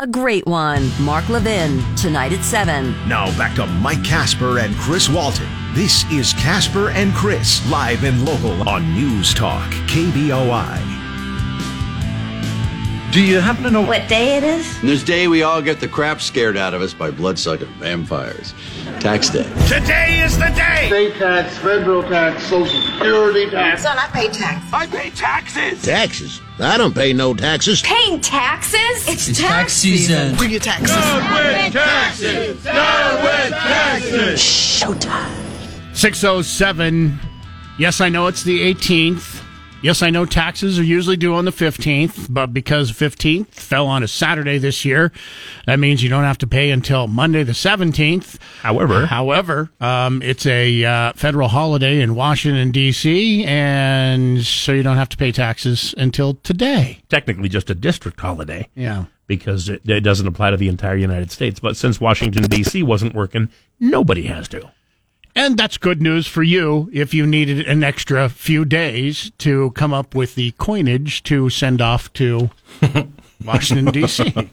[0.00, 0.92] A great one.
[1.02, 2.92] Mark Levin, tonight at 7.
[3.08, 5.48] Now back to Mike Kasper and Chris Walton.
[5.74, 10.78] This is Kasper and Chris, live and local on News Talk, KBOI.
[13.10, 14.80] Do you happen to know what day it is?
[14.82, 18.54] This day we all get the crap scared out of us by blood-sucking vampires.
[19.00, 19.50] Tax day.
[19.66, 20.86] Today is the day!
[20.86, 23.82] State tax, federal tax, social security tax.
[23.82, 24.64] Son, I pay tax.
[24.72, 25.82] I pay taxes!
[25.82, 26.40] Taxes?
[26.60, 27.82] I don't pay no taxes.
[27.82, 29.08] Paying taxes?
[29.08, 30.34] It's, It's tax season.
[30.36, 30.90] Bring your taxes.
[30.96, 31.34] Down
[31.64, 32.64] with taxes!
[32.64, 34.40] Down with taxes!
[34.40, 35.96] Showtime.
[35.96, 37.18] 607.
[37.78, 39.40] Yes, I know it's the 18th.
[39.80, 44.02] Yes, I know taxes are usually due on the 15th, but because 15th fell on
[44.02, 45.12] a Saturday this year,
[45.66, 48.38] that means you don't have to pay until Monday the 17th.
[48.60, 54.96] However, However, um, it's a uh, federal holiday in Washington, D.C., and so you don't
[54.96, 56.98] have to pay taxes until today.
[57.08, 59.04] technically just a district holiday Yeah.
[59.28, 61.60] because it, it doesn't apply to the entire United States.
[61.60, 62.82] But since Washington D.C.
[62.82, 63.48] wasn't working,
[63.78, 64.72] nobody has to.
[65.34, 69.92] And that's good news for you if you needed an extra few days to come
[69.94, 72.50] up with the coinage to send off to
[73.44, 74.50] Washington, D.C.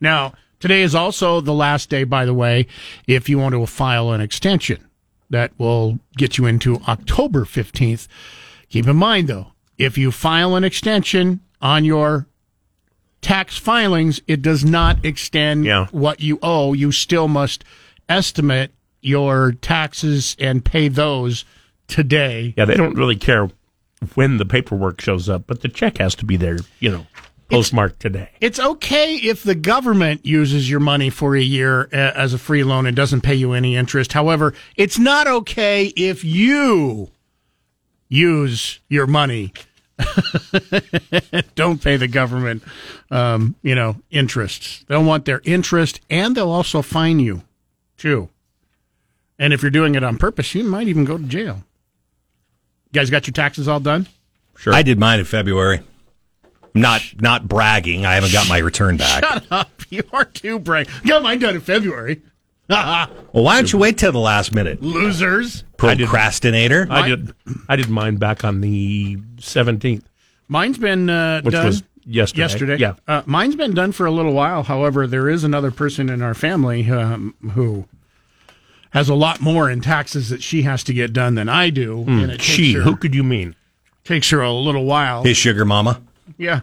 [0.00, 2.66] now, today is also the last day, by the way,
[3.08, 4.86] if you want to file an extension
[5.30, 8.06] that will get you into October 15th.
[8.68, 9.48] Keep in mind, though,
[9.78, 12.28] if you file an extension on your
[13.20, 15.86] tax filings, it does not extend Yeah.
[15.90, 16.72] what you owe.
[16.74, 17.64] You still must
[18.08, 18.70] estimate
[19.06, 21.44] your taxes and pay those
[21.88, 22.54] today.
[22.56, 23.50] Yeah, they don't really care
[24.14, 27.06] when the paperwork shows up, but the check has to be there, you know,
[27.50, 28.30] postmarked today.
[28.40, 32.86] It's okay if the government uses your money for a year as a free loan
[32.86, 34.12] and doesn't pay you any interest.
[34.12, 37.10] However, it's not okay if you
[38.08, 39.52] use your money.
[41.54, 42.62] Don't pay the government,
[43.10, 44.84] um, you know, interests.
[44.88, 47.42] They'll want their interest and they'll also fine you,
[47.96, 48.28] too.
[49.38, 51.62] And if you're doing it on purpose, you might even go to jail.
[52.92, 54.06] You guys got your taxes all done?
[54.56, 54.72] Sure.
[54.72, 55.80] I did mine in February.
[56.74, 58.06] I'm Not not bragging.
[58.06, 59.24] I haven't got my return back.
[59.32, 59.70] Shut up.
[59.90, 60.88] You are too brave.
[61.06, 62.22] Got mine done in February.
[62.68, 64.82] Well, why don't you wait till the last minute?
[64.82, 65.62] Losers.
[65.76, 66.88] Procrastinator.
[66.90, 67.32] I did.
[67.68, 70.08] I did mine back on the seventeenth,
[70.48, 72.40] Mine's been uh, which done was yesterday.
[72.42, 72.76] yesterday.
[72.78, 72.94] Yeah.
[73.06, 74.64] Uh, mine's been done for a little while.
[74.64, 77.86] However, there is another person in our family um, who
[78.96, 82.02] has a lot more in taxes that she has to get done than I do.
[82.08, 82.72] and it takes She.
[82.72, 83.54] her, Who could you mean?
[84.04, 85.22] takes her a little while.
[85.24, 86.00] His sugar mama.
[86.38, 86.60] Yeah,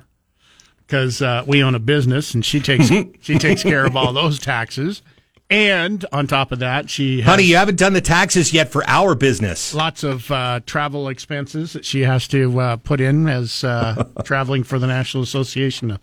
[0.86, 2.90] because uh, we own a business and she takes
[3.22, 5.02] she takes care of all those taxes.
[5.50, 8.84] And on top of that, she has Honey, you haven't done the taxes yet for
[8.90, 9.74] our business.
[9.76, 14.64] lots of uh, travel expenses that she has to uh, put in as uh, traveling
[14.64, 16.00] for the National Association of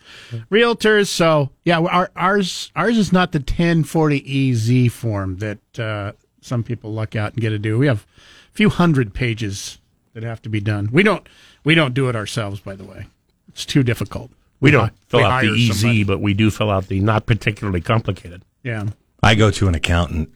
[0.53, 1.09] Realtors.
[1.09, 7.17] So yeah, our, ours ours is not the 1040EZ form that uh, some people luck
[7.17, 7.79] out and get to do.
[7.79, 8.07] We have
[8.53, 9.79] a few hundred pages
[10.15, 10.89] that have to be done.
[10.93, 11.27] We don't
[11.65, 13.07] we don't do it ourselves, by the way.
[13.49, 14.31] It's too difficult.
[14.61, 16.05] We don't fill we out the hire easy, somebody.
[16.05, 18.43] but we do fill out the not particularly complicated.
[18.63, 18.87] Yeah.
[19.23, 20.31] I go to an accountant.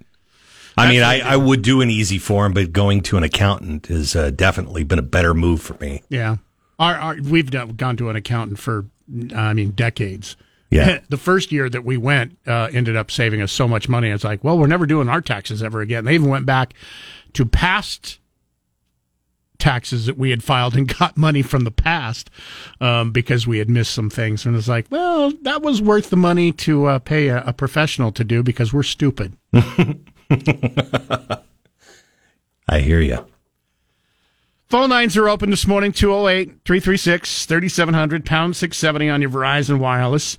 [0.76, 4.16] I mean, I, I would do an easy form, but going to an accountant has
[4.16, 6.02] uh, definitely been a better move for me.
[6.08, 6.38] Yeah,
[6.80, 8.86] our, our we've done, gone to an accountant for
[9.34, 10.36] I mean decades.
[10.70, 11.00] Yeah.
[11.08, 14.10] the first year that we went uh, ended up saving us so much money.
[14.10, 16.04] It's like, well, we're never doing our taxes ever again.
[16.04, 16.74] They even went back
[17.34, 18.18] to past
[19.58, 22.30] taxes that we had filed and got money from the past
[22.80, 24.44] um, because we had missed some things.
[24.44, 28.12] And it's like, well, that was worth the money to uh, pay a, a professional
[28.12, 29.36] to do because we're stupid.
[32.68, 33.26] I hear you.
[34.68, 40.38] Phone lines are open this morning 208 336 3700, pound 670 on your Verizon Wireless.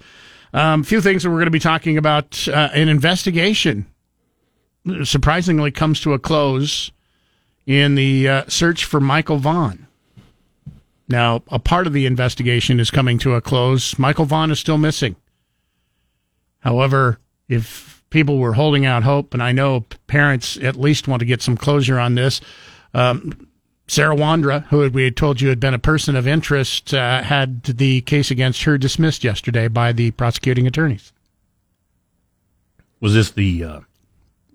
[0.54, 2.48] A um, few things that we're going to be talking about.
[2.48, 3.86] Uh, an investigation
[5.04, 6.92] surprisingly comes to a close
[7.66, 9.88] in the uh, search for Michael Vaughn.
[11.08, 14.00] Now, a part of the investigation is coming to a close.
[14.00, 15.16] Michael Vaughn is still missing.
[16.60, 21.28] However, if people were holding out hope, and I know parents at least want to
[21.28, 22.42] get some closure on this,
[22.96, 23.48] um,
[23.88, 27.64] Sarah Wondra, who we had told you had been a person of interest, uh, had
[27.64, 31.12] the case against her dismissed yesterday by the prosecuting attorneys.
[33.00, 33.80] Was this the uh,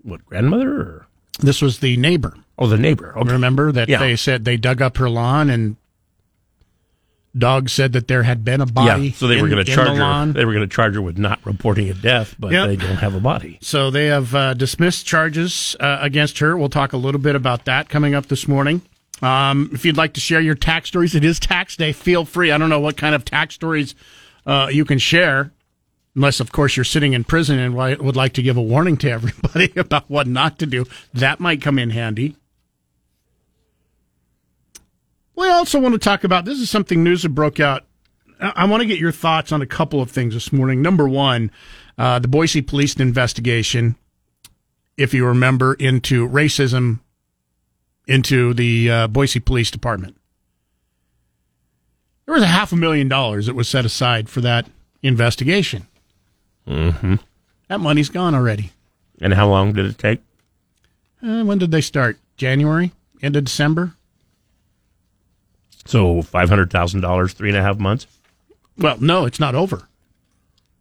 [0.02, 1.06] what grandmother or
[1.38, 2.34] This was the neighbor.
[2.58, 3.16] oh the neighbor?
[3.16, 3.30] Okay.
[3.32, 3.98] Remember that Yeah.
[4.00, 5.76] they said they dug up her lawn and
[7.38, 9.04] Doug said that there had been a body.
[9.08, 10.32] Yeah, so they were going to charge her.
[10.32, 12.66] They were going to charge her with not reporting a death, but Yep.
[12.66, 13.58] they don't have a body.
[13.62, 16.56] So they have uh, dismissed charges uh, against her.
[16.56, 18.82] We'll talk a little bit about that coming up this morning.
[19.22, 21.92] Um, if you'd like to share your tax stories, it is tax day.
[21.92, 22.50] Feel free.
[22.50, 23.94] I don't know what kind of tax stories
[24.46, 25.52] uh, you can share.
[26.16, 29.10] Unless, of course, you're sitting in prison and would like to give a warning to
[29.10, 30.84] everybody about what not to do.
[31.14, 32.36] That might come in handy.
[35.36, 37.84] We also want to talk about this is something news that broke out.
[38.40, 40.82] I, I want to get your thoughts on a couple of things this morning.
[40.82, 41.50] Number one,
[41.96, 43.96] uh, the Boise police investigation,
[44.96, 47.00] if you remember, into racism
[48.10, 50.16] into the uh, Boise Police Department.
[52.26, 54.66] There was a half a million dollars that was set aside for that
[55.02, 55.86] investigation.
[56.66, 57.16] Mm-hmm.
[57.68, 58.72] That money's gone already.
[59.20, 60.20] And how long did it take?
[61.22, 62.18] Uh, when did they start?
[62.36, 62.92] January?
[63.22, 63.94] End of December?
[65.86, 68.06] So five hundred thousand dollars, three and a half months.
[68.78, 69.88] Well, no, it's not over.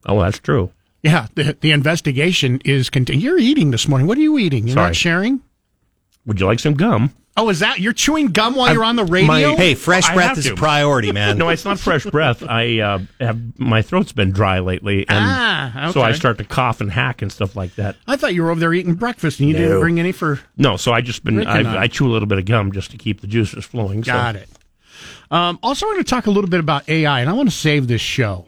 [0.06, 0.72] Oh, that's true.
[1.04, 3.24] Yeah, the, the investigation is continuing.
[3.24, 4.08] You're eating this morning.
[4.08, 4.68] What are you eating?
[4.68, 4.88] You're Sorry.
[4.88, 5.42] not sharing?
[6.25, 7.14] Would you like some gum?
[7.38, 9.28] Oh, is that you're chewing gum while I'm- you're on the radio?
[9.28, 10.54] my- Hey, fresh I breath is to.
[10.54, 11.38] a priority, man.
[11.40, 12.44] No, it's not fresh breath.
[12.44, 16.81] I uh, have my throat's been dry lately, and Ah, so I start to cough
[16.81, 17.96] and hack and stuff like that.
[18.08, 20.40] I thought you were over there eating breakfast and you didn't bring any for.
[20.58, 21.81] No, so I just been I, and I.
[21.84, 24.04] I chew a little bit of gum just to keep the juices flowing.
[24.04, 24.50] so- Got it.
[25.32, 27.56] Um, also, I want to talk a little bit about AI, and I want to
[27.56, 28.48] save this show.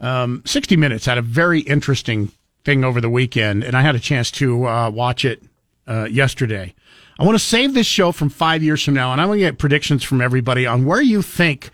[0.00, 2.32] Um, 60 Minutes had a very interesting
[2.64, 5.42] thing over the weekend, and I had a chance to uh, watch it
[5.86, 6.74] uh, yesterday.
[7.20, 9.40] I want to save this show from five years from now, and I want to
[9.40, 11.68] get predictions from everybody on where you think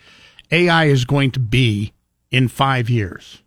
[0.51, 1.93] AI is going to be
[2.29, 3.41] in five years.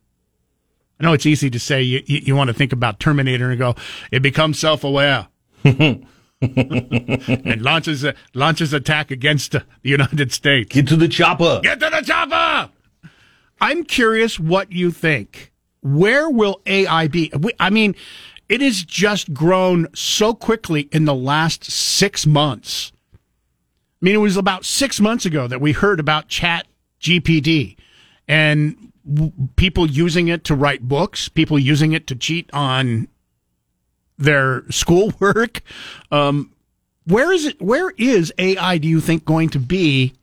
[0.99, 3.59] I know it's easy to say you, you, you want to think about Terminator and
[3.59, 3.75] go,
[4.11, 5.29] it becomes self aware.
[5.63, 6.07] and
[7.63, 10.75] launches a, launches attack against the United States.
[10.75, 11.61] Get to the chopper.
[11.63, 12.71] Get to the chopper.
[13.61, 15.53] I'm curious what you think.
[15.83, 17.31] Where will AI be?
[17.59, 17.95] I mean,
[18.51, 22.91] it has just grown so quickly in the last six months.
[23.15, 23.17] I
[24.05, 26.67] mean, it was about six months ago that we heard about Chat
[27.01, 27.77] GPD
[28.27, 33.07] and w- people using it to write books, people using it to cheat on
[34.19, 35.63] their schoolwork.
[36.11, 36.53] Um,
[37.07, 37.63] where is it?
[37.63, 38.79] Where is AI?
[38.79, 40.15] Do you think going to be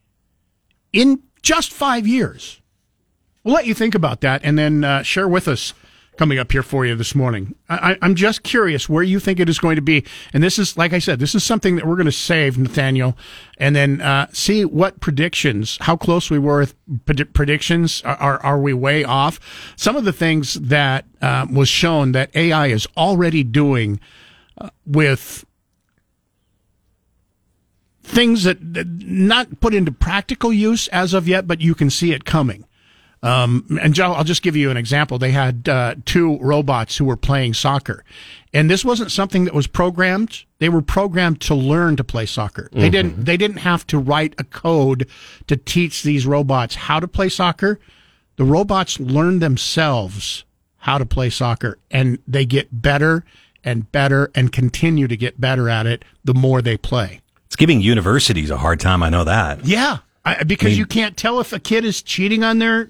[0.91, 2.61] in just five years?
[3.45, 5.73] We'll let you think about that and then uh, share with us
[6.17, 7.55] coming up here for you this morning.
[7.69, 10.03] I, I'm just curious where you think it is going to be.
[10.33, 13.17] And this is, like I said, this is something that we're going to save, Nathaniel,
[13.57, 16.75] and then uh, see what predictions, how close we were with
[17.05, 18.01] pred- predictions.
[18.03, 19.39] Are, are, are we way off?
[19.75, 23.99] Some of the things that uh, was shown that AI is already doing
[24.57, 25.45] uh, with
[28.03, 32.13] things that, that not put into practical use as of yet, but you can see
[32.13, 32.65] it coming.
[33.27, 35.17] Um, and Joe, I'll just give you an example.
[35.17, 38.05] They had uh, two robots who were playing soccer,
[38.53, 40.45] and this wasn't something that was programmed.
[40.59, 42.69] They were programmed to learn to play soccer.
[42.71, 43.25] They didn't.
[43.25, 45.09] They didn't have to write a code
[45.47, 47.79] to teach these robots how to play soccer.
[48.37, 50.45] The robots learn themselves
[50.77, 53.25] how to play soccer, and they get better
[53.61, 57.19] and better and continue to get better at it the more they play.
[57.47, 59.03] It's giving universities a hard time.
[59.03, 59.65] I know that.
[59.65, 62.89] Yeah, I, because you can't tell if a kid is cheating on their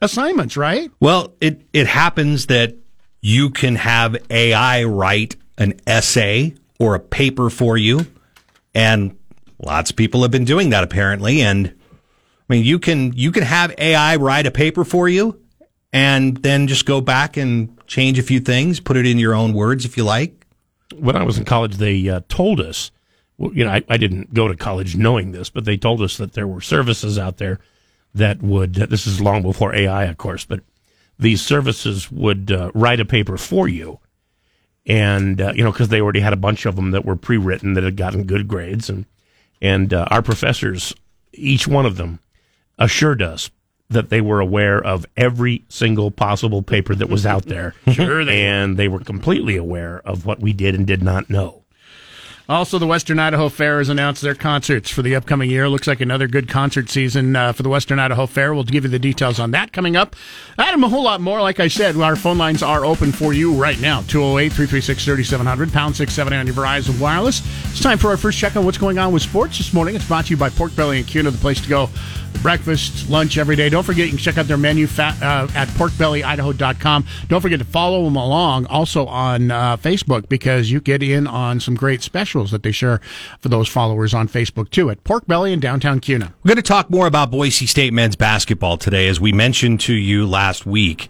[0.00, 0.90] assignments, right?
[1.00, 2.74] Well, it, it happens that
[3.20, 8.06] you can have AI write an essay or a paper for you.
[8.74, 9.16] And
[9.58, 11.42] lots of people have been doing that apparently.
[11.42, 15.40] And I mean, you can, you can have AI write a paper for you
[15.92, 19.52] and then just go back and change a few things, put it in your own
[19.52, 20.46] words if you like.
[20.96, 22.90] when I was in college, they uh, told us,
[23.38, 26.34] you know, I, I didn't go to college knowing this, but they told us that
[26.34, 27.58] there were services out there
[28.14, 30.60] that would, this is long before AI, of course, but
[31.18, 34.00] these services would uh, write a paper for you.
[34.86, 37.36] And, uh, you know, because they already had a bunch of them that were pre
[37.36, 38.88] written that had gotten good grades.
[38.88, 39.04] And,
[39.60, 40.94] and uh, our professors,
[41.32, 42.18] each one of them,
[42.78, 43.50] assured us
[43.90, 47.74] that they were aware of every single possible paper that was out there.
[47.92, 51.59] Sure they and they were completely aware of what we did and did not know.
[52.50, 55.68] Also, the Western Idaho Fair has announced their concerts for the upcoming year.
[55.68, 58.52] Looks like another good concert season uh, for the Western Idaho Fair.
[58.52, 60.16] We'll give you the details on that coming up.
[60.58, 61.40] Adam, a whole lot more.
[61.40, 65.72] Like I said, our phone lines are open for you right now 208 336 3700,
[65.72, 67.40] pound 670 on your Verizon Wireless.
[67.70, 69.94] It's time for our first check on what's going on with sports this morning.
[69.94, 71.88] It's brought to you by Pork Belly and Kuna, the place to go.
[72.42, 73.68] Breakfast, lunch every day.
[73.68, 77.06] Don't forget, you can check out their menu fat, uh, at porkbellyidaho.com.
[77.28, 81.60] Don't forget to follow them along also on uh, Facebook because you get in on
[81.60, 83.00] some great specials that they share
[83.40, 86.32] for those followers on Facebook too at Pork Belly in downtown Kuna.
[86.42, 89.08] We're going to talk more about Boise State men's basketball today.
[89.08, 91.08] As we mentioned to you last week,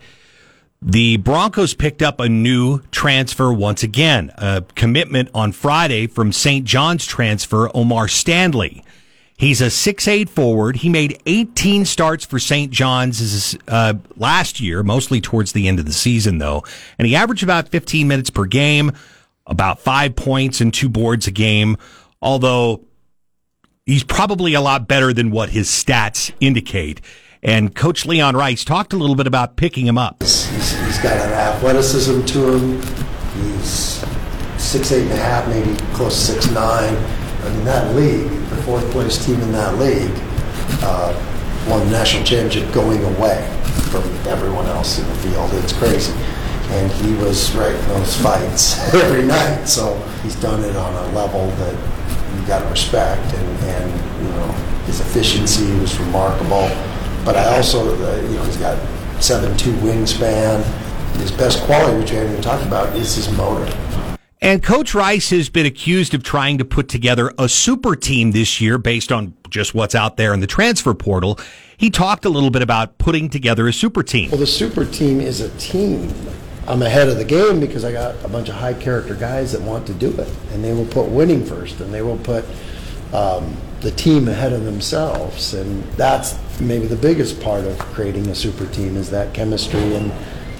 [0.83, 6.65] the Broncos picked up a new transfer once again, a commitment on Friday from St.
[6.65, 8.83] John's transfer O'Mar Stanley.
[9.41, 10.77] He's a six-eight forward.
[10.77, 12.71] He made 18 starts for St.
[12.71, 16.63] John's uh, last year, mostly towards the end of the season, though.
[16.99, 18.93] And he averaged about 15 minutes per game,
[19.47, 21.79] about five points and two boards a game,
[22.21, 22.85] although
[23.87, 27.01] he's probably a lot better than what his stats indicate.
[27.43, 30.23] And Coach Leon Rice talked a little bit about picking him up.
[30.23, 32.83] He's, he's got an athleticism to him.
[33.33, 34.05] He's
[34.59, 37.20] six eight and a half, maybe close to six nine.
[37.43, 40.13] I mean, that league, the fourth place team in that league,
[40.83, 41.13] uh,
[41.69, 43.47] won the national championship going away
[43.91, 45.51] from everyone else in the field.
[45.55, 46.13] It's crazy.
[46.71, 49.65] And he was right in those fights every night.
[49.65, 51.75] So he's done it on a level that
[52.37, 53.23] you got to respect.
[53.35, 54.47] And, and, you know,
[54.87, 56.69] his efficiency was remarkable.
[57.25, 58.79] But I also, uh, you know, he's got
[59.23, 60.65] seven two wingspan.
[61.17, 63.71] His best quality, which I haven't even talked about, is his motor.
[64.43, 68.59] And Coach Rice has been accused of trying to put together a super team this
[68.59, 71.39] year based on just what's out there in the transfer portal.
[71.77, 74.31] He talked a little bit about putting together a super team.
[74.31, 76.11] Well, the super team is a team.
[76.67, 79.61] I'm ahead of the game because I got a bunch of high character guys that
[79.61, 82.45] want to do it, and they will put winning first, and they will put
[83.13, 88.35] um, the team ahead of themselves, and that's maybe the biggest part of creating a
[88.35, 90.13] super team is that chemistry and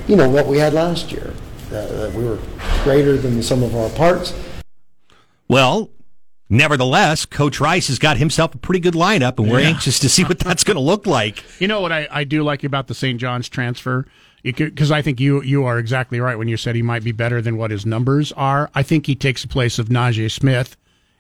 [0.09, 1.33] you know what we had last year.
[1.73, 2.39] Uh, we were
[2.83, 4.35] greater than the sum of our parts.
[5.49, 5.91] Well,
[6.49, 9.69] nevertheless, Coach Rice has got himself a pretty good lineup, and we're Yeah.
[9.69, 11.45] anxious to see what that's going to look like.
[11.61, 13.21] You know what I, I do like about the St.
[13.21, 14.07] John's transfer?
[14.43, 17.43] Because I think you you are exactly right when you said he might be better
[17.43, 18.71] than what his numbers are.
[18.75, 20.79] I think he takes the place of Naje Smith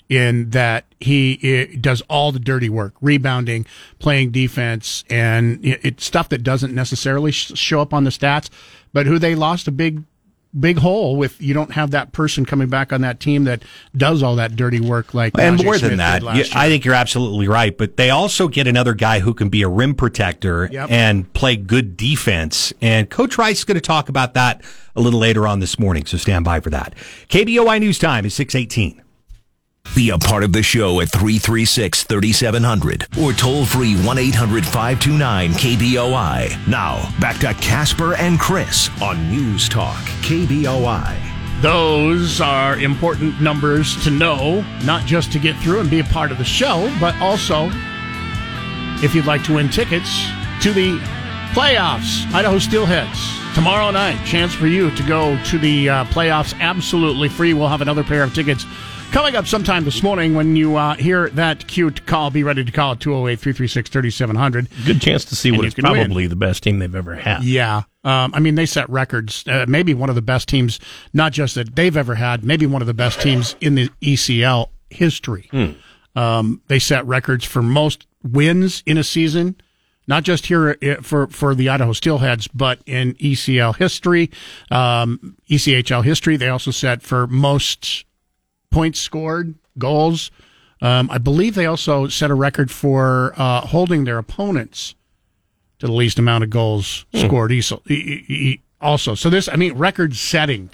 [0.08, 3.66] in that he eh, does all the dirty work, rebounding,
[3.98, 8.48] playing defense, and it, it's stuff that doesn't necessarily sh- show up on the stats.
[8.94, 10.02] But who they lost a big
[10.58, 13.62] big hole with you don't have that person coming back on that team that
[13.96, 16.84] does all that dirty work like And Naje more Smith than that, you- I think
[16.84, 17.76] you're absolutely right.
[17.76, 20.90] But they also get another guy who can be a rim protector Yep.
[20.90, 22.72] and play good defense.
[22.80, 24.62] And Coach Rice is going to talk about that
[24.96, 26.04] a little later on this morning.
[26.06, 26.94] So stand by for that.
[27.28, 29.02] KBOI News Time is 618.
[29.94, 35.50] Be a part of the show at 336 3700 or toll free 1 800 529
[35.50, 36.68] KBOI.
[36.68, 41.16] Now, back to Kasper and Chris on News Talk KBOI.
[41.60, 46.30] Those are important numbers to know, not just to get through and be a part
[46.30, 47.68] of the show, but also
[49.02, 50.26] if you'd like to win tickets
[50.62, 50.98] to the
[51.52, 53.54] playoffs, Idaho Steelheads.
[53.54, 57.52] Tomorrow night, chance for you to go to the uh, playoffs absolutely free.
[57.54, 58.64] We'll have another pair of tickets
[59.10, 62.30] coming up sometime this morning when you uh, hear that cute call.
[62.30, 64.68] Be ready to call at 208 336 3700.
[64.84, 66.06] Good chance to see what is what you is can win.
[66.06, 67.42] probably the best team they've ever had.
[67.44, 67.82] Yeah.
[68.04, 69.44] Um, I mean, they set records.
[69.46, 70.78] Uh, maybe one of the best teams,
[71.12, 74.68] not just that they've ever had, maybe one of the best teams in the ECL
[74.90, 75.50] history.
[76.16, 79.56] Um, they set records for most wins in a season,
[80.06, 84.30] not just here uh, for, for the Idaho Steelheads, but in ECL history,
[84.70, 86.36] um, ECHL history.
[86.36, 88.04] They also set for most
[88.70, 90.30] points scored, goals.
[90.82, 94.94] Um, I believe they also set a record for uh, holding their opponents
[95.80, 97.52] to the least amount of goals scored.
[97.52, 100.70] e- e- Also, so this, I mean, record-setting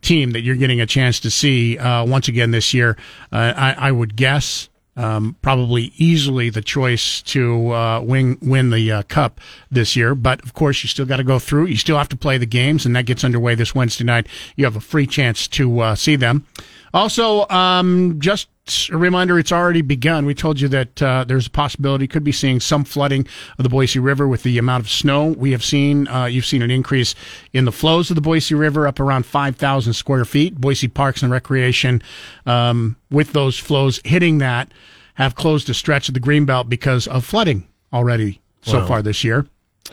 [0.00, 2.96] team that you're getting a chance to see uh, once again this year.
[3.32, 8.92] Uh, I, I would guess um, probably easily the choice to uh, win win the
[8.92, 10.14] uh, cup this year.
[10.14, 11.66] But of course, you still got to go through.
[11.66, 14.26] You still have to play the games, and that gets underway this Wednesday night.
[14.56, 16.46] You have a free chance to uh, see them.
[16.94, 18.48] Also, um, just
[18.90, 20.26] a reminder, it's already begun.
[20.26, 23.26] We told you that uh, there's a possibility, could be seeing some flooding
[23.58, 26.06] of the Boise River with the amount of snow we have seen.
[26.08, 27.14] Uh, you've seen an increase
[27.52, 30.56] in the flows of the Boise River up around 5,000 square feet.
[30.60, 32.02] Boise Parks and Recreation,
[32.46, 34.70] um, with those flows hitting that,
[35.14, 38.86] have closed a stretch of the Greenbelt because of flooding already so Wow.
[38.86, 39.46] far this year.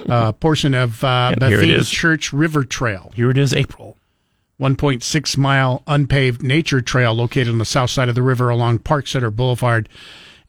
[0.08, 1.90] Uh, portion of uh, And here it Bethine is.
[1.90, 3.12] Church River Trail.
[3.16, 3.98] Here it is, April.
[4.60, 9.08] 1.6 mile unpaved nature trail located on the south side of the river along Park
[9.08, 9.88] Center Boulevard,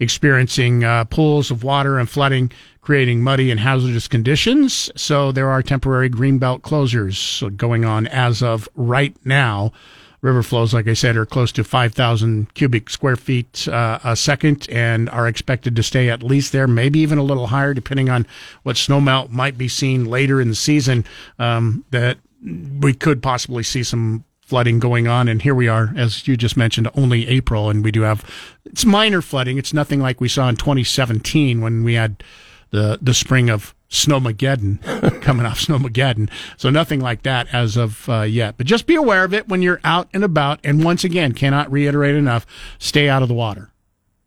[0.01, 2.51] experiencing uh, pools of water and flooding,
[2.81, 4.91] creating muddy and hazardous conditions.
[4.97, 9.73] So there are temporary greenbelt closures going on as of right now.
[10.23, 14.69] River flows, like I said, are close to 5,000 cubic square feet uh, a second
[14.71, 18.27] and are expected to stay at least there, maybe even a little higher, depending on
[18.63, 21.07] what snowmelt might be seen later in the season.
[21.39, 25.29] Um, that we could possibly see some flooding going on.
[25.29, 28.25] And here we are, as you just mentioned, only April, and we do have
[28.65, 29.59] it's minor flooding.
[29.59, 32.23] It's nothing like we saw in 2017 when we had
[32.71, 36.31] the the spring of Snowmageddon coming off Snowmageddon.
[36.57, 38.57] So nothing like that as of uh, yet.
[38.57, 40.61] But just be aware of it when you're out and about.
[40.65, 42.47] And once again, cannot reiterate enough:
[42.79, 43.71] stay out of the water.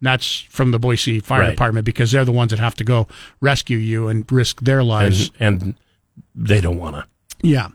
[0.01, 1.49] That's from the Boise Fire Right.
[1.51, 3.07] Department because they're the ones that have to go
[3.39, 5.31] rescue you and risk their lives.
[5.39, 5.75] and, and
[6.35, 7.05] they don't want to.
[7.41, 7.69] Yeah.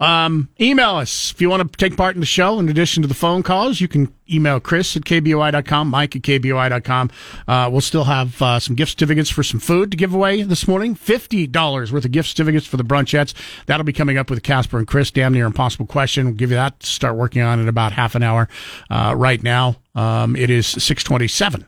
[0.00, 2.58] Um, email us if you want to take part in the show.
[2.58, 7.10] In addition to the phone calls, you can email Chris at KBOI.com, Mike at KBOI.com.
[7.46, 10.66] Uh, we'll still have uh, some gift certificates for some food to give away this
[10.66, 10.94] morning.
[10.94, 13.34] $50 worth of gift certificates for the brunchettes.
[13.66, 15.10] That'll be coming up with Kasper and Chris.
[15.10, 16.26] Damn near impossible question.
[16.26, 18.48] We'll give you that start working on in about half an hour.
[18.90, 21.66] Uh, right now, um, it is 627.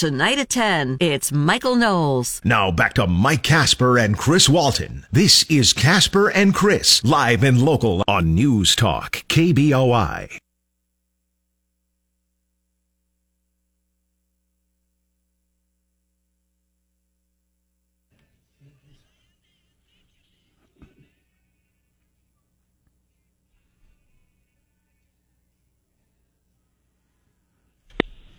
[0.00, 2.40] Tonight at 10, it's Michael Knowles.
[2.42, 5.04] Now back to Mike Kasper and Chris Walton.
[5.12, 10.38] This is Kasper and Chris, live and local on News Talk, KBOI.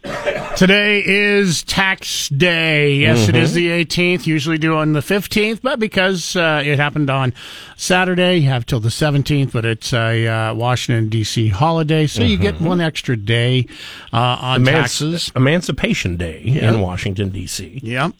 [0.55, 2.95] Today is tax day.
[2.95, 4.27] Yes, it is the 18th.
[4.27, 7.33] Usually do on the 15th, but because uh, it happened on
[7.77, 9.53] Saturday, you have till the 17th.
[9.53, 11.47] But it's a uh, Washington D.C.
[11.49, 13.65] holiday, so you get one extra day
[14.13, 15.31] uh, on Emanci- taxes.
[15.35, 16.73] Emancipation Day Yeah.
[16.73, 17.79] in Washington D.C.
[17.81, 18.13] Yep.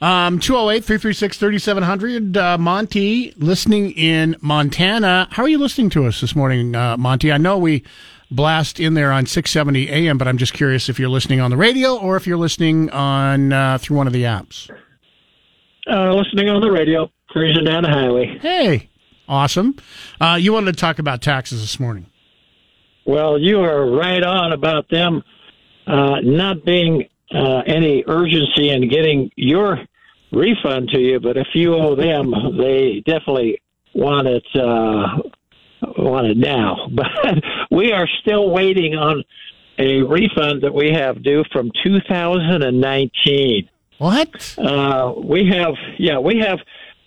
[0.00, 2.36] Um, 208 336 3700.
[2.36, 5.26] Uh, Monty, listening in Montana.
[5.32, 7.32] How are you listening to us this morning, uh, Monty?
[7.32, 7.82] I know we
[8.34, 11.56] blast in there on 670 AM, but I'm just curious if you're listening on the
[11.56, 14.70] radio or if you're listening on uh, through one of the apps.
[15.90, 18.38] Uh, listening on the radio, cruising down the highway.
[18.40, 18.90] Hey,
[19.28, 19.76] awesome.
[20.20, 22.06] Uh, you wanted to talk about taxes this morning.
[23.06, 25.22] Well, you are right on about them
[25.86, 29.78] uh, not being uh, any urgency in getting your
[30.32, 33.60] refund to you, but if you owe them, they definitely
[33.94, 35.18] want it uh,
[35.98, 36.88] want it now.
[36.94, 39.24] But we are still waiting on
[39.78, 43.68] a refund that we have due from 2019.
[43.98, 44.58] What?
[44.58, 46.58] Uh, we have, yeah, we have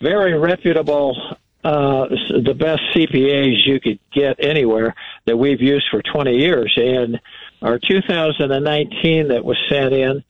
[0.01, 1.15] very reputable,
[1.63, 2.07] uh,
[2.43, 6.73] the best CPAs you could get anywhere that we've used for 20 years.
[6.77, 7.19] And
[7.61, 10.23] our 2019 that was sent in,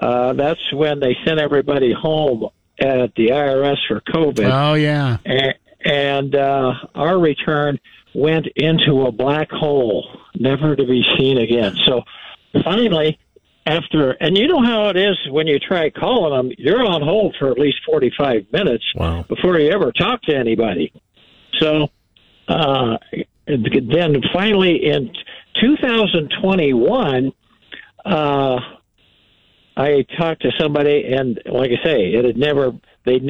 [0.00, 2.48] uh, that's when they sent everybody home
[2.78, 4.50] at the IRS for COVID.
[4.50, 5.18] Oh, yeah.
[5.24, 7.78] and, and uh, our return
[8.14, 11.74] went into a black hole, never to be seen again.
[11.86, 12.02] So
[12.64, 13.18] finally,
[13.64, 17.36] after, and you know how it is when you try calling them, you're on hold
[17.38, 19.24] for at least 45 minutes Wow.
[19.28, 20.92] before you ever talk to anybody.
[21.58, 21.88] So
[22.48, 22.96] uh,
[23.46, 25.12] then finally in
[25.60, 27.32] 2021,
[28.04, 28.56] uh,
[29.76, 32.72] I talked to somebody, and like I say, it had never
[33.06, 33.20] they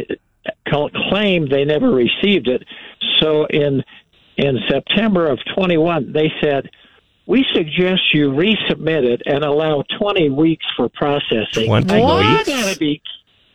[1.11, 2.62] claimed they never received it.
[3.20, 3.83] So in
[4.37, 6.68] in September of 21, they said
[7.26, 11.66] we suggest you resubmit it and allow 20 weeks for processing.
[11.66, 12.48] 20 I go, weeks?
[12.48, 13.02] You gotta be,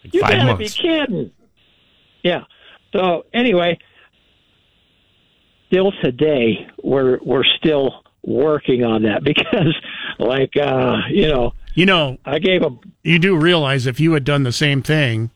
[0.04, 0.78] you Five gotta months.
[0.78, 1.32] be kidding.
[2.24, 2.44] Yeah.
[2.94, 3.78] So anyway,
[5.68, 9.76] still today we're we're still working on that because,
[10.20, 14.24] like, uh, you know, You know, I gave them you do realize if you had
[14.24, 15.32] done the same thing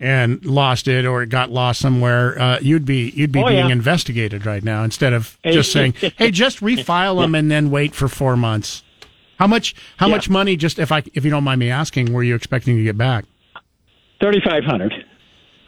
[0.00, 3.66] and lost it or it got lost somewhere, uh, you'd be you'd be Oh, being
[3.66, 3.72] yeah.
[3.72, 8.08] investigated right now instead of just saying, "Hey, just refile them and then wait for
[8.08, 8.82] four months."
[9.38, 9.74] How much?
[9.98, 10.14] How Yeah.
[10.14, 10.56] much money?
[10.56, 13.24] Just if I if you don't mind me asking, were you expecting to get back?
[14.20, 14.92] thirty five hundred.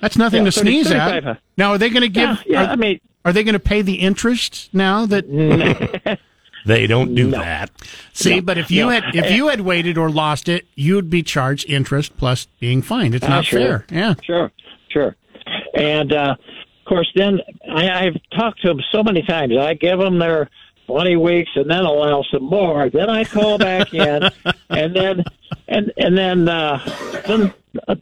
[0.00, 1.08] That's nothing Yeah, to sneeze at.
[1.10, 1.36] 35.
[1.56, 2.28] Now, are they going to give?
[2.28, 2.64] Yeah, yeah.
[2.66, 5.06] Are, I mean, are they going to pay the interest now?
[5.06, 5.24] That
[6.66, 7.70] They don't do that.
[8.12, 8.90] see, No, but if you no.
[8.90, 13.14] had if you had waited or lost it, you'd be charged interest plus being fined.
[13.14, 13.60] It's Ah, not sure.
[13.60, 13.84] fair.
[13.90, 14.14] Yeah.
[14.24, 14.50] Sure,
[14.90, 15.16] sure.
[15.74, 17.40] And uh, of course, then
[17.70, 19.54] I, I've talked to them so many times.
[19.58, 20.48] I give them their
[20.86, 22.90] twenty weeks, and then allow some more.
[22.90, 24.22] Then I call back in,
[24.70, 25.24] and then
[25.68, 27.54] and and then uh, then
[27.86, 27.94] uh,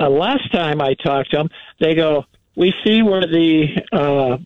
[0.00, 1.48] uh, last time I talked to them,
[1.80, 2.24] they go,
[2.56, 4.38] "We see where the." Uh,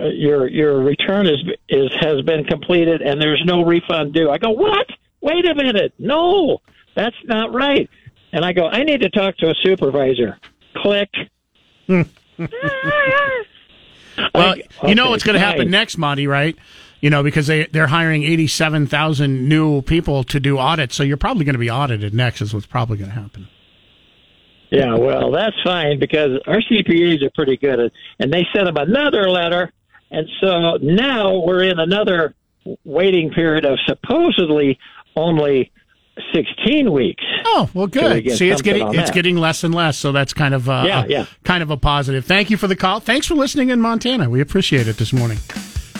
[0.00, 4.30] Uh, your your return is is has been completed and there's no refund due.
[4.30, 4.86] I go, what?
[5.20, 6.58] Wait a minute, no,
[6.96, 7.88] that's not right.
[8.32, 10.38] And I go, I need to talk to a supervisor.
[10.76, 11.10] Click.
[14.34, 16.56] Well, I- you know what's going to happen next, Monty, right?
[17.00, 21.02] You know, because they they're hiring eighty seven thousand new people to do audits, so
[21.02, 22.40] you're probably going to be audited next.
[22.40, 23.48] Is what's probably going to happen.
[24.70, 28.76] Yeah, well, that's fine because our CPAs are pretty good, at, and they sent them
[28.76, 29.72] another letter,
[30.12, 32.34] and so now we're in another
[32.84, 34.78] waiting period of supposedly
[35.16, 35.72] only
[36.32, 37.24] sixteen weeks.
[37.44, 38.30] Oh well, good.
[38.32, 39.14] See, it's getting it's that.
[39.14, 41.26] getting less and less, so that's kind of uh, Yeah, yeah.
[41.44, 42.24] kind of a positive.
[42.24, 43.00] Thank you for the call.
[43.00, 44.28] Thanks for listening in Montana.
[44.30, 45.38] We appreciate it this morning.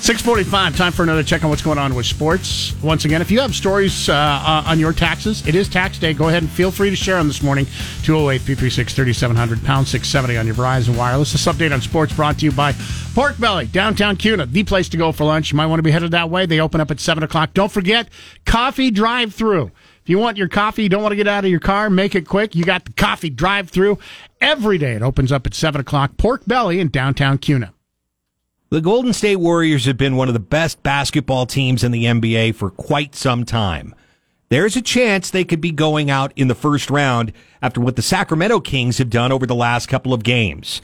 [0.03, 2.75] 645, time for another check on what's going on with sports.
[2.83, 6.13] Once again, if you have stories uh, uh, on your taxes, it is tax day.
[6.13, 7.67] Go ahead and feel free to share them this morning.
[8.03, 11.31] 208 336 3700, pound 670 on your Verizon Wireless.
[11.31, 12.75] This update on sports brought to you by
[13.15, 15.53] Pork Belly, downtown Kuna, the place to go for lunch.
[15.53, 16.47] You might want to be headed that way.
[16.47, 17.55] They open up at 7 o'clock.
[17.55, 18.09] Don't forget,
[18.45, 19.71] coffee drive through.
[20.03, 22.17] If you want your coffee, you don't want to get out of your car, make
[22.17, 22.57] it quick.
[22.57, 24.01] You got the coffee drive through
[24.41, 24.95] every day.
[24.95, 26.17] It opens up at 7 o'clock.
[26.17, 27.73] Pork Belly in downtown Kuna.
[28.73, 32.55] The Golden State Warriors have been one of the best basketball teams in the NBA
[32.55, 33.95] for quite some time.
[34.49, 38.01] There's a chance they could be going out in the first round after what the
[38.01, 40.81] Sacramento Kings have done over the last couple of games.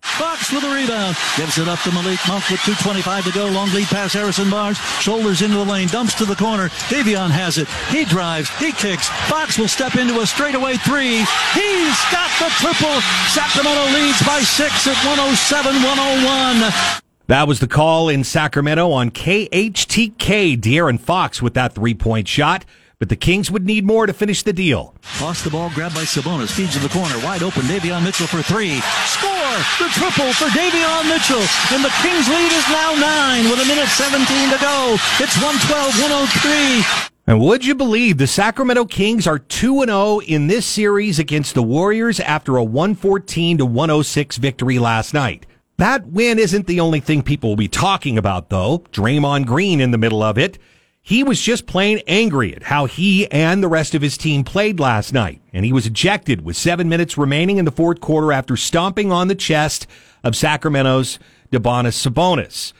[0.00, 1.16] Fox with a rebound.
[1.36, 3.46] Gives it up to Malik Monk with 2.25 to go.
[3.46, 4.78] Long lead pass Harrison Barnes.
[4.98, 5.86] Shoulders into the lane.
[5.86, 6.70] Dumps to the corner.
[6.90, 7.68] Davion has it.
[7.94, 8.50] He drives.
[8.58, 9.06] He kicks.
[9.30, 11.22] Fox will step into a straightaway three.
[11.54, 12.98] He's got the triple.
[13.30, 17.06] Sacramento leads by six at 107 101.
[17.28, 20.56] That was the call in Sacramento on KHTK.
[20.56, 22.64] De'Aaron Fox with that three point shot,
[22.98, 24.94] but the Kings would need more to finish the deal.
[25.20, 27.64] Lost the ball, grabbed by Sabonis, feeds to the corner, wide open.
[27.64, 28.80] Davion Mitchell for three.
[29.04, 29.60] Score!
[29.76, 31.44] The triple for Davion Mitchell.
[31.76, 34.96] And the Kings lead is now nine with a minute 17 to go.
[35.20, 37.10] It's 112 103.
[37.26, 41.62] And would you believe the Sacramento Kings are 2 0 in this series against the
[41.62, 45.44] Warriors after a 114 to 106 victory last night?
[45.78, 48.80] That win isn't the only thing people will be talking about, though.
[48.92, 50.58] Draymond Green in the middle of it.
[51.00, 54.80] He was just plain angry at how he and the rest of his team played
[54.80, 58.56] last night, and he was ejected with seven minutes remaining in the fourth quarter after
[58.56, 59.86] stomping on the chest
[60.24, 61.20] of Sacramento's
[61.52, 62.72] Domantas Sabonis.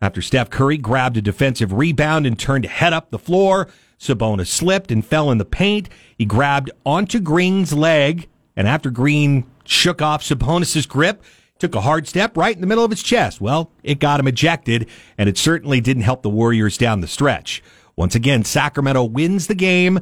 [0.00, 4.46] After Steph Curry grabbed a defensive rebound and turned to head up the floor, Sabonis
[4.46, 5.88] slipped and fell in the paint.
[6.16, 11.22] He grabbed onto Green's leg, and after Green shook off Sabonis's grip,
[11.64, 13.40] took a hard step right in the middle of his chest.
[13.40, 17.62] Well, it got him ejected, and it certainly didn't help the Warriors down the stretch.
[17.96, 20.00] Once again, Sacramento wins the game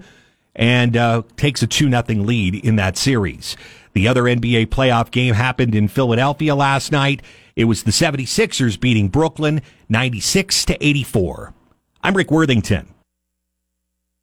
[0.57, 3.57] and uh, takes a 2 0 lead in that series.
[3.93, 7.23] The other NBA playoff game happened in Philadelphia last night.
[7.55, 11.55] It was the 76ers beating Brooklyn 96 to 84.
[12.03, 12.93] I'm Rick Worthington.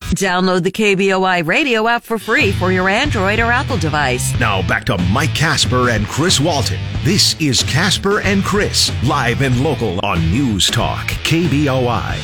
[0.10, 4.38] Download the KBOI radio app for free for your Android or Apple device.
[4.40, 6.80] Now back to Mike Kasper and Chris Walton.
[7.04, 12.18] This is Kasper and Chris, live and local on News Talk, KBOI.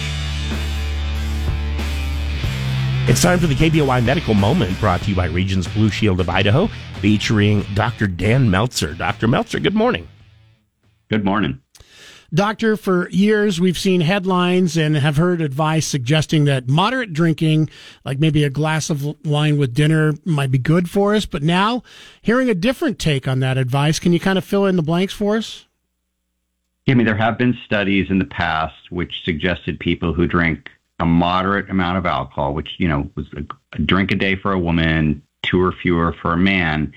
[3.07, 6.27] It's time for the KBOI Medical Moment brought to you by Regence Blue Shield of
[6.27, 6.67] Idaho,
[7.01, 8.07] featuring Dr.
[8.07, 8.95] Dan Meltzer.
[8.95, 9.27] Dr.
[9.27, 10.07] Meltzer, good morning.
[11.09, 11.61] Good morning.
[12.35, 17.69] Doctor, for years we've seen headlines and have heard advice suggesting that moderate drinking,
[18.03, 21.25] like maybe a glass of wine with dinner, might be good for us.
[21.25, 21.81] But now,
[22.21, 25.13] hearing a different take on that advice, can you kind of fill in the blanks
[25.13, 25.65] for us?
[26.89, 30.69] I mean, there have been studies in the past which suggested people who drink
[30.99, 34.59] a moderate amount of alcohol, which, you know, was a, drink a day for a
[34.59, 36.93] woman, two or fewer for a man,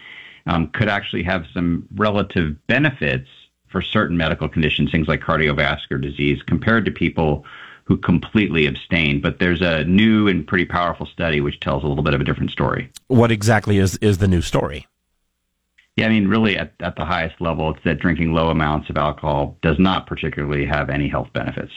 [0.46, 3.28] um, could actually have some relative benefits
[3.70, 7.44] for certain medical conditions, things like cardiovascular disease, compared to people
[7.84, 9.20] who completely abstain.
[9.20, 12.24] But there's a new and pretty powerful study which tells a little bit of a
[12.24, 12.90] different story.
[13.06, 14.86] What exactly is, is the new story?
[15.96, 18.96] Yeah, I mean, really, at, at the highest level, it's that drinking low amounts of
[18.96, 21.72] alcohol does not particularly have any health benefits.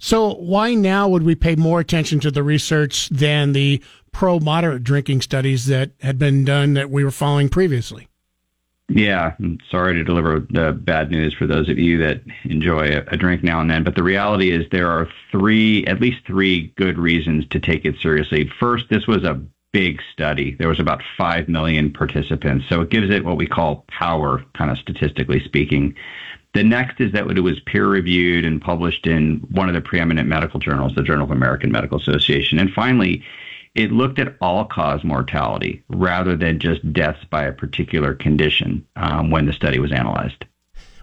[0.00, 4.82] So, why now would we pay more attention to the research than the pro moderate
[4.82, 8.07] drinking studies that had been done that we were following previously?
[8.88, 13.04] Yeah, I'm sorry to deliver the bad news for those of you that enjoy a,
[13.08, 16.72] a, drink now and then, but the reality is there are three, at least three
[16.76, 18.50] good reasons to take it seriously.
[18.58, 19.42] First, this was a
[19.74, 20.54] big study.
[20.58, 24.70] There was about 5 million participants, so it gives it what we call power, kind
[24.70, 25.94] of statistically speaking.
[26.54, 30.28] The next is that it was peer reviewed and published in one of the preeminent
[30.28, 32.58] medical journals, the Journal of American Medical Association.
[32.58, 33.22] And finally,
[33.78, 39.30] it looked at all cause mortality rather than just deaths by a particular condition um,
[39.30, 40.44] when the study was analyzed.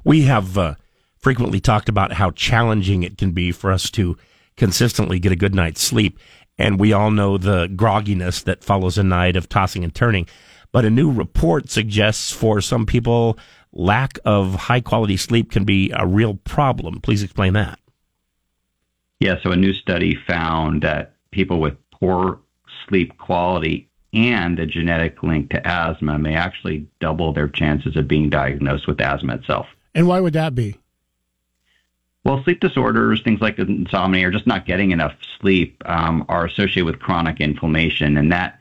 [0.04, 0.76] We have uh,
[1.16, 4.18] frequently talked about how challenging it can be for us to
[4.58, 6.20] consistently get a good night's sleep.
[6.58, 10.28] And we all know the grogginess that follows a night of tossing and turning.
[10.74, 13.40] But a new report suggests for some people,
[13.72, 17.00] lack of high quality sleep can be a real problem.
[17.00, 17.80] Please explain that.
[19.22, 22.42] Yeah, so a new study found that people with poor
[22.88, 28.30] sleep quality and a genetic link to asthma may actually double their chances of being
[28.30, 29.68] diagnosed with asthma itself.
[29.94, 30.78] And why would that be?
[32.24, 36.86] Well, sleep disorders, things like insomnia, or just not getting enough sleep, um, are associated
[36.86, 38.18] with chronic inflammation.
[38.18, 38.60] And that,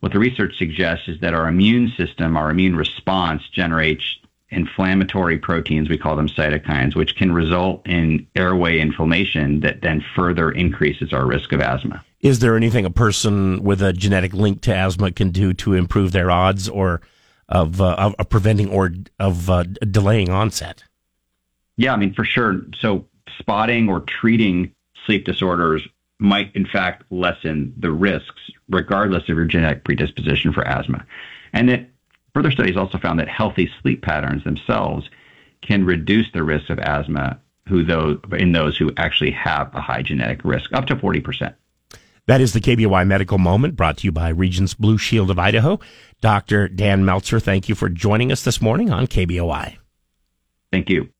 [0.00, 4.18] what the research suggests is that our immune system, our immune response generates
[4.50, 10.52] inflammatory proteins, we call them cytokines, which can result in airway inflammation that then further
[10.52, 12.04] increases our risk of asthma.
[12.24, 16.12] Is there anything a person with a genetic link to asthma can do to improve
[16.12, 17.02] their odds or
[17.50, 20.84] of, uh, of, of preventing or of uh, delaying onset?
[21.76, 22.62] Yeah, I mean, for sure.
[22.80, 23.04] So
[23.38, 24.72] spotting or treating
[25.04, 25.86] sleep disorders
[26.18, 31.04] might, in fact, lessen the risks, regardless of your genetic predisposition for asthma.
[31.52, 31.90] And that
[32.32, 35.10] further studies also found that healthy sleep patterns themselves
[35.60, 40.00] can reduce the risk of asthma who those, in those who actually have a high
[40.00, 41.54] genetic risk, up to 40%.
[42.26, 45.78] That is the KBOI Medical Moment brought to you by Regence Blue Shield of Idaho.
[46.22, 46.68] Dr.
[46.68, 49.76] Dan Meltzer, thank you for joining us this morning on KBOI.
[50.72, 51.10] Thank you.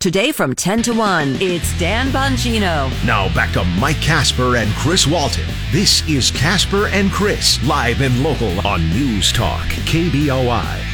[0.00, 2.90] Today from 10 to 1, it's Dan Bongino.
[3.06, 5.46] Now back to Mike Kasper and Chris Walton.
[5.70, 10.91] This is Kasper and Chris, live and local on News Talk, KBOI.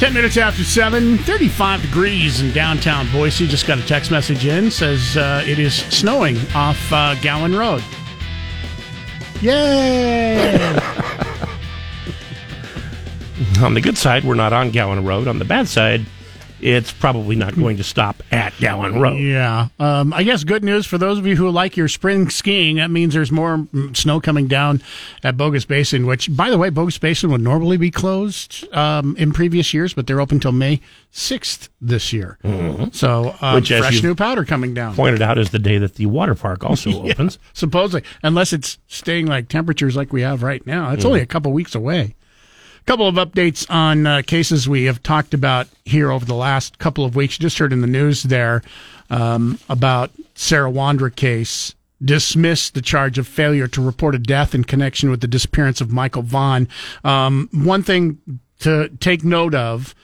[0.00, 3.46] 10 minutes after 7, 35 degrees in downtown Boise.
[3.46, 4.68] Just got a text message in.
[4.70, 7.82] Says uh, it is snowing off uh, Gowen Road.
[9.40, 10.76] Yay!
[13.62, 15.28] on the good side, we're not on Gowen Road.
[15.28, 16.04] On the bad side,
[16.64, 19.16] it's probably not going to stop at Gowen Road.
[19.20, 19.68] Yeah.
[19.78, 22.76] Um, I guess good news for those of you who like your spring skiing.
[22.76, 24.80] That means there's more snow coming down
[25.22, 29.32] at Bogus Basin, which, by the way, Bogus Basin would normally be closed um, in
[29.32, 30.80] previous years, but they're open till May
[31.12, 32.38] 6th this year.
[32.42, 32.84] Mm-hmm.
[32.92, 34.94] So um, Which, fresh new powder coming down.
[34.94, 37.38] Pointed out is the day that the water park also Yeah, opens.
[37.52, 40.92] supposedly, unless it's staying like temperatures like we have right now.
[40.92, 41.08] It's Mhm.
[41.08, 42.14] only a couple weeks away.
[42.86, 47.06] Couple of updates on uh, cases we have talked about here over the last couple
[47.06, 47.38] of weeks.
[47.38, 48.62] You just heard in the news there
[49.08, 51.74] um, about Sarah Wondra case.
[52.04, 55.92] Dismissed the charge of failure to report a death in connection with the disappearance of
[55.92, 56.68] Michael Vaughn.
[57.02, 58.18] Um, one thing
[58.58, 59.94] to take note of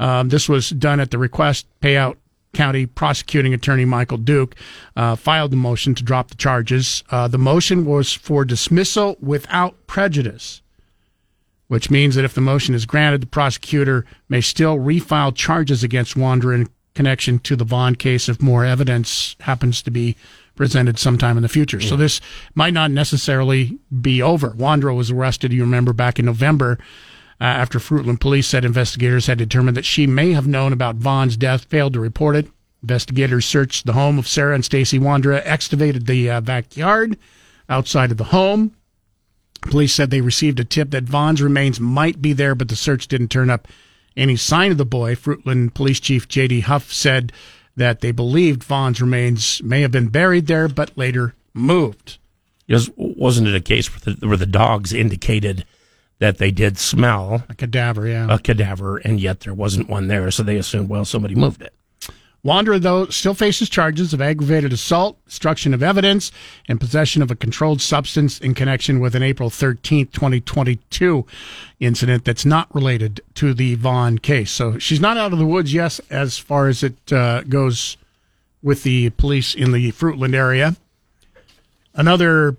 [0.00, 2.16] um, this was done at the request Payette
[2.52, 4.56] County prosecuting attorney Michael Duke
[4.96, 7.04] uh, filed the motion to drop the charges.
[7.10, 10.62] Uh, the motion was for dismissal without prejudice,
[11.74, 16.14] which means that if the motion is granted, the prosecutor may still refile charges against
[16.14, 20.14] Wondra in connection to the Vaughn case if more evidence happens to be
[20.54, 21.80] presented sometime in the future.
[21.80, 22.20] So this
[22.54, 24.50] might not necessarily be over.
[24.50, 26.78] Wondra was arrested, you remember, back in November
[27.40, 31.36] uh, after Fruitland police said investigators had determined that she may have known about Vaughn's
[31.36, 32.46] death, failed to report it.
[32.82, 37.18] Investigators searched the home of Sarah and Stacy Wondra, excavated the uh, backyard
[37.68, 38.76] outside of the home.
[39.70, 43.08] Police said they received a tip that Vaughn's remains might be there, but the search
[43.08, 43.68] didn't turn up
[44.16, 45.14] any sign of the boy.
[45.14, 46.60] Fruitland Police Chief J.D.
[46.60, 47.32] Huff said
[47.76, 52.18] that they believed Vaughn's remains may have been buried there, but later moved.
[52.66, 55.64] Because wasn't it a case where the, where the dogs indicated
[56.18, 60.30] that they did smell a cadaver, yeah, a cadaver, and yet there wasn't one there,
[60.30, 61.74] so they assumed, well, somebody moved it.
[62.44, 66.30] Wondra, though, still faces charges of aggravated assault, destruction of evidence,
[66.68, 71.24] and possession of a controlled substance in connection with an April 13th, 2022
[71.80, 74.50] incident that's not related to the Vaughn case.
[74.50, 77.96] So she's not out of the woods, yes, as far as it uh, goes
[78.62, 80.76] with the police in the Fruitland area.
[81.94, 82.58] Another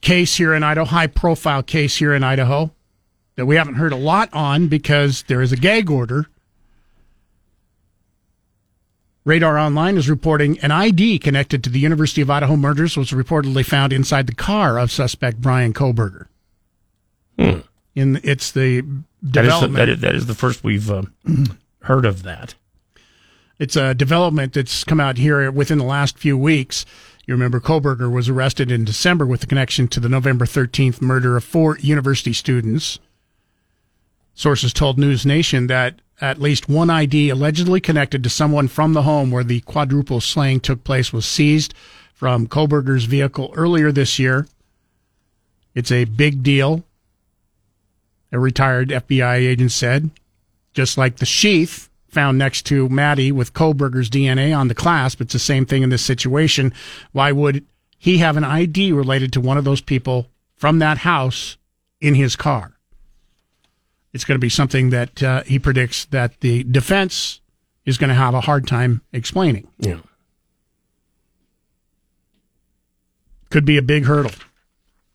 [0.00, 2.70] case here in Idaho, high profile case here in Idaho
[3.36, 6.26] that we haven't heard a lot on because there is a gag order
[9.30, 13.64] Radar Online is reporting an ID connected to the University of Idaho murders was reportedly
[13.64, 16.26] found inside the car of suspect Bryan Kohberger.
[17.38, 17.60] Hmm.
[17.94, 19.74] In it's the That is, the, development.
[19.76, 21.02] that, is, that is the first we've uh,
[21.82, 22.56] heard of that.
[23.60, 26.84] It's a development that's come out here within the last few weeks.
[27.24, 31.36] You remember Kohberger was arrested in December with a connection to the November 13th murder
[31.36, 32.98] of four university students.
[34.34, 39.02] Sources told News Nation that at least one ID allegedly connected to someone from the
[39.02, 41.74] home where the quadruple slaying took place was seized
[42.12, 44.46] from Kohberger's vehicle earlier this year.
[45.74, 46.84] It's a big deal,
[48.32, 50.10] a retired FBI agent said.
[50.74, 55.32] Just like the sheath found next to Maddie with Kohberger's DNA on the clasp, it's
[55.32, 56.72] the same thing in this situation.
[57.12, 57.64] Why would
[57.98, 61.56] he have an ID related to one of those people from that house
[62.00, 62.74] in his car?
[64.12, 67.40] It's going to be something that uh, he predicts that the defense
[67.84, 69.68] is going to have a hard time explaining.
[69.78, 69.98] Yeah.
[73.50, 74.32] Could be a big hurdle.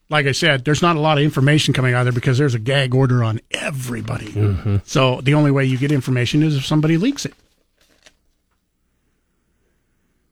[0.10, 2.60] Like I said, there's not a lot of information coming out there because there's a
[2.60, 4.28] gag order on everybody.
[4.28, 4.78] Mm-hmm.
[4.86, 7.34] So the only way you get information is if somebody leaks it.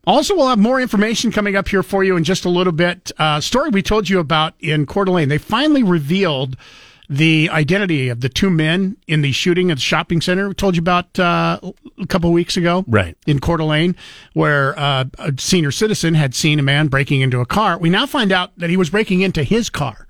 [0.06, 3.12] Also, we'll have more information coming up here for you in just a little bit.
[3.18, 5.30] Uh, story we told you about in Coeur d'Alene.
[5.30, 6.58] They finally revealed
[7.14, 10.48] the identity of the two men in the shooting at the shopping center.
[10.48, 11.60] We told you about uh,
[12.00, 13.96] a couple of weeks ago, right in Coeur d'Alene,
[14.34, 17.78] where uh, a senior citizen had seen a man breaking into a car.
[17.78, 20.08] We now find out that he was breaking into his car.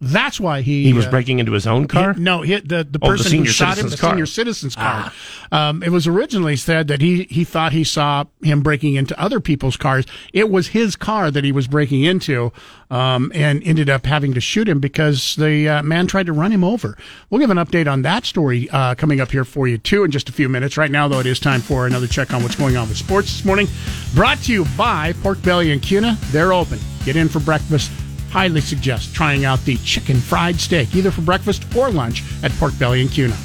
[0.00, 2.12] That's why he he was uh, breaking into his own car.
[2.14, 4.10] he- no, he, the the Oh, the person who shot him, the car.
[4.10, 5.12] senior citizen's car.
[5.50, 9.40] Um, it was originally said that he he thought he saw him breaking into other
[9.40, 10.04] people's cars.
[10.32, 12.52] It was his car that he was breaking into,
[12.90, 16.52] um, and ended up having to shoot him because the uh, man tried to run
[16.52, 16.96] him over.
[17.28, 20.12] We'll give an update on that story uh, coming up here for you too in
[20.12, 20.76] just a few minutes.
[20.76, 23.32] Right now, though, it is time for another check on what's going on with sports
[23.38, 23.66] this morning.
[24.14, 26.16] Brought to you by Pork Belly and Kuna.
[26.26, 26.78] They're open.
[27.04, 27.90] Get in for breakfast
[28.30, 32.78] highly suggest trying out the chicken fried steak, either for breakfast or lunch at Pork
[32.78, 33.36] Belly and Kuna.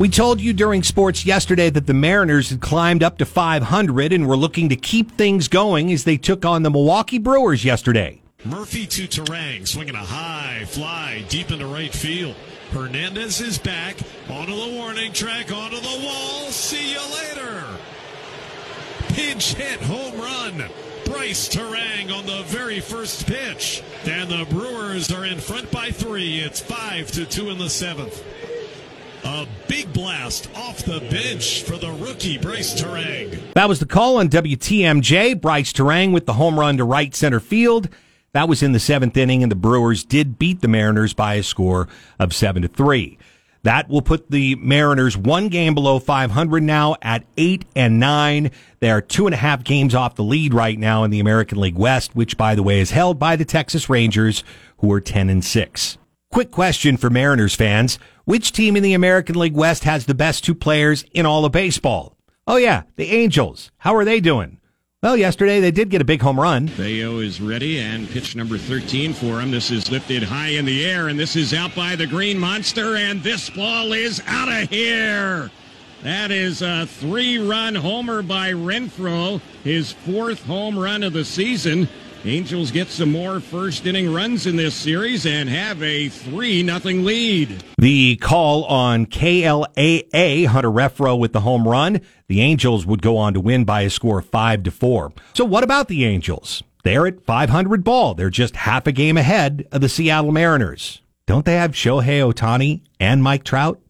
[0.00, 4.26] We told you during sports yesterday that the Mariners had climbed up to 500 and
[4.26, 8.22] were looking to keep things going as they took on the Milwaukee Brewers yesterday.
[8.46, 12.34] Murphy to Turang, swinging a high fly deep into right field.
[12.70, 13.96] Hernandez is back
[14.30, 16.46] onto the warning track, onto the wall.
[16.46, 17.66] See you later.
[19.08, 20.70] Pinch hit, home run.
[21.10, 23.82] Brice Turang on the very first pitch.
[24.04, 26.38] And the Brewers are in front by three.
[26.38, 28.24] It's five to two in the seventh.
[29.24, 33.52] A big blast off the bench for the rookie Brice Turang.
[33.54, 35.40] That was the call on WTMJ.
[35.40, 37.88] Brice Turang with the home run to right center field.
[38.32, 41.42] That was in the seventh inning, and the Brewers did beat the Mariners by a
[41.42, 41.88] score
[42.20, 43.18] of seven to three.
[43.62, 48.50] That will put the Mariners one game below 500 now at eight and nine.
[48.78, 51.60] They are two and a half games off the lead right now in the American
[51.60, 54.42] League West, which, by the way, is held by the Texas Rangers,
[54.78, 55.98] who are 10 and six.
[56.30, 57.98] Quick question for Mariners fans.
[58.24, 61.52] Which team in the American League West has the best two players in all of
[61.52, 62.16] baseball?
[62.46, 63.70] Oh yeah, the Angels.
[63.78, 64.59] How are they doing?
[65.02, 66.68] Well, yesterday they did get a big home run.
[66.68, 69.50] Theo is ready and pitch number 13 for him.
[69.50, 72.96] This is lifted high in the air and this is out by the green monster
[72.96, 75.50] and this ball is out of here.
[76.02, 81.88] That is a three-run homer by Renfroe, his fourth home run of the season.
[82.24, 87.02] Angels get some more first inning runs in this series and have a 3 nothing
[87.02, 87.64] lead.
[87.78, 92.02] The call on KLAA, Hunter Renfroe with the home run.
[92.28, 95.12] The Angels would go on to win by a score of 5 to 4.
[95.32, 96.62] So what about the Angels?
[96.84, 98.12] They're at 500 ball.
[98.12, 101.00] They're just half a game ahead of the Seattle Mariners.
[101.24, 103.80] Don't they have Shohei Ohtani and Mike Trout?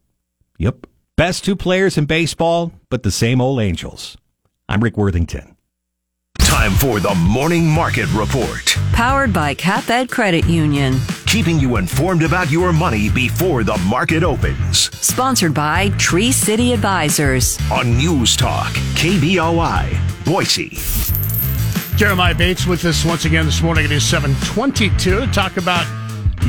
[0.59, 0.87] Yep.
[1.17, 4.17] Best two players in baseball, but the same old Angels.
[4.69, 5.50] I'm Rick Worthington.
[6.45, 8.77] Time for the Morning Market Report.
[8.93, 10.99] Powered by CapEd Credit Union.
[11.27, 14.95] Keeping you informed about your money before the market opens.
[14.97, 17.59] Sponsored by Tree City Advisors.
[17.71, 20.79] On News Talk, KBOI, Boise.
[21.97, 23.85] Jeremiah Bates with us once again this morning.
[23.85, 25.87] It is 722 to talk about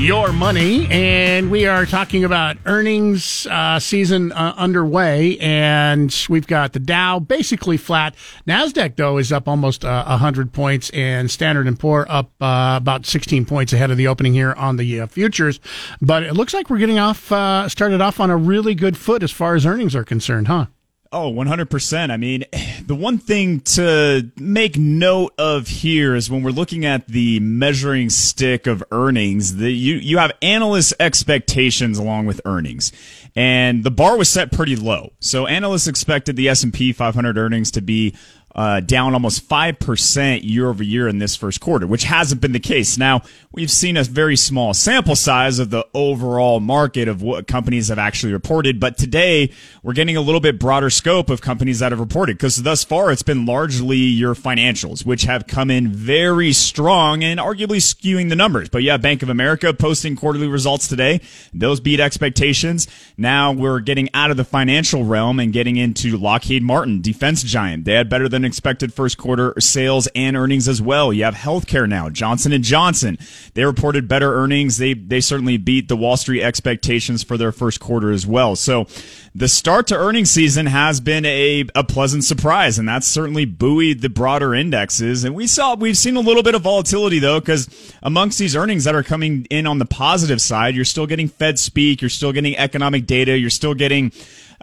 [0.02, 0.88] your money.
[0.90, 5.38] And we are talking about earnings uh, season uh, underway.
[5.38, 8.16] And we've got the Dow basically flat.
[8.48, 10.90] NASDAQ, though, is up almost uh, 100 points.
[10.90, 14.78] And Standard & Poor up uh, about 16 points ahead of the opening here on
[14.78, 15.60] the uh, futures.
[16.02, 19.22] But it looks like we're getting off, uh, started off on a really good foot
[19.22, 20.66] as far as earnings are concerned, huh?
[21.14, 22.10] Oh, 100%.
[22.10, 22.46] I mean,
[22.86, 28.10] the one thing to make note of here is when we're looking at the measuring
[28.10, 32.92] stick of earnings, the, you, you have analyst expectations along with earnings.
[33.36, 35.14] And the bar was set pretty low.
[35.20, 38.16] So analysts expected the S&P 500 earnings to be
[38.56, 42.60] uh, down almost 5% year over year in this first quarter, which hasn't been the
[42.60, 42.98] case.
[42.98, 47.88] Now, we've seen a very small sample size of the overall market of what companies
[47.88, 49.52] have actually reported, but today
[49.84, 53.12] we're getting a little bit broader scope of companies that have reported because thus far
[53.12, 58.36] it's been largely your financials, which have come in very strong and arguably skewing the
[58.36, 58.70] numbers.
[58.70, 61.22] But yeah, Bank of America posting quarterly results today.
[61.54, 62.88] Those beat expectations.
[63.18, 67.86] Now we're getting out of the financial realm and getting into Lockheed Martin, defense giant.
[67.86, 71.12] They had better than expected first quarter sales and earnings as well.
[71.12, 72.10] You have healthcare now.
[72.10, 73.18] Johnson and Johnson.
[73.54, 74.78] They reported better earnings.
[74.78, 78.56] They they certainly beat the Wall Street expectations for their first quarter as well.
[78.56, 78.88] So
[79.34, 84.02] the start to earnings season has been a, a pleasant surprise, and that's certainly buoyed
[84.02, 85.24] the broader indexes.
[85.24, 87.70] And we saw we've seen a little bit of volatility though, because
[88.04, 91.60] amongst these earnings that are coming in on the positive side, you're still getting Fed
[91.60, 94.12] speak, you're still getting economic data, you're still getting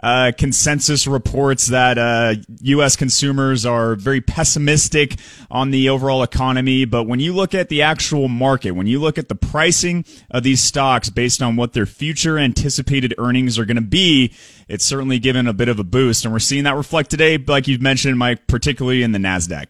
[0.01, 2.95] uh, consensus reports that uh, U.S.
[2.95, 5.15] consumers are very pessimistic
[5.51, 6.85] on the overall economy.
[6.85, 10.43] But when you look at the actual market, when you look at the pricing of
[10.43, 14.33] these stocks based on what their future anticipated earnings are going to be,
[14.67, 16.25] it's certainly given a bit of a boost.
[16.25, 19.67] And we're seeing that reflect today, like you've mentioned, Mike, particularly in the NASDAQ.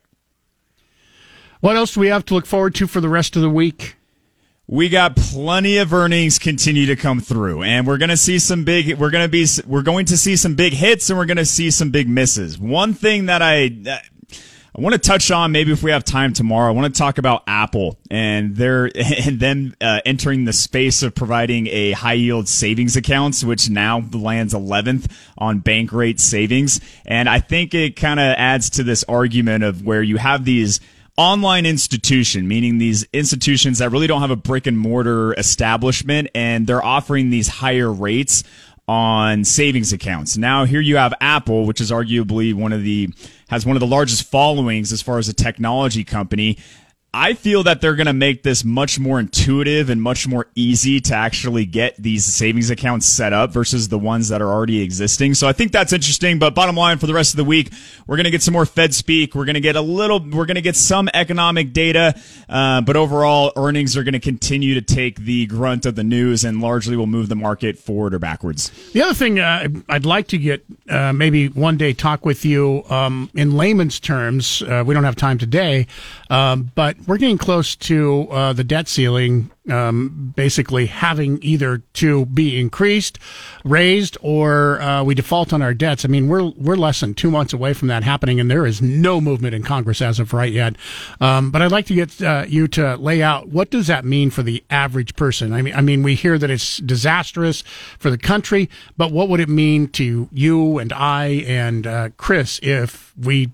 [1.61, 3.97] What else do we have to look forward to for the rest of the week?
[4.71, 8.63] We got plenty of earnings continue to come through and we're going to see some
[8.63, 11.37] big we're going to be we're going to see some big hits and we're going
[11.37, 13.71] to see some big misses one thing that i
[14.77, 16.69] I want to touch on maybe if we have time tomorrow.
[16.69, 18.89] I want to talk about Apple and their
[19.25, 24.07] and them uh, entering the space of providing a high yield savings accounts, which now
[24.13, 26.79] lands 11th on Bankrate savings.
[27.05, 30.79] And I think it kind of adds to this argument of where you have these
[31.19, 36.65] online institution, meaning these institutions that really don't have a brick and mortar establishment and
[36.65, 38.45] they're offering these higher rates
[38.87, 40.37] on savings accounts.
[40.37, 43.09] Now here you have Apple, which is arguably one of the
[43.49, 46.57] has one of the largest followings as far as a technology company
[47.11, 50.99] I feel that they're going to make this much more intuitive and much more easy
[51.01, 55.33] to actually get these savings accounts set up versus the ones that are already existing.
[55.33, 56.37] So I think that's interesting.
[56.37, 57.71] But bottom line for the rest of the week,
[58.05, 59.33] we're going to get some more Fed speak.
[59.33, 62.13] We're going to get a little, we're going to get some economic data.
[62.47, 66.45] Uh, but overall, earnings are going to continue to take the grunt of the news
[66.45, 68.69] and largely will move the market forward or backwards.
[68.93, 72.83] The other thing uh, I'd like to get uh, maybe one day talk with you
[72.91, 74.61] um, in layman's terms.
[74.61, 75.87] Uh, we don't have time today,
[76.29, 82.25] um, but we're getting close to uh, the debt ceiling um, basically having either to
[82.25, 83.19] be increased,
[83.63, 86.05] raised, or uh, we default on our debts.
[86.05, 88.81] I mean, we're we're less than two months away from that happening, and there is
[88.81, 90.75] no movement in Congress as of right yet.
[91.21, 94.29] Um, but I'd like to get uh, you to lay out what does that mean
[94.29, 95.53] for the average person.
[95.53, 97.63] I mean, I mean, we hear that it's disastrous
[97.97, 102.59] for the country, but what would it mean to you and I and uh, Chris
[102.63, 103.51] if we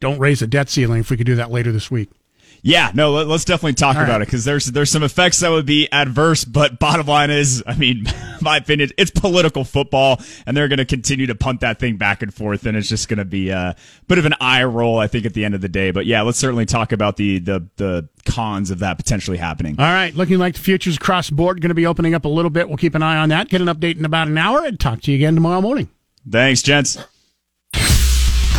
[0.00, 1.00] don't raise the debt ceiling?
[1.00, 2.10] If we could do that later this week.
[2.62, 4.22] Yeah, no, let, us definitely talk All about right.
[4.22, 7.74] it because there's there's some effects that would be adverse, but bottom line is, I
[7.74, 8.04] mean,
[8.40, 12.22] my opinion, it's political football, and they're going to continue to punt that thing back
[12.22, 13.76] and forth, and it's just going to be a
[14.08, 15.90] bit of an eye roll, I think, at the end of the day.
[15.90, 19.76] But yeah, let's certainly talk about the the the cons of that potentially happening.
[19.78, 22.50] All right, looking like the futures cross board going to be opening up a little
[22.50, 22.68] bit.
[22.68, 23.48] We'll keep an eye on that.
[23.48, 25.88] Get an update in about an hour, and talk to you again tomorrow morning.
[26.28, 26.98] Thanks, gents.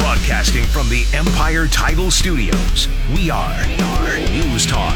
[0.02, 3.68] Broadcasting from the Empire Title Studios, we are,
[4.32, 4.96] News Talk,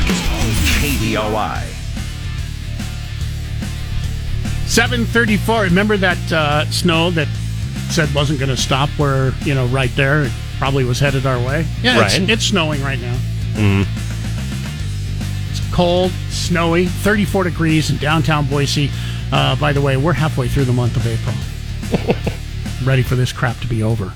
[0.80, 1.62] KBOI.
[4.66, 5.62] 734.
[5.62, 7.28] Remember that uh, snow that
[7.92, 10.24] said wasn't going to stop where, you know, right there?
[10.24, 11.68] It probably was headed our way.
[11.84, 12.20] Yeah, right.
[12.20, 13.16] it's, it's snowing right now.
[13.54, 13.86] Mm.
[15.52, 18.90] It's cold, snowy, 34 degrees in downtown Boise.
[19.32, 22.16] Uh, by the way, we're halfway through the month of April.
[22.84, 24.12] Ready for this crap to be over.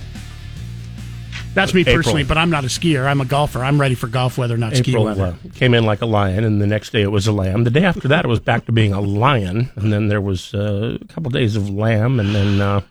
[1.54, 3.06] That's me personally, but I'm not a skier.
[3.06, 3.64] I'm a golfer.
[3.64, 5.36] I'm ready for golf weather, not April, ski weather.
[5.43, 7.64] Uh, came in like a lion, and the next day it was a lamb.
[7.64, 10.54] The day after that, it was back to being a lion, and then there was
[10.54, 12.82] uh, a couple days of lamb, and then uh,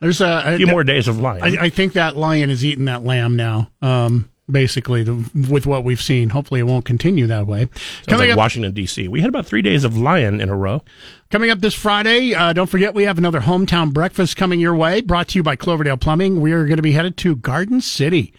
[0.00, 1.42] there's a, a few more days of lion.
[1.42, 3.70] I, I, think that lion is eating that lamb now.
[3.82, 6.30] Um, basically, the, with what we've seen.
[6.30, 7.60] Hopefully, it won't continue that way.
[7.60, 9.08] Sounds Coming like up, Washington D.C.
[9.08, 10.82] We had about three days of lion in a row.
[11.30, 15.00] Coming up this Friday, uh, don't forget we have another hometown breakfast coming your way.
[15.00, 16.40] Brought to you by Cloverdale Plumbing.
[16.40, 18.32] We are going to be headed to Garden City.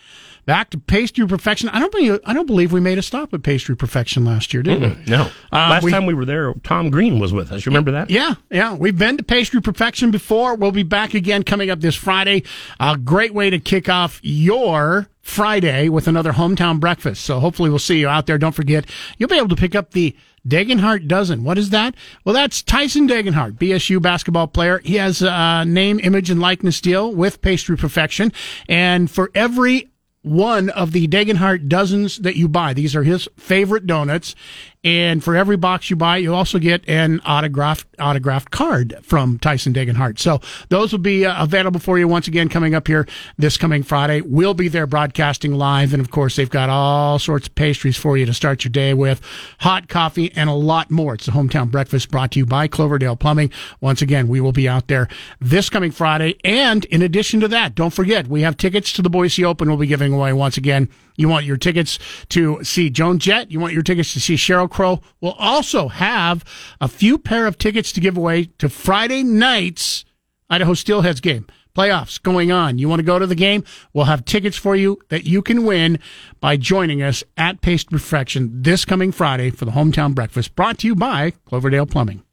[0.50, 1.70] Back to pastry perfection.
[1.70, 4.64] I don't believe I don't believe we made a stop at pastry perfection last year,
[4.64, 5.06] did mm we?
[5.06, 5.30] No.
[5.54, 7.68] Uh, last we, time we were there, Tom Green was with us.
[7.68, 8.10] You remember that?
[8.10, 8.74] Yeah, yeah.
[8.74, 10.56] We've been to pastry perfection before.
[10.56, 12.42] We'll be back again coming up this Friday.
[12.80, 17.26] A great way to kick off your Friday with another hometown breakfast.
[17.26, 18.40] So hopefully we'll see you out there.
[18.40, 18.90] Don't forget,
[19.20, 20.16] you'll be able to pick up the
[20.48, 21.44] Degenhart dozen.
[21.44, 21.94] What is that?
[22.26, 24.80] Well, that's Tyson Degenhart, BSU basketball player.
[24.80, 28.34] He has a name, image, and likeness deal with Pastry Perfection.
[28.68, 29.92] And for every
[30.30, 32.74] one of the Degenhart dozens that you buy.
[32.74, 34.36] These are his favorite donuts.
[34.82, 39.74] And for every box you buy, you also get an autographed autographed card from Tyson
[39.74, 40.18] Degenhart.
[40.20, 43.06] So those will be uh, available for you once again coming up here
[43.38, 44.22] this coming Friday.
[44.22, 48.18] We'll be there broadcasting live, and of course they've got all sorts of pastries for
[48.18, 49.20] you to start your day with,
[49.60, 51.16] hot coffee, and a lot more.
[51.16, 53.52] It's the hometown breakfast brought to you by Cloverdale Plumbing.
[53.82, 55.10] Once again, we will be out there
[55.42, 59.10] this coming Friday, and in addition to that, don't forget we have tickets to the
[59.10, 59.68] Boise Open.
[59.68, 60.88] We'll be giving away once again
[61.20, 62.00] you want your tickets
[62.30, 63.52] to see Joan Jett.
[63.52, 65.02] You want your tickets to see Sheryl Crow.
[65.20, 66.46] We'll also have
[66.80, 70.06] a few pair of tickets to give away to Friday night's
[70.50, 71.46] Idaho Steelheads game.
[71.76, 72.78] Playoffs going on.
[72.78, 73.64] You want to go to the game?
[73.94, 76.00] We'll have tickets for you that you can win
[76.40, 80.88] by joining us at Pastry Perfection this coming Friday for the hometown breakfast brought to
[80.88, 82.24] you by Cloverdale Plumbing.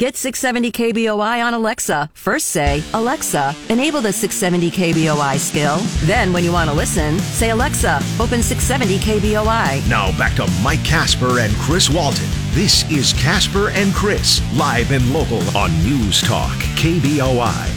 [0.00, 2.10] Get 670 KBOI on Alexa.
[2.14, 5.76] First say, Alexa, enable the 670 KBOI skill.
[6.04, 9.88] Then, when you want to listen, say, Alexa, open 670 KBOI.
[9.88, 12.26] Now back to Mike Kasper and Chris Walton.
[12.50, 17.68] This is Kasper and Chris, live and local on News Talk, KBOI.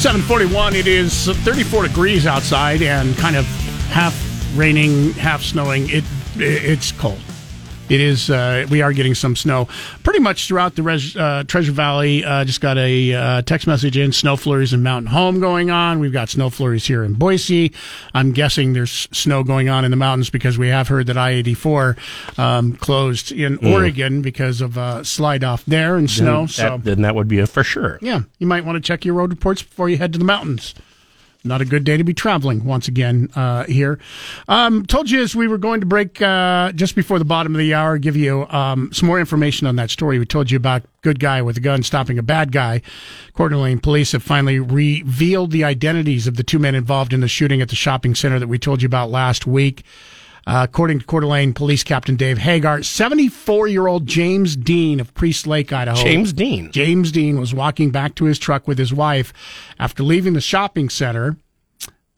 [0.00, 3.44] 741, it is 34 degrees outside and kind of
[3.90, 4.18] half
[4.56, 5.90] raining, half snowing.
[5.90, 6.04] It
[6.36, 7.20] It's cold.
[7.88, 8.30] It is.
[8.30, 9.68] Uh, we are getting some snow
[10.02, 12.24] pretty much throughout the res, uh, Treasure Valley.
[12.24, 15.98] Uh, just got a uh, text message in: snow flurries in Mountain Home going on.
[15.98, 17.72] We've got snow flurries here in Boise.
[18.14, 22.38] I'm guessing there's snow going on in the mountains because we have heard that I-84
[22.38, 23.72] um, closed in Mm.
[23.72, 26.40] Oregon because of uh, slide off there and snow.
[26.40, 27.98] Then so then that would be a for sure.
[28.00, 30.74] yeah, you might want to check your road reports before you head to the mountains.
[31.44, 33.98] Not a good day to be traveling once again uh, here.
[34.46, 37.58] Um, told you as we were going to break uh, just before the bottom of
[37.58, 40.20] the hour, give you um, some more information on that story.
[40.20, 42.80] We told you about good guy with a gun stopping a bad guy.
[43.34, 47.28] Coeur d'Alene police have finally revealed the identities of the two men involved in the
[47.28, 49.82] shooting at the shopping center that we told you about last week.
[50.44, 55.14] Uh, according to Coeur d'Alene Police Captain Dave Hagar, 74 year old James Dean of
[55.14, 56.02] Priest Lake, Idaho.
[56.02, 56.72] James Dean.
[56.72, 59.32] James Dean was walking back to his truck with his wife
[59.78, 61.36] after leaving the shopping center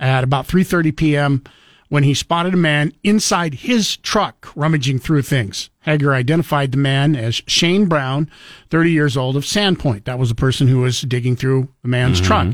[0.01, 1.43] at about 3:30 p.m.
[1.91, 5.69] when he spotted a man inside his truck rummaging through things.
[5.81, 8.31] Hager identified the man as Shane Brown,
[8.71, 10.05] 30 years old of Sandpoint.
[10.05, 12.25] That was the person who was digging through the man's Mhm.
[12.25, 12.49] truck.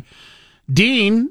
[0.72, 1.30] Dean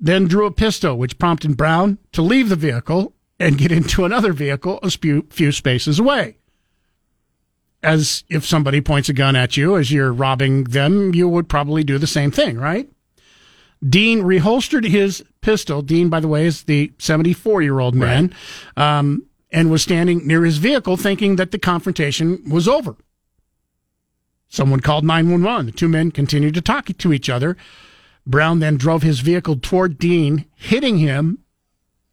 [0.00, 4.32] then drew a pistol, which prompted Brown to leave the vehicle and get into another
[4.32, 6.36] vehicle a few, few spaces away.
[7.82, 11.84] As if somebody points a gun at you as you're robbing them, you would probably
[11.84, 12.88] do the same thing, right?
[13.86, 15.82] Dean reholstered his pistol.
[15.82, 18.34] Dean, by the way, is the 74 year old man,
[18.76, 22.96] um, and was standing near his vehicle thinking that the confrontation was over.
[24.48, 25.66] Someone called 911.
[25.66, 27.56] The two men continued to talk to each other.
[28.26, 31.38] Brown then drove his vehicle toward Dean, hitting him,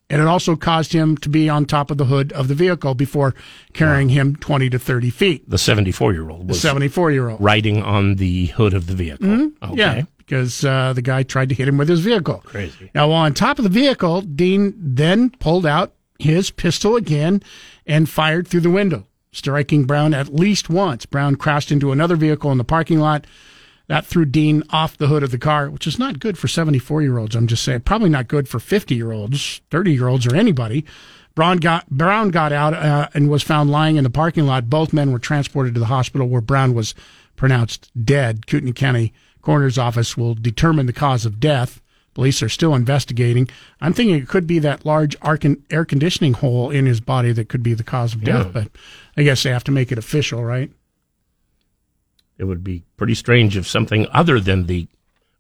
[0.09, 2.93] and it also caused him to be on top of the hood of the vehicle
[2.93, 3.33] before
[3.73, 5.49] carrying him 20 to 30 feet.
[5.49, 7.41] The 74 year old The was 74 year old.
[7.41, 9.27] riding on the hood of the vehicle.
[9.27, 9.51] Mhm.
[9.63, 9.75] Okay.
[9.75, 12.41] Yeah, because uh, the guy tried to hit him with his vehicle.
[12.45, 12.91] Crazy.
[12.93, 17.41] Now, while on top of the vehicle, Dean then pulled out his pistol again
[17.85, 21.05] and fired through the window, striking Brown at least once.
[21.05, 23.25] Brown crashed into another vehicle in the parking lot.
[23.87, 27.01] That threw Dean off the hood of the car, which is not good for 74
[27.03, 27.35] year olds.
[27.35, 30.85] I'm just saying, probably not good for 50 year olds, 30 year olds, or anybody.
[31.35, 34.69] Brown got, Brown got out uh, and was found lying in the parking lot.
[34.69, 36.95] Both men were transported to the hospital where Brown was
[37.35, 38.47] pronounced dead.
[38.47, 41.81] Kootenai County Coroner's Office will determine the cause of death.
[42.13, 43.49] Police are still investigating.
[43.81, 45.17] I'm thinking it could be that large
[45.69, 48.51] air conditioning hole in his body that could be the cause of death, Yeah.
[48.53, 48.67] but
[49.17, 50.71] I guess they have to make it official, right?
[52.37, 54.87] It would be pretty strange if something other than the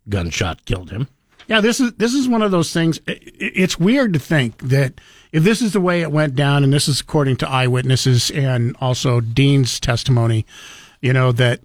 [0.07, 1.07] gunshot killed him.
[1.47, 2.99] Yeah, this is this is one of those things.
[3.05, 4.99] It's weird to think that
[5.31, 8.75] if this is the way it went down, and this is according to eyewitnesses and
[8.81, 10.45] also Dean's testimony,
[11.01, 11.61] you know that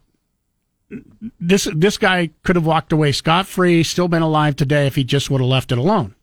[1.41, 5.05] this this guy could have walked away scot free, still been alive today if he
[5.05, 6.15] just would have left it alone.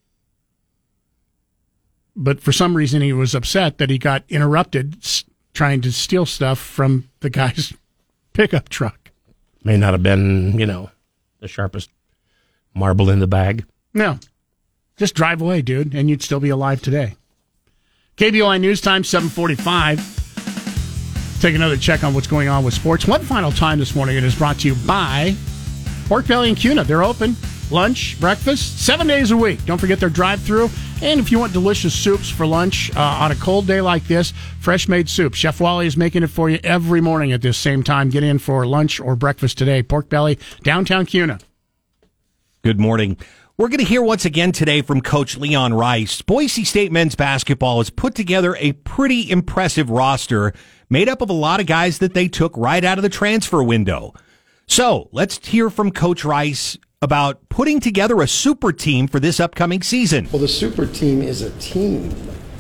[2.16, 4.98] But for some reason, he was upset that he got interrupted
[5.54, 7.74] trying to steal stuff from the guy's
[8.34, 8.97] pickup truck.
[9.64, 10.92] May not have been, you know,
[11.40, 11.90] the sharpest
[12.74, 13.66] marble in the bag.
[13.94, 14.20] No.
[14.98, 17.16] Just drive away, dude, and you'd still be alive today.
[18.18, 21.40] KBOI News Time, 745.
[21.40, 23.08] Take another check on what's going on with sports.
[23.08, 24.18] One final time this morning.
[24.18, 25.36] It is brought to you by
[26.08, 26.84] Pork Belly and Kuna.
[26.84, 27.36] They're open.
[27.70, 29.64] Lunch, breakfast, seven days a week.
[29.66, 30.70] Don't forget their drive through.
[31.02, 34.32] And if you want delicious soups for lunch uh, on a cold day like this,
[34.60, 35.34] fresh made soup.
[35.34, 38.10] Chef Wally is making it for you every morning at this same time.
[38.10, 39.84] Get in for lunch or breakfast today.
[39.84, 41.40] Pork Belly, downtown Kuna.
[42.64, 43.18] Good morning.
[43.58, 46.22] We're going to hear once again today from Coach Leon Rice.
[46.22, 50.54] Boise State men's basketball has put together a pretty impressive roster
[50.90, 53.62] made up of a lot of guys that they took right out of the transfer
[53.62, 54.14] window.
[54.68, 59.84] So let's hear from Coach Rice about putting together a super team for this upcoming
[59.84, 60.28] season.
[60.32, 62.16] Well, the super team is a team.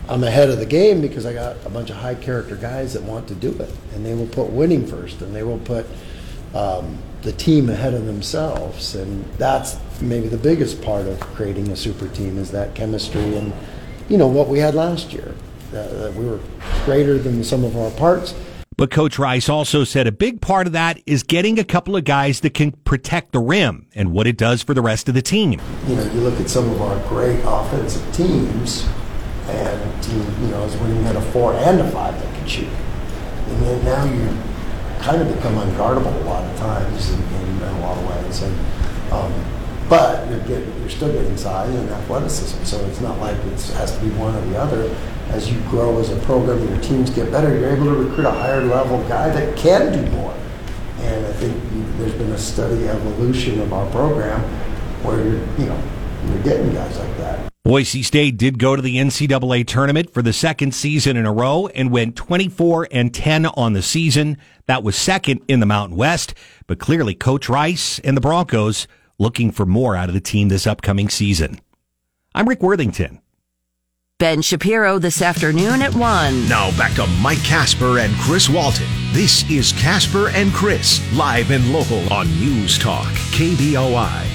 [0.07, 3.01] I'm ahead of the game because I got a bunch of high character guys that
[3.01, 5.85] want to do it, and they will put winning first, and they will put
[6.53, 11.75] um, the team ahead of themselves, and that's maybe the biggest part of creating a
[11.75, 13.51] super team is that chemistry and
[14.07, 15.33] you know what we had last year.
[15.69, 16.39] Uh, that we were
[16.85, 18.33] greater than some of our parts.
[18.78, 22.03] But Coach Rice also said a big part of that is getting a couple of
[22.03, 25.21] guys that can protect the rim and what it does for the rest of the
[25.21, 25.59] team.
[25.88, 28.88] you know, you look at some of our great offensive teams,
[29.47, 32.49] and team, you know, is when you had a four and a five that could
[32.49, 32.69] shoot.
[33.47, 34.38] And then now you
[34.99, 38.41] kind of become unguardable a lot of times in, in, in a lot of ways.
[38.41, 38.59] And
[39.11, 39.34] um,
[39.89, 43.95] but you're getting, you're still getting size and athleticism, so it's not like it has
[43.95, 44.95] to be one or the other.
[45.29, 48.25] As you grow as a program and your teams get better, you're able to recruit
[48.25, 50.33] a higher level guy that can do more.
[50.99, 51.61] And I think
[51.97, 54.41] there's been a steady evolution of our program
[55.03, 55.83] where you're, you know,
[56.27, 57.51] you're getting guys like that.
[57.63, 61.67] Boise State did go to the NCAA tournament for the second season in a row
[61.67, 64.38] and went 24 and 10 on the season.
[64.67, 66.33] That was second in the Mountain West,
[66.65, 68.88] but clearly Coach Rice and the Broncos
[69.20, 71.59] looking for more out of the team this upcoming season.
[72.36, 73.22] I'm Rick Worthington.
[74.20, 76.49] Ben Shapiro this afternoon at 1.
[76.49, 78.88] Now back to Mike Kasper and Chris Walton.
[79.11, 84.26] This is Kasper and Chris, live and local on News Talk, KBOI.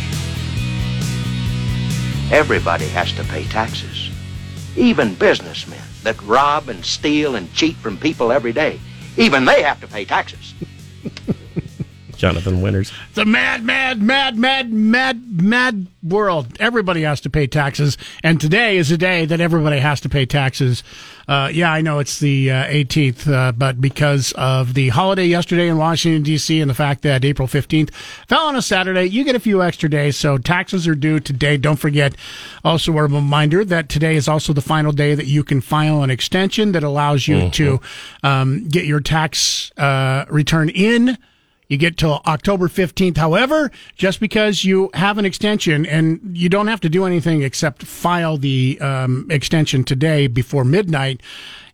[2.31, 4.11] Everybody has to pay taxes.
[4.77, 8.81] Even businessmen that rob and steal and cheat from people every day.
[9.17, 10.55] Even they have to pay taxes.
[12.23, 12.93] Jonathan Winters.
[13.09, 16.57] It's a mad, mad, mad, mad, mad, mad world.
[16.61, 20.25] Everybody has to pay taxes, and today is a day that everybody has to pay
[20.25, 20.85] taxes.
[21.27, 25.67] Uh, yeah, I know it's the uh, 18th, uh, but because of the holiday yesterday
[25.67, 26.61] in Washington D.C.
[26.61, 27.93] and the fact that April 15th
[28.29, 30.17] fell on a Saturday, you get a few extra days.
[30.17, 31.57] So taxes are due today.
[31.57, 32.15] Don't forget.
[32.65, 36.11] Also, a reminder that today is also the final day that you can file an
[36.11, 37.51] extension that allows you Mm-hmm.
[37.51, 37.81] to
[38.23, 41.19] um, get your tax uh, return in.
[41.73, 43.17] You get till October 15th.
[43.17, 47.85] However, just because you have an extension and you don't have to do anything except
[47.85, 51.23] file the um, extension today before midnight,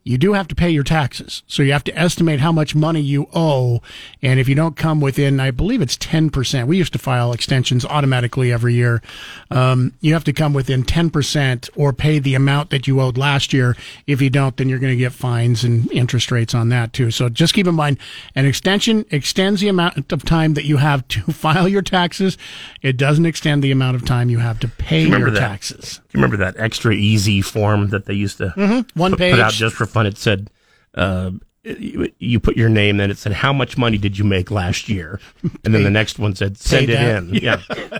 [0.08, 1.42] you do have to pay your taxes.
[1.46, 3.82] So you have to estimate how much money you owe.
[4.22, 6.66] And if you don't come within, I believe it's 10%.
[6.66, 9.02] We used to file extensions automatically every year.
[9.50, 13.52] Um, you have to come within 10% or pay the amount that you owed last
[13.52, 13.76] year.
[14.06, 17.10] If you don't, then you're going to get fines and interest rates on that too.
[17.10, 17.98] So just keep in mind
[18.34, 22.38] an extension extends the amount of time that you have to file your taxes.
[22.80, 25.40] It doesn't extend the amount of time you have to pay remember your that?
[25.40, 26.00] taxes.
[26.22, 28.88] Remember that extra easy form that they used to Mhm.
[28.94, 29.32] One put, page.
[29.34, 30.06] put out just for fun?
[30.06, 30.50] It said,
[30.94, 31.30] uh,
[31.64, 35.20] you, put your name, then it said, how much money did you make last year?
[35.64, 37.16] And then the next one said, send Pay it that.
[37.22, 37.34] in.
[37.42, 37.98] Yeah.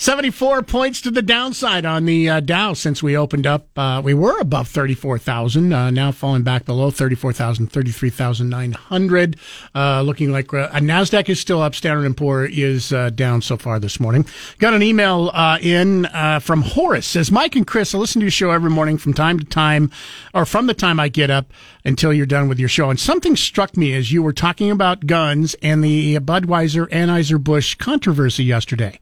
[0.00, 3.66] 74 points to the downside on the uh, Dow since we opened up.
[3.76, 9.36] Uh, we were above 34,000, uh, now falling back below 34,000, 33,900.
[9.74, 11.74] Uh, looking like uh, NASDAQ is still up.
[11.74, 14.24] Standard & Poor is uh, down so far this morning.
[14.58, 15.30] Got an email
[15.60, 16.08] in
[16.40, 17.06] from Horace.
[17.06, 19.90] Says, Mike and Chris, I listen to your show every morning from time to time,
[20.32, 21.52] or from the time I get up
[21.84, 22.88] until you're done with your show.
[22.88, 28.44] And something struck me as you were talking about guns and the Budweiser Anheuser-Busch controversy
[28.44, 28.98] yesterday.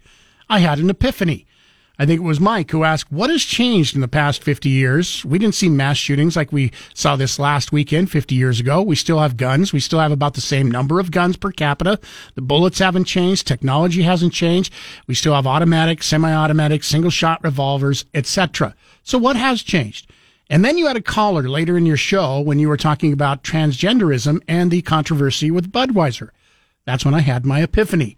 [0.48, 1.46] I had an epiphany.
[2.00, 5.24] I think it was Mike who asked, what has changed in the past 50 years?
[5.24, 8.80] We didn't see mass shootings like we saw this last weekend 50 years ago.
[8.80, 9.72] We still have guns.
[9.72, 11.98] We still have about the same number of guns per capita.
[12.36, 13.48] The bullets haven't changed.
[13.48, 14.72] Technology hasn't changed.
[15.08, 18.76] We still have automatic, semi-automatic, single shot revolvers, etc.
[19.02, 20.08] So what has changed?
[20.48, 23.42] And then you had a caller later in your show when you were talking about
[23.42, 26.30] transgenderism and the controversy with Budweiser.
[26.86, 28.16] That's when I had my epiphany.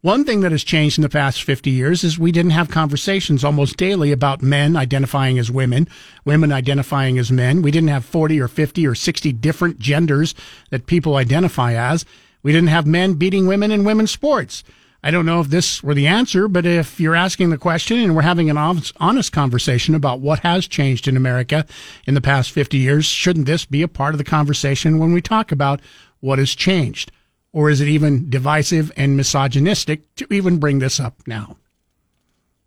[0.00, 3.42] One thing that has changed in the past 50 years is we didn't have conversations
[3.42, 5.88] almost daily about men identifying as women,
[6.24, 7.62] women identifying as men.
[7.62, 10.36] We didn't have 40 or 50 or 60 different genders
[10.70, 12.04] that people identify as.
[12.44, 14.62] We didn't have men beating women in women's sports.
[15.02, 18.14] I don't know if this were the answer, but if you're asking the question and
[18.14, 21.66] we're having an honest, conversation about what has changed in America
[22.06, 25.20] in the past 50 years, shouldn't this be a part of the conversation when we
[25.20, 25.80] talk about
[26.20, 27.10] what has changed?
[27.52, 31.56] Or is it even divisive and misogynistic to even bring this up now?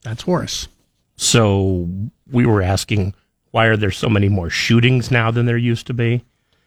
[0.04, 0.68] That's Horace.
[1.16, 1.88] So
[2.32, 3.14] we were asking,
[3.52, 6.24] why are there so many more shootings now than there used to be?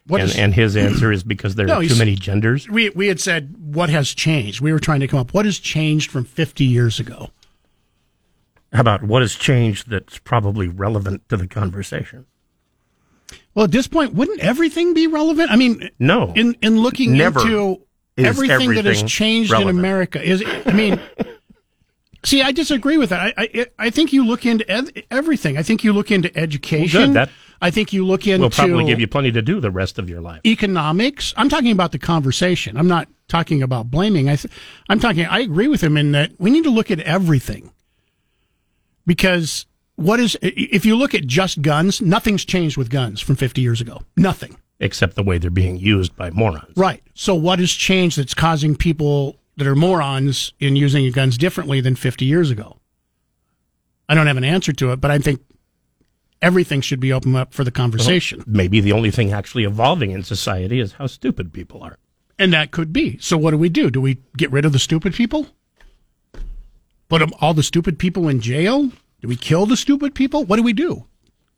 [0.08, 2.68] And, is- and his answer is because there No, are too many genders.
[2.68, 4.60] We, we had said, what has changed?
[4.60, 7.30] We were trying to come up, what has changed from 50 years ago?
[8.72, 12.26] How about what has changed that's probably relevant to the conversation?
[13.54, 15.50] Well, at this point, wouldn't everything be relevant?
[15.50, 16.32] I mean, No.
[16.34, 17.80] In in looking Never into
[18.16, 19.76] is everything, that has changed relevant.
[19.76, 21.00] in America, is I mean,
[22.24, 23.34] see, I disagree with that.
[23.36, 25.58] I I, I think you look into ev- everything.
[25.58, 26.98] I think you look into education.
[26.98, 27.14] Well, good.
[27.16, 27.30] That-
[27.62, 30.08] I think you look into Will probably give you plenty to do the rest of
[30.10, 30.42] your life.
[30.44, 31.32] economics.
[31.36, 32.76] I'm talking about the conversation.
[32.76, 34.28] I'm not talking about blaming.
[34.28, 34.52] I th-
[34.88, 35.24] I'm talking.
[35.24, 37.72] I agree with him in that we need to look at everything
[39.06, 43.60] because what is if you look at just guns, nothing's changed with guns from 50
[43.62, 44.02] years ago.
[44.16, 44.56] Nothing.
[44.80, 46.76] Except the way they're being used by morons.
[46.76, 47.02] Right.
[47.14, 51.94] So what has changed that's causing people that are morons in using guns differently than
[51.94, 52.78] 50 years ago?
[54.08, 55.40] I don't have an answer to it, but I think
[56.42, 58.42] everything should be open up for the conversation.
[58.46, 61.96] Maybe the only thing actually evolving in society is how stupid people are.
[62.38, 63.16] And that could be.
[63.18, 63.90] So what do we do?
[63.90, 65.46] Do we get rid of the stupid people?
[67.08, 68.90] Put all the stupid people in jail?
[69.20, 70.44] Do we kill the stupid people?
[70.44, 71.06] What do we do?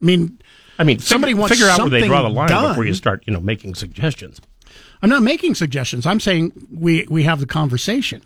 [0.03, 0.39] I mean,
[0.79, 2.68] I mean, somebody figure, wants figure out where they draw the line done.
[2.70, 4.41] before you start, you know, making suggestions.
[5.03, 6.07] I'm not making suggestions.
[6.07, 8.22] I'm saying we we have the conversation.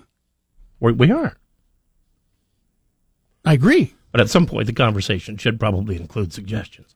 [0.78, 1.36] We, we are.
[3.44, 3.94] I agree.
[4.12, 6.94] But at some point, the conversation should probably include suggestions.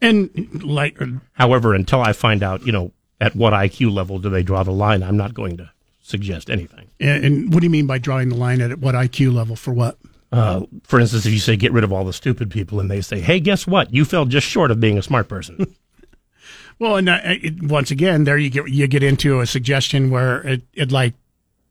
[0.00, 4.30] And like, uh, however, until I find out, you know, at what IQ level do
[4.30, 5.70] they draw the line, I'm not going to
[6.00, 6.88] suggest anything.
[7.00, 9.72] And, and what do you mean by drawing the line at what IQ level for
[9.72, 9.98] what?
[10.30, 13.00] Uh, for instance, if you say get rid of all the stupid people, and they
[13.00, 13.92] say, "Hey, guess what?
[13.94, 15.74] You fell just short of being a smart person."
[16.78, 20.46] well, and uh, it, once again, there you get you get into a suggestion where
[20.46, 21.14] it, it like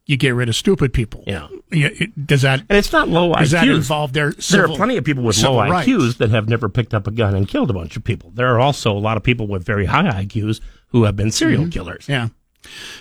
[0.08, 1.22] you get rid of stupid people.
[1.26, 1.48] Yeah.
[1.70, 3.52] It, does that and it's not low does IQs.
[3.52, 5.86] that involve their civil, there are plenty of people with low rights.
[5.86, 8.30] IQs that have never picked up a gun and killed a bunch of people.
[8.30, 11.62] There are also a lot of people with very high IQs who have been serial
[11.62, 11.70] mm-hmm.
[11.70, 12.08] killers.
[12.08, 12.28] Yeah.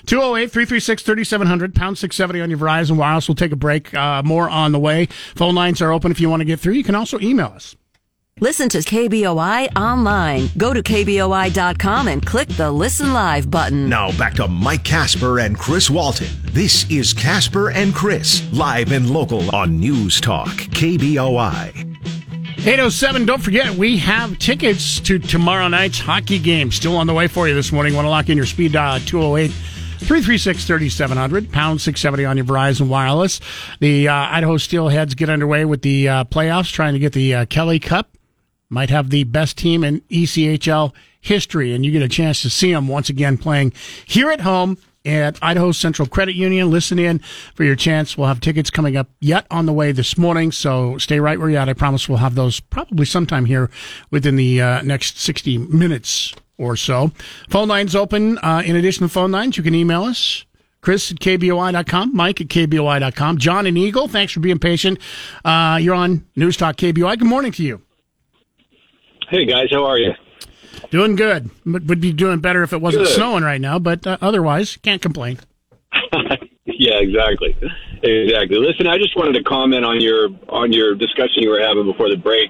[0.06, 3.28] 208 336 3700, pound 670 on your Verizon Wireless.
[3.28, 3.94] We'll take a break.
[3.94, 5.08] Uh, more on the way.
[5.36, 6.74] Phone lines are open if you want to get through.
[6.74, 7.76] You can also email us.
[8.40, 10.50] Listen to KBOI online.
[10.58, 13.90] Go to KBOI.com and click the Listen Live button.
[13.90, 16.28] Now back to Mike Kasper and Chris Walton.
[16.52, 21.97] This is Kasper and Chris, live and local on News Talk, KBOI.
[22.60, 26.72] 807, don't forget, we have tickets to tomorrow night's hockey game.
[26.72, 27.94] Still on the way for you this morning.
[27.94, 32.46] Want to lock in your speed dial at 208 336 3700, pound 670 on your
[32.46, 33.40] Verizon Wireless.
[33.80, 37.46] The uh, Idaho Steelheads get underway with the uh, playoffs, trying to get the uh,
[37.46, 38.18] Kelly Cup.
[38.70, 42.74] Might have the best team in ECHL history, and you get a chance to see
[42.74, 43.72] them once again playing
[44.06, 44.78] here at home
[45.08, 46.70] at Idaho Central Credit Union.
[46.70, 47.20] Listen in
[47.56, 48.18] for your chance.
[48.18, 51.50] We'll have tickets coming up yet on the way this morning, so stay right where
[51.50, 51.70] you're at.
[51.70, 53.70] I promise we'll have those probably sometime here
[54.12, 57.12] within the uh, next 60 minutes or so.
[57.50, 58.38] Phone lines open.
[58.40, 60.46] Uh, in addition to phone lines, you can email us.
[60.82, 65.00] Chris at KBOI.com, Mike at KBOI.com, John and Eagle, thanks for being patient.
[65.44, 67.20] Uh, you're on News Talk KBOI.
[67.20, 67.82] Good morning to you.
[69.30, 70.12] Hey, guys, how are you?
[70.90, 71.50] Doing good.
[71.66, 73.16] Would be doing better if it wasn't good.
[73.16, 75.40] snowing right now, but uh, otherwise, can't complain.
[76.66, 77.56] yeah, exactly,
[78.04, 78.58] exactly.
[78.58, 82.10] Listen, I just wanted to comment on your on your discussion you were having before
[82.10, 82.50] the break.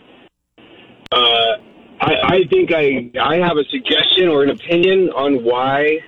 [1.12, 1.58] Uh,
[2.00, 6.00] I, I think I I have a suggestion or an opinion on why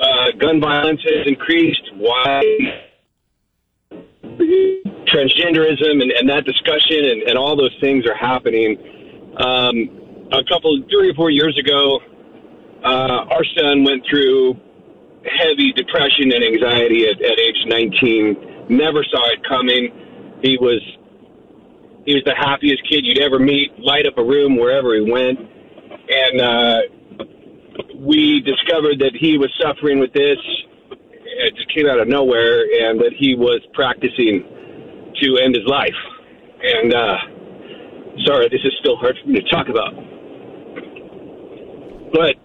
[0.00, 2.42] uh, gun violence has increased, why
[5.06, 8.76] transgenderism and, and that discussion and, and all those things are happening.
[9.36, 12.00] Um, a couple, three or four years ago,
[12.84, 14.56] uh, our son went through
[15.24, 18.66] heavy depression and anxiety at, at age 19.
[18.68, 20.38] Never saw it coming.
[20.42, 20.80] He was
[22.04, 23.78] he was the happiest kid you'd ever meet.
[23.78, 26.80] Light up a room wherever he went, and uh,
[27.96, 30.36] we discovered that he was suffering with this.
[30.90, 34.44] It just came out of nowhere, and that he was practicing
[35.22, 35.96] to end his life.
[36.62, 37.16] And uh,
[38.26, 39.94] sorry, this is still hard for me to talk about.
[42.14, 42.38] But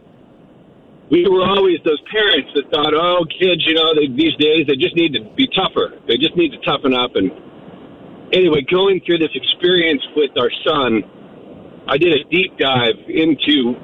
[1.14, 4.74] we were always those parents that thought, oh, kids, you know, they, these days they
[4.74, 5.94] just need to be tougher.
[6.10, 7.14] They just need to toughen up.
[7.14, 7.30] And
[8.34, 11.06] anyway, going through this experience with our son,
[11.86, 13.78] I did a deep dive into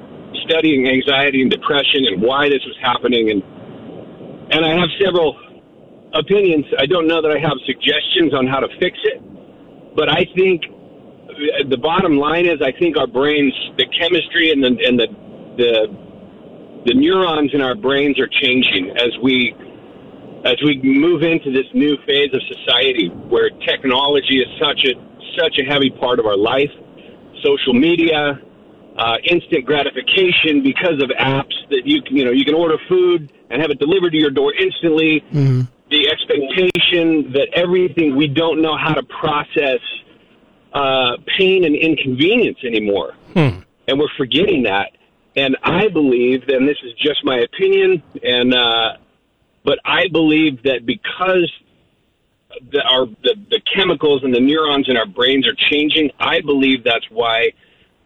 [0.50, 3.30] studying anxiety and depression and why this was happening.
[3.30, 3.42] And
[4.50, 5.38] and I have several
[6.14, 6.66] opinions.
[6.78, 9.22] I don't know that I have suggestions on how to fix it,
[9.94, 10.62] but I think
[11.70, 15.25] the bottom line is I think our brains, the chemistry and the and the
[15.56, 15.88] the
[16.86, 19.54] the neurons in our brains are changing as we
[20.44, 24.94] as we move into this new phase of society where technology is such a
[25.38, 26.70] such a heavy part of our life,
[27.42, 28.40] social media,
[28.96, 33.32] uh, instant gratification because of apps that you can you know you can order food
[33.50, 35.22] and have it delivered to your door instantly.
[35.32, 35.62] Mm-hmm.
[35.90, 39.78] The expectation that everything we don't know how to process
[40.72, 43.60] uh, pain and inconvenience anymore, hmm.
[43.86, 44.90] and we're forgetting that.
[45.36, 48.96] And I believe, and this is just my opinion, and uh,
[49.64, 51.52] but I believe that because
[52.72, 56.84] the, our the, the chemicals and the neurons in our brains are changing, I believe
[56.84, 57.50] that's why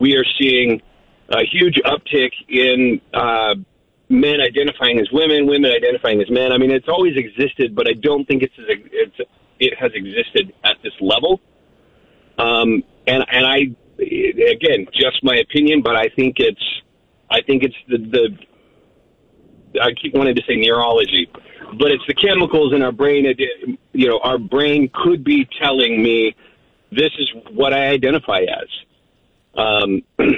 [0.01, 0.83] we are seeing
[1.29, 3.55] a huge uptick in uh,
[4.09, 6.51] men identifying as women, women identifying as men.
[6.51, 10.79] I mean, it's always existed, but I don't think it's, it's it has existed at
[10.83, 11.41] this level.
[12.39, 13.59] Um, and and I
[14.01, 16.83] again, just my opinion, but I think it's
[17.31, 21.31] I think it's the, the I keep wanting to say neurology,
[21.79, 23.27] but it's the chemicals in our brain.
[23.93, 26.35] You know, our brain could be telling me
[26.91, 28.69] this is what I identify as.
[29.55, 30.03] Um,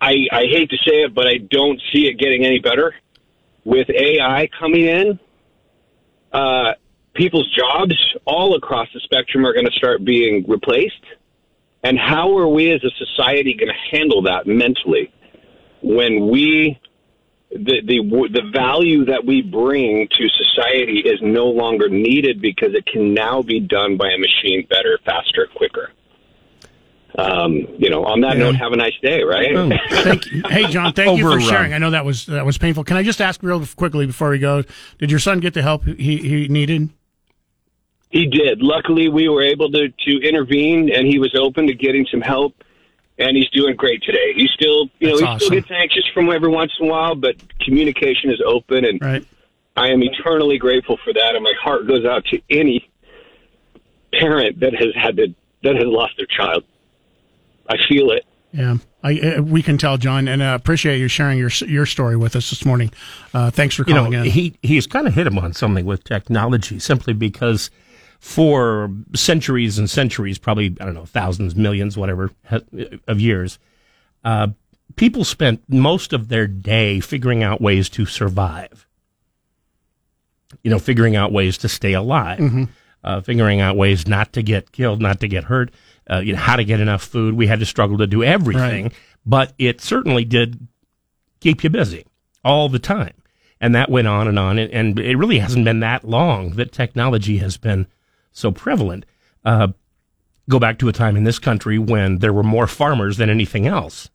[0.00, 2.94] I, I hate to say it, but I don't see it getting any better
[3.64, 5.18] with AI coming in.
[6.32, 6.74] Uh,
[7.14, 7.94] people's jobs
[8.24, 11.04] all across the spectrum are going to start being replaced.
[11.82, 15.12] And how are we as a society going to handle that mentally?
[15.84, 16.80] When we
[17.50, 18.00] the the
[18.32, 23.42] the value that we bring to society is no longer needed because it can now
[23.42, 25.90] be done by a machine better, faster, quicker.
[27.16, 28.44] Um, you know, on that Yeah.
[28.44, 29.54] note, have a nice day, right?
[29.54, 29.70] Oh,
[30.02, 30.42] thank you.
[30.48, 31.72] Hey, John, thank you for sharing.
[31.72, 32.82] I know that was that was painful.
[32.82, 34.64] Can I just ask real quickly before we go?
[34.98, 36.88] Did your son get the help he, he needed?
[38.10, 38.62] He did.
[38.62, 42.54] Luckily, we were able to, to intervene, and he was open to getting some help.
[43.18, 44.32] And he's doing great today.
[44.34, 45.38] He's still, you know, That's he awesome.
[45.46, 49.24] still gets anxious from every once in a while, but communication is open, and right.
[49.76, 51.34] I am eternally grateful for that.
[51.34, 52.90] And my heart goes out to any
[54.12, 56.64] parent that has had to that has lost their child.
[57.68, 58.24] I feel it.
[58.52, 62.16] Yeah, I, uh, we can tell, John, and I appreciate you sharing your your story
[62.16, 62.92] with us this morning.
[63.32, 64.30] Uh, thanks for you calling know, in.
[64.30, 67.70] he he's kind of hit him on something with technology, simply because
[68.24, 72.30] for centuries and centuries, probably I don't know, thousands, millions, whatever
[73.06, 73.58] of years,
[74.24, 74.46] uh,
[74.96, 78.86] people spent most of their day figuring out ways to survive.
[80.62, 82.68] You know, figuring out ways to stay alive, Mhm.
[83.04, 85.70] uh, figuring out ways not to get killed, not to get hurt,
[86.10, 87.34] uh, you know, how to get enough food.
[87.34, 88.90] We had to struggle to do everything,
[89.26, 90.66] but it certainly did
[91.40, 92.06] keep you busy
[92.42, 93.12] all the time.
[93.60, 94.58] And that went on and on.
[94.58, 97.86] And, and it really hasn't been that long that technology has been
[98.34, 99.06] so prevalent.
[99.44, 99.68] Uh,
[100.50, 103.66] go back to a time in this country when there were more farmers than anything
[103.66, 104.10] else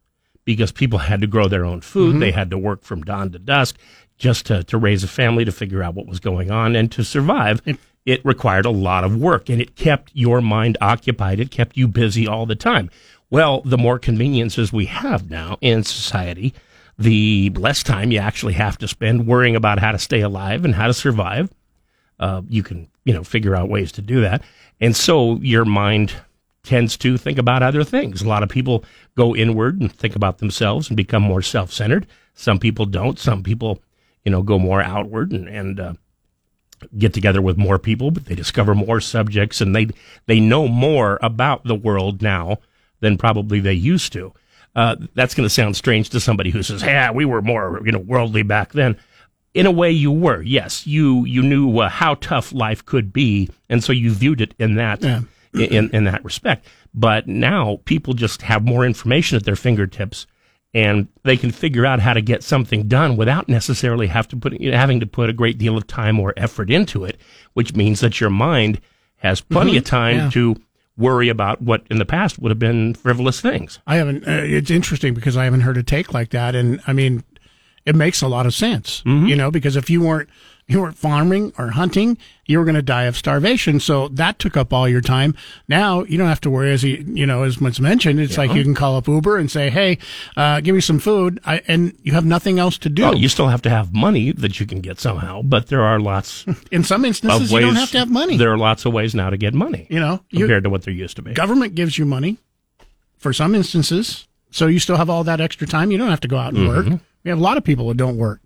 [0.45, 2.15] because people had to grow their own food.
[2.15, 2.19] Mhm.
[2.19, 3.77] They had to work from dawn to dusk
[4.17, 7.03] just to, to raise a family, to figure out what was going on, and to
[7.03, 7.61] survive.
[8.05, 11.39] It required a lot of work and it kept your mind occupied.
[11.39, 12.89] It kept you busy all the time.
[13.29, 16.53] Well, the more conveniences we have now in society,
[16.97, 20.73] the less time you actually have to spend worrying about how to stay alive and
[20.75, 21.51] how to survive.
[22.19, 24.43] Uh, you can, you know, figure out ways to do that.
[24.79, 26.13] And so your mind
[26.61, 28.21] tends to think about other things.
[28.21, 28.83] A lot of people
[29.17, 32.05] go inward and think about themselves and become more self-centered.
[32.35, 33.17] Some people don't.
[33.17, 33.81] Some people,
[34.23, 35.93] you know, go more outward and, and uh,
[36.99, 39.87] get together with more people, but they discover more subjects and they
[40.27, 42.57] they know more about the world now
[42.99, 44.31] than probably they used to.
[44.75, 47.91] Uh, that's going to sound strange to somebody who says, "Yeah, we were more you
[47.91, 48.97] know worldly back then."
[49.53, 50.41] In a way, you were.
[50.41, 54.53] Yes, you you knew uh, how tough life could be, and so you viewed it
[54.59, 55.03] in that
[55.53, 56.65] in in that respect.
[56.93, 60.27] But now people just have more information at their fingertips,
[60.73, 64.59] and they can figure out how to get something done without necessarily have to put
[64.59, 67.19] you know, having to put a great deal of time or effort into it.
[67.53, 68.79] Which means that your mind
[69.17, 69.77] has plenty Mhm.
[69.79, 70.29] of time Yeah.
[70.29, 70.55] to
[70.95, 73.79] worry about what in the past would have been frivolous things.
[73.87, 74.27] I haven't.
[74.27, 77.23] Uh, it's interesting because I haven't heard a take like that, and I mean,
[77.85, 79.01] it makes a lot of sense.
[79.05, 79.27] Mm-hmm.
[79.27, 80.29] You know, because if you weren't
[80.69, 82.15] you weren't farming or hunting,
[82.45, 83.79] you were going to die of starvation.
[83.79, 85.33] So that took up all your time.
[85.67, 88.19] Now you don't have to worry, as he, you know, as was mentioned.
[88.19, 89.97] It's like you can call up Uber and say, "Hey,
[90.37, 93.01] uh, give me some food," I, and you have nothing else to do.
[93.01, 95.99] Well, you still have to have money that you can get somehow, but there are
[95.99, 96.45] lots.
[96.71, 98.37] In some instances, of you ways, don't have to have money.
[98.37, 99.87] There are lots of ways now to get money.
[99.89, 101.33] You know, you- compared to what there used to be.
[101.33, 102.37] Government gives you money
[103.17, 105.89] for some instances, so you still have all that extra time.
[105.89, 106.99] You don't have to go out and work.
[107.29, 108.41] We have a lot of people that don't work.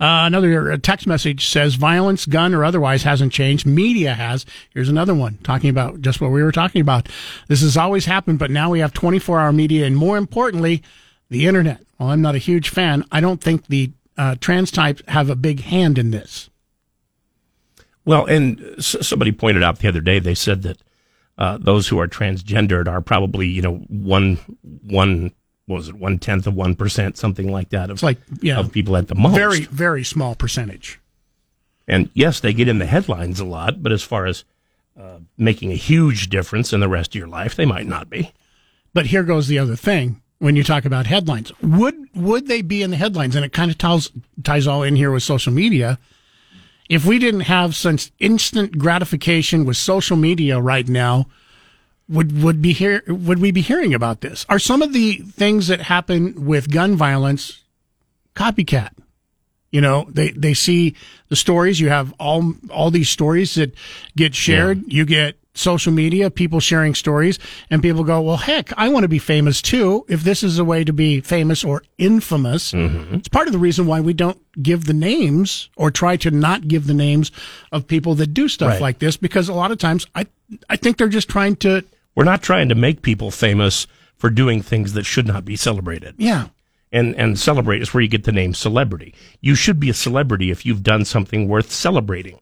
[0.00, 3.64] Uh, another uh, text message says violence, gun or otherwise, hasn't changed.
[3.64, 4.44] Media has.
[4.74, 7.08] Here's another one talking about just what we were talking about.
[7.46, 10.82] This has always happened, but now we have 24 hour media and more importantly,
[11.30, 11.80] the internet.
[11.96, 15.36] Well, I'm not a huge fan, I don't think the uh, trans types have a
[15.36, 16.50] big hand in this.
[18.04, 20.18] Well, and somebody pointed out the other day.
[20.18, 20.78] They said that
[21.38, 24.40] uh, those who are transgendered are probably you know one
[24.82, 25.30] one
[25.68, 28.72] was it one tenth of one percent something like that of It's like, yeah, of
[28.72, 29.36] people at the most.
[29.36, 30.98] Very, very small percentage.
[31.86, 34.44] And yes, they get in the headlines a lot, but as far as
[34.98, 38.32] uh, making a huge difference in the rest of your life, they might not be.
[38.92, 40.20] But here goes the other thing.
[40.40, 43.34] When you talk about headlines, would would they be in the headlines?
[43.34, 44.10] And it kind of ties
[44.42, 45.98] ties all in here with social media.
[46.88, 51.26] If we didn't have such instant gratification with social media right now,
[52.08, 54.46] would would be here would we be hearing about this?
[54.48, 57.62] Are some of the things that happen with gun violence
[58.34, 58.90] copycat?
[59.70, 60.94] You know, they they see
[61.28, 61.78] the stories.
[61.78, 63.74] You have all all these stories that
[64.16, 64.90] get shared.
[64.90, 67.38] You get social media, people sharing stories,
[67.68, 70.64] and people go, "Well, heck, I want to be famous too." If this is a
[70.64, 73.16] way to be famous or infamous, mm-hmm.
[73.16, 76.66] it's part of the reason why we don't give the names or try to not
[76.66, 77.30] give the names
[77.70, 78.80] of people that do stuff Right.
[78.80, 80.26] like this because a lot of times I
[80.70, 81.84] I think they're just trying to
[82.18, 86.16] We're not trying to make people famous for doing things that should not be celebrated.
[86.18, 86.48] yeah
[86.90, 89.14] And and celebrate is where you get the name celebrity.
[89.40, 92.40] You should be a celebrity if you've done something worth celebrating.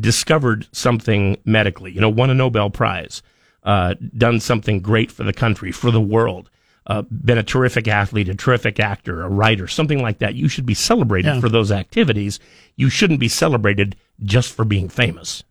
[0.00, 3.22] Discovered something medically, you know, won a Nobel Prize,
[3.64, 6.48] uh, done something great for the country, for the world.
[6.86, 10.34] uh, been a terrific athlete, a terrific actor, a writer, something like that.
[10.34, 11.40] You should be celebrated Yeah.
[11.40, 12.40] for those activities.
[12.74, 13.94] You shouldn't be celebrated
[14.24, 15.44] just for being famous.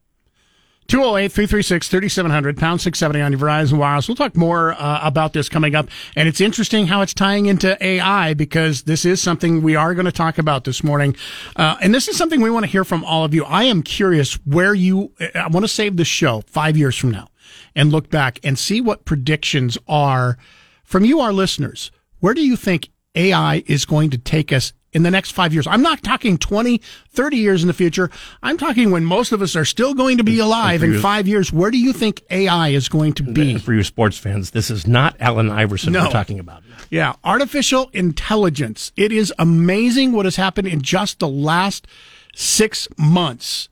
[0.89, 4.07] 208 336 3700, pound 670 on your Verizon Wireless.
[4.07, 5.87] We'll talk more uh, about this coming up.
[6.15, 10.07] And it's interesting how it's tying into AI because this is something we are going
[10.07, 11.15] to talk about this morning.
[11.55, 13.45] Uh, and this is something we want to hear from all of you.
[13.45, 17.27] I am curious where you, I want to save this show five years from now
[17.75, 20.39] and look back and see what predictions are
[20.83, 21.91] from you, our listeners.
[22.19, 25.67] Where do you think AI is going to take us in the next five years?
[25.67, 26.81] I'm not talking 20,
[27.11, 28.09] 30 years in the future.
[28.41, 31.51] I'm talking when most of us are still going to be alive in five years.
[31.53, 33.57] Where do you think AI is going to be?
[33.59, 36.05] For you sports fans, this is not Allen Iverson No.
[36.05, 36.63] we're talking about.
[36.89, 38.91] Yeah, artificial intelligence.
[38.95, 41.87] It is amazing what has happened in just the last
[42.35, 43.69] six months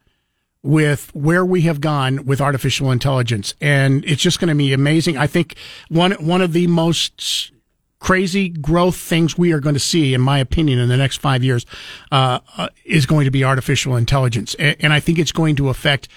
[0.63, 5.17] with where we have gone with artificial intelligence, and it's just going to be amazing.
[5.17, 5.55] I think
[5.87, 7.51] one one of the most
[7.99, 11.43] crazy growth things we are going to see, in my opinion, in the next five
[11.43, 11.65] years,
[12.11, 16.07] uh, uh, is going to be artificial intelligence, and, I think it's going to affect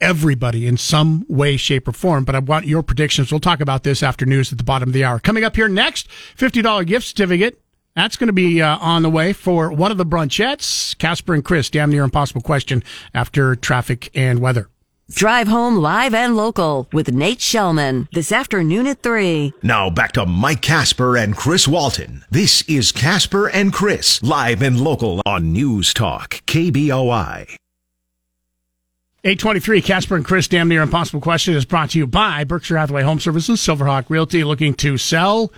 [0.00, 2.24] everybody in some way, shape, or form.
[2.24, 3.30] But I want your predictions.
[3.30, 5.18] We'll talk about this after news at the bottom of the hour.
[5.18, 7.60] Coming up here next, $50 gift certificate.
[7.94, 10.96] That's going to be uh, on the way for one of the brunchettes.
[10.98, 12.82] Kasper and Chris, damn near impossible question
[13.14, 14.68] after traffic and weather.
[15.14, 19.52] Drive home live and local with Nate Shelman this afternoon at 3.
[19.62, 22.24] Now back to Mike Kasper and Chris Walton.
[22.30, 27.56] This is Kasper and Chris, live and local on News Talk, KBOI.
[29.24, 33.02] 823 Kasper and Chris, damn near impossible question is brought to you by Berkshire Hathaway
[33.02, 35.52] Home Services, Silverhawk Realty, looking to sell,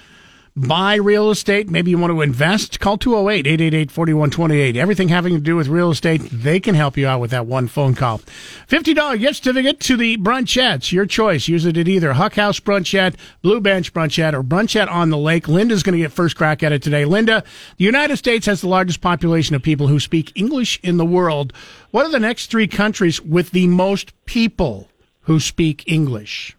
[0.57, 1.69] buy real estate.
[1.69, 2.79] Maybe you want to invest.
[2.79, 4.77] Call 208 888 4128.
[4.77, 7.67] Everything having to do with real estate, they can help you out with that one
[7.67, 8.21] phone call.
[8.69, 10.93] $50 gift certificate to the Brunchettes.
[10.93, 11.49] Your choice.
[11.49, 15.49] Use it at either Huck House Brunchette, Blue Bench Brunchette, or Brunchette on the Lake.
[15.49, 17.05] Linda's going to get first crack at it today.
[17.05, 17.43] Linda,
[17.77, 21.53] the United States has the largest population of people who speak English in the world.
[21.91, 24.89] What are the next three countries with the most people
[25.23, 26.57] who speak English?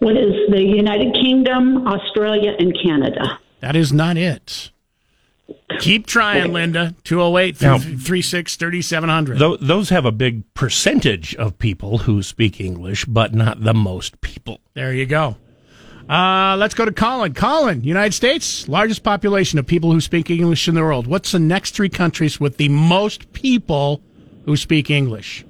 [0.00, 3.38] What is the United Kingdom, Australia, and Canada?
[3.60, 4.70] That is not it.
[5.78, 6.94] Keep trying, Linda.
[7.04, 9.38] 208 Now- 336 3700.
[9.60, 14.60] Those have a big percentage of people who speak English, but not the most people.
[14.74, 15.36] There you go.
[16.08, 17.34] Uh, let's go to Colin.
[17.34, 21.06] Colin, United States, largest population of people who speak English in the world.
[21.06, 24.00] What's the next three countries with the most people
[24.44, 25.44] who speak English?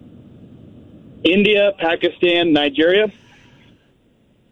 [1.25, 3.11] India, Pakistan, Nigeria.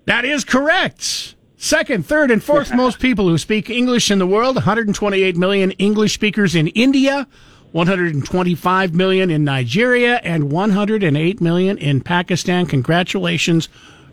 [0.08, 1.34] That is correct.
[1.58, 6.14] Second, third, and fourth most people who speak English in the world 128 million English
[6.14, 7.28] speakers in India,
[7.72, 12.64] 125 million in Nigeria, and 108 million in Pakistan.
[12.64, 13.68] Congratulations.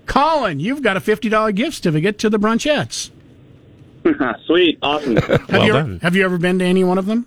[0.05, 3.09] Colin, you've got a $50 gift certificate to the Brunchettes.
[4.45, 5.15] Sweet, awesome.
[5.15, 7.25] Have, you ever, have you ever been to any one of them?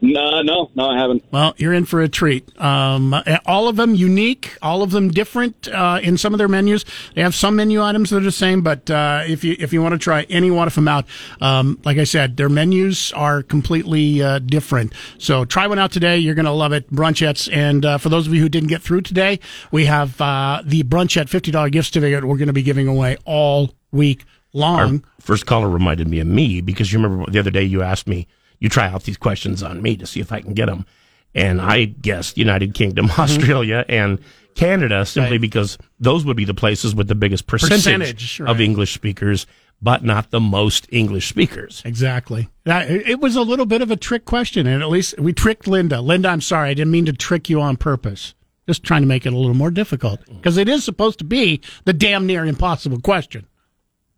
[0.00, 1.24] No, no, no, I haven't.
[1.30, 2.58] Well, you're in for a treat.
[2.60, 3.14] Um,
[3.46, 6.84] all of them unique, all of them different uh, in some of their menus.
[7.14, 9.82] They have some menu items that are the same, but uh, if you if you
[9.82, 11.06] want to try any one of them out,
[11.40, 14.92] um, like I said, their menus are completely uh, different.
[15.18, 16.18] So try one out today.
[16.18, 16.90] You're going to love it.
[16.92, 19.40] Brunchettes, and uh, for those of you who didn't get through today,
[19.70, 22.24] we have uh, the Brunchette fifty dollar gift certificate.
[22.24, 24.78] We're going to be giving away all week long.
[25.04, 28.06] Our first caller reminded me of me because you remember the other day you asked
[28.06, 28.26] me,
[28.58, 30.86] you try out these questions on me to see if I can get them.
[31.34, 33.20] And I guessed United Kingdom, mm-hmm.
[33.20, 34.18] Australia, and
[34.54, 35.40] Canada simply Right.
[35.40, 38.60] because those would be the places with the biggest percentage, Percentage, of.
[38.60, 39.46] English speakers,
[39.82, 41.82] but not the most English speakers.
[41.84, 42.48] Exactly.
[42.64, 45.68] That, it was a little bit of a trick question, and at least we tricked
[45.68, 46.00] Linda.
[46.00, 48.34] Linda, I'm sorry, I didn't mean to trick you on purpose.
[48.66, 51.60] Just trying to make it a little more difficult because it is supposed to be
[51.84, 53.46] the damn near impossible question,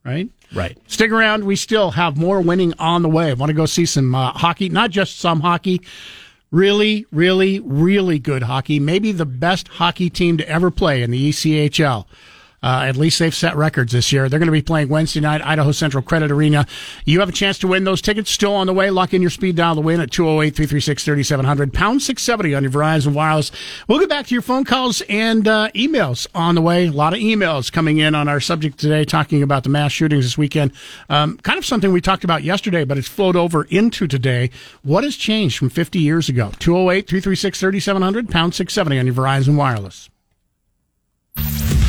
[0.07, 0.31] right?
[0.55, 0.79] Right.
[0.87, 1.45] Stick around.
[1.45, 3.31] We still have more winning on the way.
[3.31, 5.83] I want to go see some uh, hockey, not just some hockey.
[6.51, 8.81] Really, really, really good hockey.
[8.81, 12.07] Maybe the best hockey team to ever play in the ECHL.
[12.63, 14.29] Uh, at least they've set records this year.
[14.29, 16.67] They're going to be playing Wednesday night, Idaho Central Credit Arena.
[17.05, 18.31] You have a chance to win those tickets.
[18.31, 18.91] Still on the way.
[18.91, 22.73] Lock in your speed dial to win at 208 336 3700, pound 670 on your
[22.73, 23.53] Verizon Wireless.
[23.87, 26.87] We'll get back to your phone calls and uh, emails on the way.
[26.87, 30.25] A lot of emails coming in on our subject today, talking about the mass shootings
[30.25, 30.73] this weekend.
[31.09, 34.51] Um, kind of something we talked about yesterday, but it's flowed over into today.
[34.83, 36.53] What has changed from 50 years ago?
[36.59, 40.11] 208 336 3700, pound 670 on your Verizon Wireless.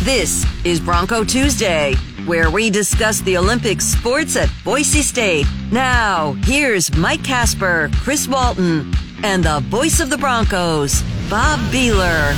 [0.03, 1.93] This is Bronco Tuesday,
[2.25, 5.45] where we discuss the Olympic sports at Boise State.
[5.73, 8.93] Now, here's Mike Kasper, Chris Walton,
[9.23, 12.33] and the voice of the Broncos, Bob Behler,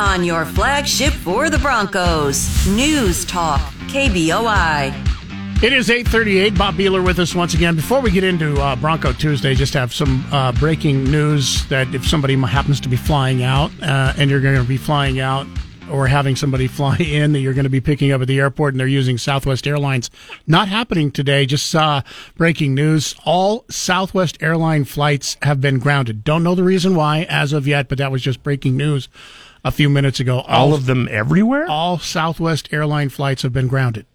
[0.00, 4.88] on your flagship for the Broncos, News Talk, KBOI.
[5.62, 6.56] It is 838.
[6.56, 7.76] Bob Behler with us once again.
[7.76, 12.08] Before we get into uh, Bronco Tuesday, just have some uh, breaking news that if
[12.08, 15.46] somebody happens to be flying out uh, and you're going to be flying out
[15.90, 18.74] or having somebody fly in that you're going to be picking up at the airport
[18.74, 20.10] and they're using Southwest Airlines,
[20.46, 21.46] not happening today.
[21.46, 22.02] Just saw
[22.36, 23.14] breaking news.
[23.24, 26.24] All Southwest airline flights have been grounded.
[26.24, 29.08] Don't know the reason why as of yet, but that was just breaking news
[29.64, 30.40] a few minutes ago.
[30.40, 31.66] All, all of them everywhere?
[31.68, 34.06] All Southwest airline flights have been grounded.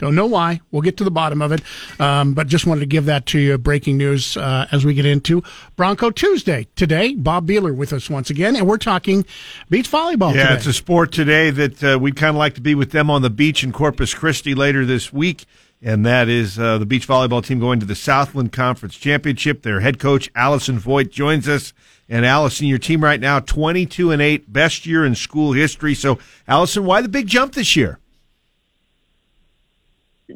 [0.00, 0.62] Don't know why.
[0.70, 1.60] We'll get to the bottom of it.
[2.00, 3.58] Um, but just wanted to give that to you.
[3.58, 5.42] Breaking news uh, as we get into
[5.76, 6.66] Bronco Tuesday.
[6.74, 9.26] Today, Bob Behler with us once again, and we're talking
[9.68, 10.34] beach volleyball.
[10.34, 10.54] Yeah, today.
[10.54, 13.20] it's a sport today that uh, we'd kind of like to be with them on
[13.20, 15.44] the beach in Corpus Christi later this week.
[15.82, 19.62] And that is uh, the beach volleyball team going to the Southland Conference Championship.
[19.62, 21.72] Their head coach, Allison Voigt, joins us.
[22.08, 25.94] And Allison, your team right now, 22 and 8, best year in school history.
[25.94, 27.98] So, Allison, why the big jump this year?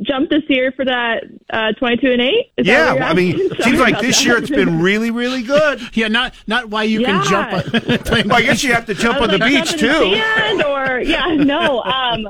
[0.03, 2.53] Jump this year for that uh, 22 and 8?
[2.59, 4.25] Is yeah, I mean, it seems like this that.
[4.25, 5.81] year it's been really, really good.
[5.95, 7.23] yeah, not not why you yeah.
[7.23, 7.53] can jump.
[7.53, 9.89] On, well, I guess you have to jump on like, the beach too.
[9.89, 12.29] The or yeah, no, um,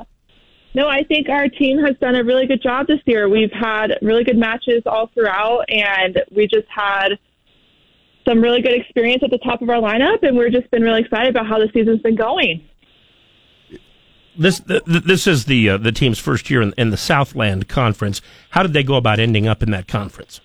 [0.73, 0.87] no.
[0.87, 3.29] I think our team has done a really good job this year.
[3.29, 7.09] We've had really good matches all throughout, and we just had
[8.27, 11.01] some really good experience at the top of our lineup, and we've just been really
[11.01, 12.67] excited about how the season's been going
[14.37, 18.21] this this is the uh, the team's first year in, in, the Southland Conference.
[18.51, 20.41] How did they go about ending up in that conference?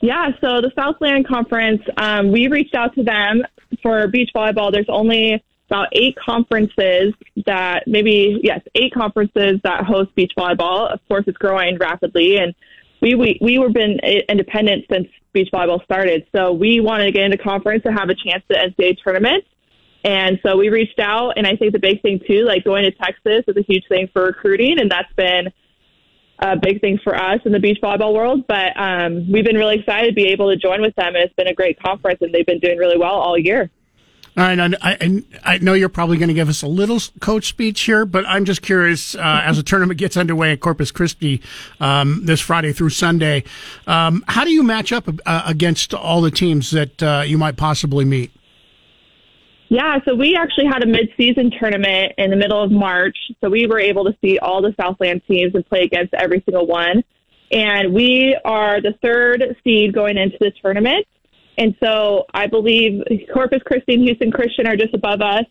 [0.00, 3.42] Yeah, so the Southland Conference, um, we reached out to them
[3.82, 4.72] for beach volleyball.
[4.72, 7.14] There's only about eight conferences
[7.46, 10.92] that maybe yes, eight conferences that host beach volleyball.
[10.92, 12.54] Of course, it's growing rapidly, and
[13.00, 13.98] we we we were been
[14.28, 16.26] independent since beach volleyball started.
[16.34, 19.44] So we wanted to get into conference to have a chance to NCAA tournament.
[20.04, 22.90] And so we reached out, and I think the big thing too, like going to
[22.90, 25.52] Texas is a huge thing for recruiting, and that's been
[26.40, 28.46] a big thing for us in the beach volleyball world.
[28.48, 31.34] But um, we've been really excited to be able to join with them, and it's
[31.34, 33.70] been a great conference, and they've been doing really well all year.
[34.34, 37.48] All right, I, I, I know you're probably going to give us a little coach
[37.48, 41.42] speech here, but I'm just curious uh, as the tournament gets underway at Corpus Christi
[41.80, 43.44] um, this Friday through Sunday,
[43.86, 47.58] um, how do you match up uh, against all the teams that uh, you might
[47.58, 48.32] possibly meet?
[49.72, 53.66] Yeah, so we actually had a mid-season tournament in the middle of March, so we
[53.66, 57.02] were able to see all the Southland teams and play against every single one.
[57.50, 61.06] And we are the third seed going into the tournament.
[61.56, 63.02] And so I believe
[63.32, 65.46] Corpus Christi and Houston Christian are just above us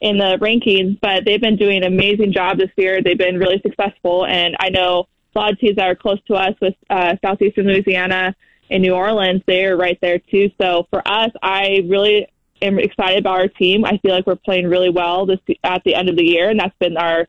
[0.00, 3.02] in the rankings, but they've been doing an amazing job this year.
[3.02, 4.24] They've been really successful.
[4.24, 5.06] And I know
[5.36, 8.34] a lot of teams that are close to us with uh, Southeastern Louisiana
[8.70, 10.50] and New Orleans, they are right there too.
[10.58, 12.26] So for us, I really
[12.62, 13.84] am excited about our team.
[13.84, 16.58] I feel like we're playing really well this at the end of the year, and
[16.58, 17.26] that's been our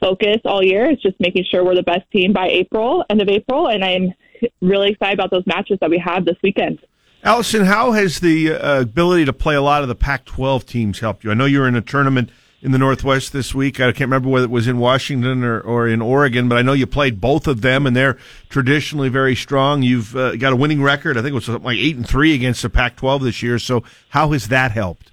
[0.00, 0.84] focus all year.
[0.84, 4.12] It's just making sure we're the best team by April, end of April, and I'm
[4.60, 6.80] really excited about those matches that we have this weekend.
[7.22, 11.24] Allison, how has the uh, ability to play a lot of the Pac-12 teams helped
[11.24, 11.30] you?
[11.30, 12.30] I know you're in a tournament
[12.66, 13.78] in the Northwest this week.
[13.78, 16.72] I can't remember whether it was in Washington or, or in Oregon, but I know
[16.72, 19.84] you played both of them, and they're traditionally very strong.
[19.84, 21.16] You've uh, got a winning record.
[21.16, 23.60] I think it was like eight and three against the Pac-12 this year.
[23.60, 25.12] So how has that helped?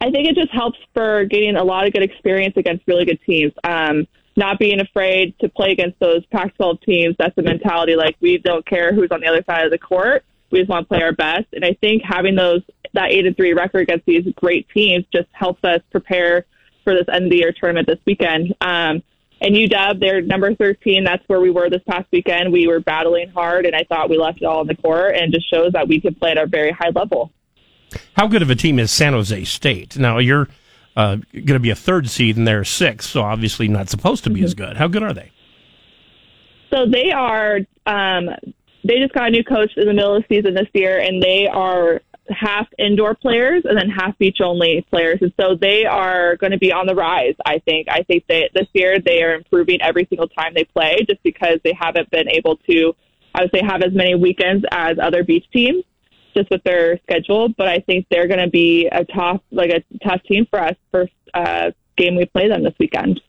[0.00, 3.20] I think it just helps for getting a lot of good experience against really good
[3.26, 3.52] teams.
[3.62, 7.16] Um, not being afraid to play against those Pac-12 teams.
[7.18, 7.94] That's the mentality.
[7.94, 10.24] Like we don't care who's on the other side of the court.
[10.50, 11.46] We just want to play our best.
[11.52, 12.62] And I think having those
[12.94, 16.46] that eight and three record against these great teams just helps us prepare
[16.84, 18.54] for this end of the year tournament this weekend.
[18.60, 19.02] Um,
[19.40, 21.04] and UW, they're number 13.
[21.04, 22.52] That's where we were this past weekend.
[22.52, 25.32] We were battling hard, and I thought we left it all in the court, and
[25.32, 27.30] just shows that we can play at a very high level.
[28.14, 29.98] How good of a team is San Jose State?
[29.98, 30.48] Now, you're
[30.96, 34.30] uh, going to be a third seed, and they're sixth, so obviously not supposed to
[34.30, 34.46] be mm-hmm.
[34.46, 34.76] as good.
[34.78, 35.32] How good are they?
[36.70, 37.60] So they are.
[37.84, 38.30] Um,
[38.86, 41.22] they just got a new coach in the middle of the season this year, and
[41.22, 42.00] they are
[42.30, 45.18] half indoor players and then half beach only players.
[45.20, 47.88] And so they are going to be on the rise, I think.
[47.88, 51.58] I think that this year they are improving every single time they play just because
[51.64, 52.94] they haven't been able to,
[53.34, 55.84] I would say, have as many weekends as other beach teams
[56.36, 57.48] just with their schedule.
[57.48, 60.74] But I think they're going to be a tough, like a tough team for us
[60.92, 63.20] first uh, game we play them this weekend.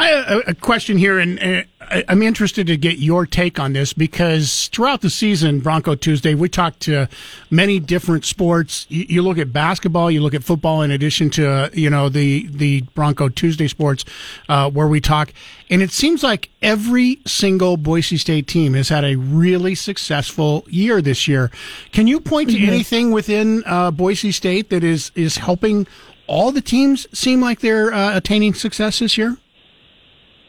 [0.00, 1.66] I have a question here, and
[2.08, 6.48] I'm interested to get your take on this because throughout the season, Bronco Tuesday, we
[6.48, 7.06] talked to
[7.50, 8.86] many different sports.
[8.88, 12.80] You look at basketball, you look at football, in addition to you know the the
[12.94, 14.06] Bronco Tuesday sports,
[14.48, 15.34] uh, where we talk,
[15.68, 21.02] and it seems like every single Boise State team has had a really successful year
[21.02, 21.50] this year.
[21.92, 22.70] Can you point to mm-hmm.
[22.70, 25.86] anything within uh, Boise State that is is helping
[26.26, 29.36] all the teams seem like they're uh, attaining success this year?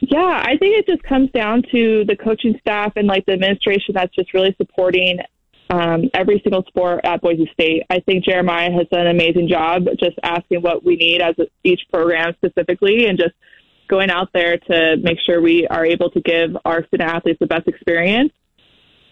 [0.01, 3.93] Yeah, I think it just comes down to the coaching staff and like the administration
[3.93, 5.19] that's just really supporting
[5.69, 7.83] um, every single sport at Boise State.
[7.89, 11.81] I think Jeramiah has done an amazing job just asking what we need as each
[11.91, 13.33] program specifically and just
[13.87, 17.45] going out there to make sure we are able to give our student athletes the
[17.45, 18.33] best experience.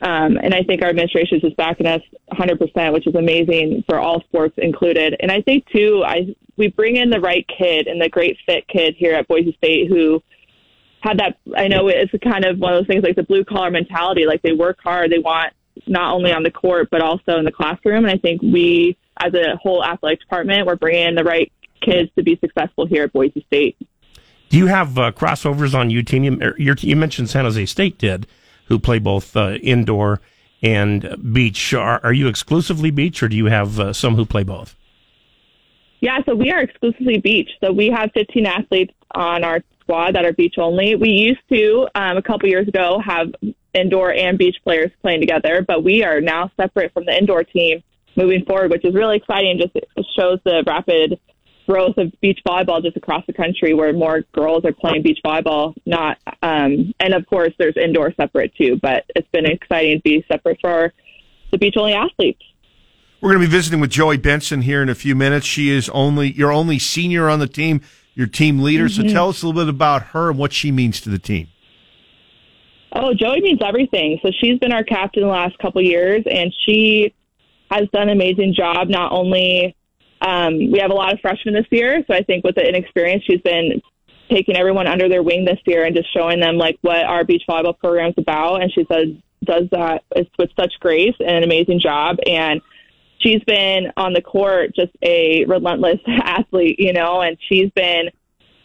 [0.02, 2.02] Um, and I think our administration is just backing us
[2.32, 5.16] 100%, which is amazing for all sports included.
[5.20, 8.68] And I think too, I we bring in the right kid and the great fit
[8.68, 10.22] kid here at Boise State who
[11.02, 11.38] had that.
[11.56, 14.26] I know it's kind of one of those things like the blue collar mentality.
[14.26, 15.54] Like they work hard, they want
[15.88, 18.06] not only on the court but also in the classroom.
[18.06, 21.52] And I think we, as a whole athletic department, we're bringing in the right
[21.82, 23.78] kids to be successful here at Boise State.
[24.50, 26.24] Do you have uh, crossovers on your team?
[26.58, 28.28] You, you mentioned San Jose State did,
[28.66, 30.22] who play both uh, indoor
[30.62, 31.74] and beach.
[31.74, 34.76] Are, are, you exclusively beach, or do you have uh, some who play both?
[36.02, 37.50] Yeah, so we are exclusively beach.
[37.64, 40.96] So we have 15 athletes on our squad that are beach only.
[40.96, 43.34] We used to, um, a couple years ago, have
[43.74, 47.82] indoor and beach players playing together, but we are now separate from the indoor team
[48.16, 49.60] moving forward, which is really exciting.
[49.60, 49.76] Just
[50.16, 51.20] shows the rapid
[51.68, 55.74] growth of beach volleyball just across the country, where more girls are playing beach volleyball.
[55.86, 58.80] Not, um, and of course, there's indoor separate too.
[58.80, 60.94] But it's been exciting to be separate for
[61.52, 62.42] the beach only athletes.
[63.22, 65.46] We're going to be visiting with Joey Benson here in a few minutes.
[65.46, 67.82] She is only your only senior on the team,
[68.16, 68.86] your team leader.
[68.86, 69.08] Mm-hmm.
[69.08, 71.48] So tell us a little bit about her and what she means to the team.
[72.92, 74.20] Oh, Joey means everything.
[74.24, 77.14] So she's been our captain the last couple years, and she
[77.70, 78.90] has done an amazing job.
[78.90, 79.76] Not only
[80.22, 83.24] um, we have a lot of freshmen this year, so I think with the inexperience,
[83.26, 83.82] she's been
[84.30, 87.44] taking everyone under their wing this year and just showing them like what our beach
[87.50, 88.62] volleyball program is about.
[88.62, 89.08] And she says
[89.44, 92.18] does that with such grace and an amazing job.
[92.26, 92.62] And
[93.20, 98.10] she's been on the court just a relentless athlete, you know, and she's been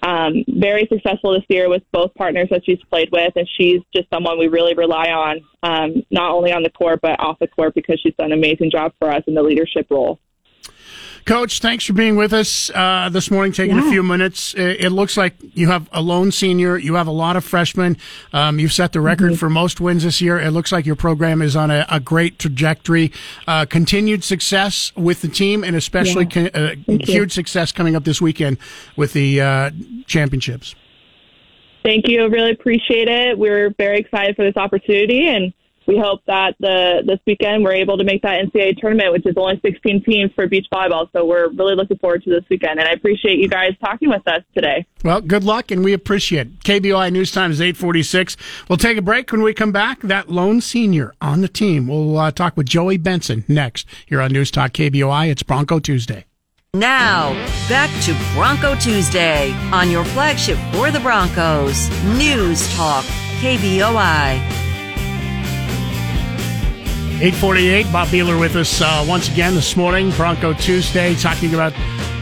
[0.03, 4.09] um, very successful this year with both partners that she's played with, and she's just
[4.11, 7.75] someone we really rely on, um, not only on the court but off the court
[7.75, 10.19] because she's done an amazing job for us in the leadership role.
[11.25, 13.87] Coach, thanks for being with us uh, this morning, taking yeah.
[13.87, 14.53] a few minutes.
[14.55, 16.77] It, it, looks like you have a lone senior.
[16.77, 17.97] You have a lot of freshmen.
[18.35, 19.39] Um, you've set the record mm-hmm.
[19.39, 20.39] for most wins this year.
[20.39, 23.11] It looks like your program is on a, a great trajectory.
[23.49, 26.51] Uh, continued success with the team, and especially yeah.
[26.51, 26.75] con- uh,
[27.05, 28.59] huge success coming up this weekend
[28.95, 29.71] with the uh,
[30.07, 30.75] championships.
[31.83, 32.29] Thank you.
[32.29, 33.39] Really appreciate it.
[33.39, 35.55] We're very excited for this opportunity and
[35.87, 39.35] we hope that the this weekend we're able to make that NCAA tournament, which is
[39.37, 41.09] only 16 teams for beach volleyball.
[41.13, 44.27] So we're really looking forward to this weekend, and I appreciate you guys talking with
[44.27, 44.87] us today.
[45.05, 46.61] Well, good luck, and we appreciate it.
[46.61, 48.37] KBOI News Time is 8:46.
[48.69, 50.01] We'll take a break when we come back.
[50.01, 51.89] That lone senior on the team.
[51.89, 55.31] We'll uh, talk with Joey Benson next here on News Talk KBOI.
[55.31, 56.25] It's Bronco Tuesday.
[56.75, 57.33] Now,
[57.69, 61.89] back to Bronco Tuesday on your flagship for the Broncos,
[62.19, 63.05] News Talk,
[63.41, 64.64] KBOI.
[67.21, 71.73] 848, Bob Behler with us uh, once again this morning, Bronco Tuesday, talking about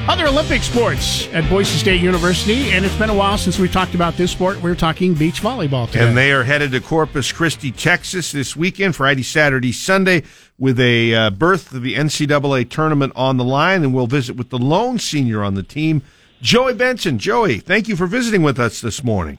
[0.07, 2.71] other Olympic sports at Boise State University.
[2.73, 4.61] And it's been a while since we talked about this sport.
[4.61, 6.07] We are talking beach volleyball today.
[6.07, 10.25] And they are headed to Corpus Christi, Texas this weekend, Friday, Saturday, Sunday,
[10.59, 13.83] with a uh, berth of the NCAA tournament on the line.
[13.83, 16.03] And we'll visit with the lone senior on the team,
[16.43, 17.19] Joey Benson.
[17.19, 19.39] Joey, thank you for visiting with us this morning.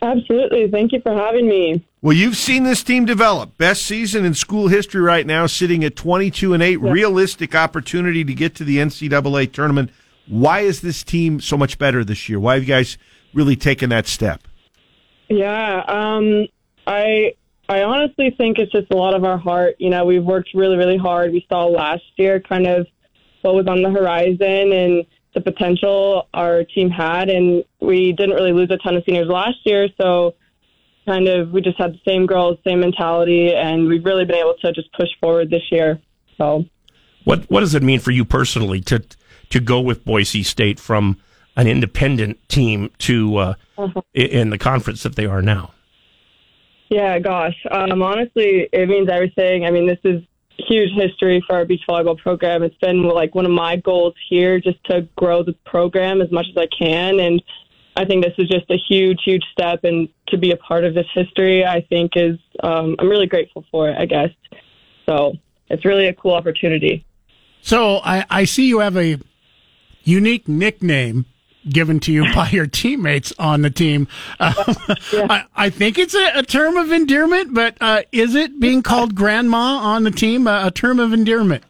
[0.00, 0.70] Absolutely.
[0.70, 1.84] Thank you for having me.
[2.02, 3.56] Well, you've seen this team develop.
[3.58, 6.78] Best season in school history right now, sitting at 22 and 8.
[6.78, 9.92] Realistic opportunity to get to the NCAA tournament.
[10.26, 12.40] Why is this team so much better this year?
[12.40, 12.98] Why have you guys
[13.32, 14.42] really taken that step?
[15.28, 16.48] Yeah, um,
[16.88, 17.34] I
[17.68, 19.76] I honestly think it's just a lot of our heart.
[19.78, 21.32] You know, we've worked really, really hard.
[21.32, 22.88] We saw last year kind of
[23.42, 28.52] what was on the horizon and the potential our team had, and we didn't really
[28.52, 29.88] lose a ton of seniors last year.
[30.00, 30.34] So,
[31.06, 34.54] kind of, we just had the same girls, same mentality, and we've really been able
[34.62, 36.00] to just push forward this year.
[36.38, 36.64] So,
[37.24, 39.02] what what does it mean for you personally to
[39.50, 41.18] to go with Boise State from
[41.56, 44.00] an independent team to uh, uh-huh.
[44.14, 45.72] in the conference that they are now?
[46.88, 49.64] Yeah, gosh, um, honestly, it means everything.
[49.64, 50.22] I mean, this is
[50.58, 52.62] huge history for our beach volleyball program.
[52.62, 56.46] It's been like one of my goals here just to grow the program as much
[56.50, 57.20] as I can.
[57.20, 57.42] And
[57.96, 59.84] I think this is just a huge, huge step.
[59.84, 63.64] And to be a part of this history, I think is, um, I'm really grateful
[63.70, 64.30] for it, I guess.
[65.06, 65.34] So
[65.68, 67.04] it's really a cool opportunity.
[67.60, 69.18] So I, I see you have a
[70.04, 71.26] unique nickname
[71.68, 74.08] given to you by your teammates on the team.
[74.40, 74.52] Uh,
[75.12, 75.26] yeah.
[75.28, 79.14] I, I, think it's a, a, term of endearment, but uh, is it being called
[79.14, 81.64] grandma on the team uh, a term of endearment?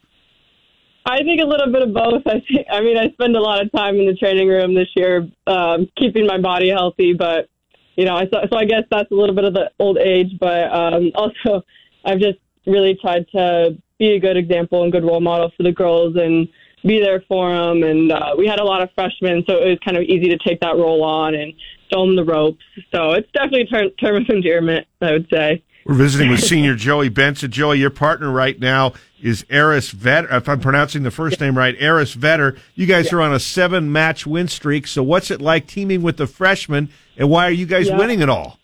[1.04, 2.22] I think a little bit of both.
[2.26, 4.88] I think, I mean, I spend a lot of time in the training room this
[4.94, 7.48] year, um, keeping my body healthy, but
[7.96, 10.38] you know, I so, so I guess that's a little bit of the old age,
[10.40, 11.62] but um, also
[12.04, 15.72] I've just really tried to be a good example and good role model for the
[15.72, 16.48] girls and
[16.84, 17.82] be there for them.
[17.82, 20.38] And uh, we had a lot of freshmen, so it was kind of easy to
[20.38, 21.52] take that role on and
[21.92, 22.64] show them the ropes.
[22.92, 25.62] So it's definitely a term, term of endearment, I would say.
[25.84, 27.50] We're visiting with senior Joey Benson.
[27.50, 30.32] Joey, your partner right now is Eris Vetter.
[30.32, 32.58] If I'm pronouncing the first name right, Eris Vetter.
[32.74, 33.18] You guys Yeah.
[33.18, 34.86] are on a seven match win streak.
[34.86, 37.98] So what's it like teaming with the freshmen and why are you guys Yeah.
[37.98, 38.58] winning it all?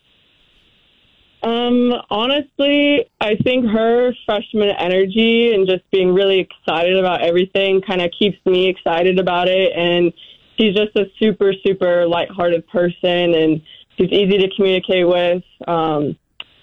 [1.43, 8.03] Um, honestly, I think her freshman energy and just being really excited about everything kind
[8.03, 9.73] of keeps me excited about it.
[9.77, 10.13] And
[10.59, 13.61] she's just a super, super lighthearted person and
[13.97, 15.45] she's easy to communicate with.
[15.69, 16.17] Um,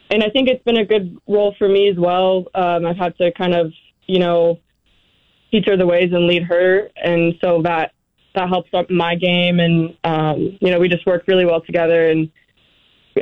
[0.09, 2.45] and I think it's been a good role for me as well.
[2.53, 3.71] Um, I've had to kind of,
[4.07, 4.59] you know,
[5.51, 6.89] teach her the ways and lead her.
[6.95, 7.93] And so that,
[8.35, 9.59] that helps up my game.
[9.59, 12.29] And, um, you know, we just work really well together and,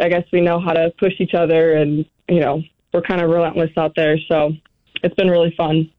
[0.02, 2.62] I guess we know how to push each other, and you know
[2.94, 4.18] we're kind of relentless out there.
[4.28, 4.54] So
[5.04, 5.92] it's been really fun.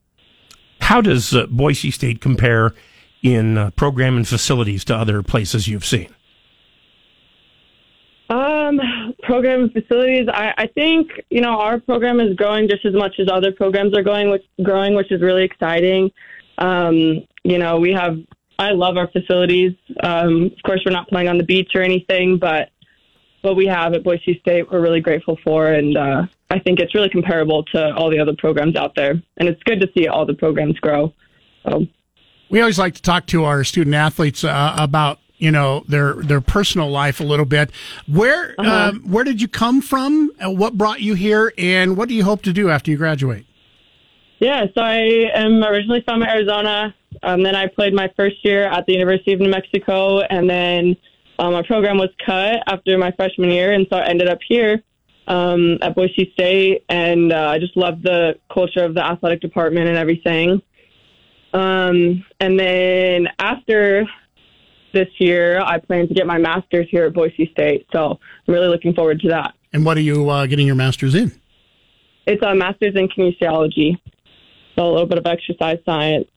[0.80, 2.74] How does uh, Boise State compare
[3.22, 6.14] in uh, program and facilities to other places you've seen?
[8.28, 8.80] Um,
[9.24, 10.28] program facilities.
[10.32, 13.96] I, I think you know our program is growing just as much as other programs
[13.96, 16.10] are going, which growing, which is really exciting.
[16.58, 18.18] Um, you know, we have.
[18.56, 19.72] I love our facilities.
[20.02, 22.70] Um, of course, we're not playing on the beach or anything, but
[23.42, 26.94] what we have at Boise State, we're really grateful for, and uh, I think it's
[26.94, 29.20] really comparable to all the other programs out there.
[29.36, 31.12] And it's good to see all the programs grow.
[31.66, 31.86] So.
[32.48, 36.40] We always like to talk to our student athletes uh, about you know their their
[36.40, 37.70] personal life a little bit.
[38.06, 38.70] Where Uh-huh.
[38.90, 40.30] um, where did you come from?
[40.44, 43.44] Uh, What brought you here, and what do you hope to do after you graduate?
[44.38, 46.94] Yeah, so I am originally from Arizona.
[47.22, 50.96] Um, then I played my first year at the University of New Mexico, and then
[51.38, 54.82] um, my program was cut after my freshman year, and so I ended up here
[55.28, 59.88] um, at Boise State, and uh, I just loved the culture of the athletic department
[59.88, 60.60] and everything.
[61.52, 64.06] Um, and then after
[64.94, 68.18] this year, I plan to get my master's here at Boise State, so
[68.48, 69.52] I'm really looking forward to that.
[69.72, 71.32] And what are you uh, getting your master's in?
[72.26, 73.98] It's a master's in kinesiology,
[74.76, 76.28] so a little bit of exercise science.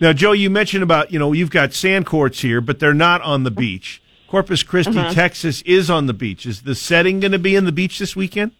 [0.00, 3.20] Now, Joe, you mentioned about, you know, you've got sand courts here, but they're not
[3.22, 4.00] on the beach.
[4.28, 5.12] Corpus Christi, Uh-huh.
[5.12, 6.46] Texas is on the beach.
[6.46, 8.52] Is the setting going to be in the beach this weekend?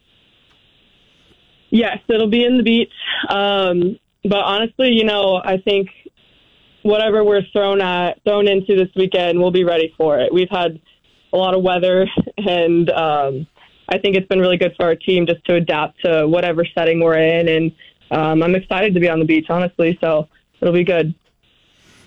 [1.71, 2.91] Yes, it'll be in the beach.
[3.29, 5.91] Um, but honestly, you know, I think
[6.89, 10.33] whatever we're thrown at, thrown into this weekend, we'll be ready for it.
[10.33, 10.81] We've had
[11.33, 12.07] a lot of weather,
[12.39, 13.47] and um,
[13.89, 17.01] I think it's been really good for our team just to adapt to whatever setting
[17.01, 17.49] we're in.
[17.49, 17.73] And
[18.11, 19.99] um, I'm excited to be on the beach, honestly.
[20.01, 20.29] So
[20.61, 21.15] it'll be good.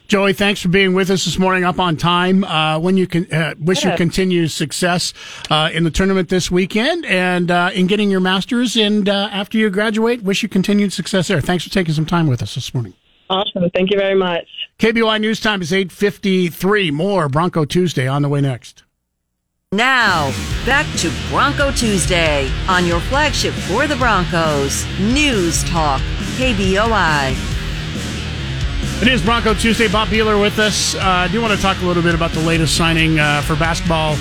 [0.08, 1.64] Joey, thanks for being with us this morning.
[1.64, 2.44] Up on time.
[2.44, 5.14] Uh, when you can uh, wish you continued success
[5.50, 8.76] uh, in the tournament this weekend and uh, in getting your masters.
[8.76, 11.40] And uh, after you graduate, wish you continued success there.
[11.40, 12.94] Thanks for taking some time with us this morning.
[13.30, 13.70] Awesome.
[13.74, 14.46] Thank you very much.
[14.82, 16.90] KBOI News Time is eight fifty three.
[16.90, 18.84] More Bronco Tuesday on the way next.
[19.72, 20.32] Now,
[20.66, 26.02] back to Bronco Tuesday on your flagship for the Broncos, News Talk,
[26.38, 27.36] KBOI.
[29.04, 29.88] It is Bronco Tuesday.
[29.88, 30.96] Bob Behler with us.
[30.96, 33.56] Uh, I do want to talk a little bit about the latest signing uh, for
[33.56, 34.16] basketball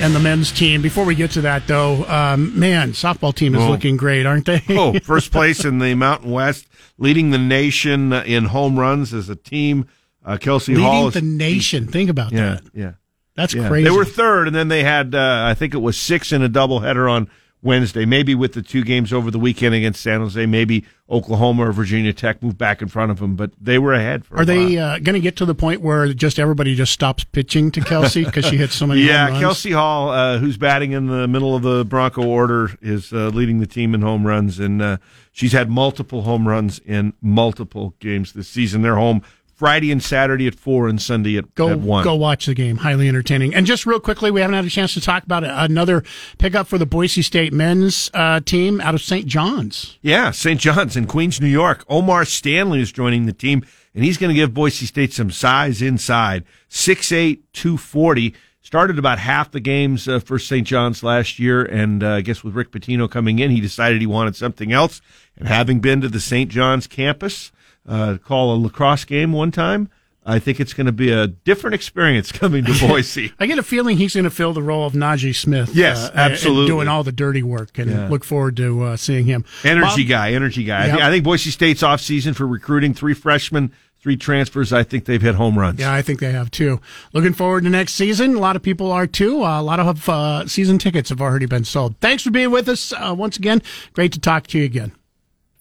[0.00, 0.82] and the men's team.
[0.82, 3.70] Before we get to that, though, um, man, softball team is Oh.
[3.70, 4.62] looking great, aren't they?
[4.70, 6.66] oh, first place in the Mountain West,
[6.98, 9.86] leading the nation in home runs as a team.
[10.24, 11.08] Uh, Kelsey leading Hall.
[11.08, 11.86] is- the nation.
[11.86, 12.62] Think about yeah, that.
[12.74, 12.92] yeah.
[13.36, 13.68] That's Yeah.
[13.68, 13.84] crazy.
[13.84, 16.48] They were third, and then they had, uh, I think it was six in a
[16.48, 17.28] doubleheader on
[17.64, 18.04] Wednesday.
[18.04, 22.12] Maybe with the two games over the weekend against San Jose, maybe Oklahoma or Virginia
[22.12, 24.98] Tech moved back in front of them, but they were ahead for Are they uh,
[24.98, 28.44] going to get to the point where just everybody just stops pitching to Kelsey because
[28.44, 29.42] she hits so many yeah, home runs?
[29.42, 33.60] Kelsey Hall, uh, who's batting in the middle of the Bronco order, is uh, leading
[33.60, 34.98] the team in home runs, and uh,
[35.32, 38.82] she's had multiple home runs in multiple games this season.
[38.82, 39.22] They're home
[39.64, 42.04] Friday and Saturday at four, and Sunday at, Go at one.
[42.04, 42.76] go watch the game.
[42.76, 43.54] Highly entertaining.
[43.54, 46.04] And just real quickly, we haven't had a chance to talk about another
[46.36, 49.24] pickup for the Boise State men's uh, team out of St.
[49.24, 49.98] John's.
[50.02, 50.60] Yeah, St.
[50.60, 51.86] John's in Queens, New York.
[51.88, 53.64] O'Mar Stanley is joining the team,
[53.94, 56.44] and he's going to give Boise State some size inside.
[56.68, 58.34] 6'8", 240.
[58.60, 60.66] Started about half the games uh, for St.
[60.66, 64.06] John's last year, and uh, I guess with Rick Pitino coming in, he decided he
[64.06, 65.00] wanted something else.
[65.38, 66.50] And having been to the St.
[66.50, 67.50] John's campus,
[67.88, 69.90] uh, call a lacrosse game one time,
[70.26, 73.32] I think it's going to be a different experience coming to Boise.
[73.38, 75.74] I get a feeling he's going to fill the role of Naje Smith.
[75.74, 76.66] Yes, uh, absolutely.
[76.66, 78.08] doing all the dirty work, and Yeah.
[78.08, 79.44] look forward to uh, seeing him.
[79.64, 80.84] Energy Bob- guy, energy guy.
[80.86, 83.70] I, think, I think Boise State's off season for recruiting three freshmen,
[84.00, 85.78] three transfers, I think they've hit home runs.
[85.80, 86.80] Yeah, I think they have too.
[87.12, 88.34] Looking forward to next season.
[88.36, 89.42] A lot of people are too.
[89.42, 91.96] Uh, a lot of uh, season tickets have already been sold.
[92.00, 93.60] Thanks for being with us uh, once again.
[93.92, 94.92] Great to talk to you again.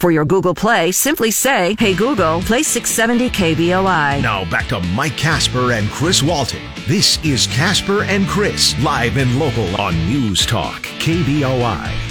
[0.03, 4.21] For your Google Play, simply say, Hey Google, play 670 KBOI.
[4.21, 6.59] Now back to Mike Kasper and Chris Walton.
[6.85, 12.02] This is Kasper and Chris, live and local on News Talk, KBOI.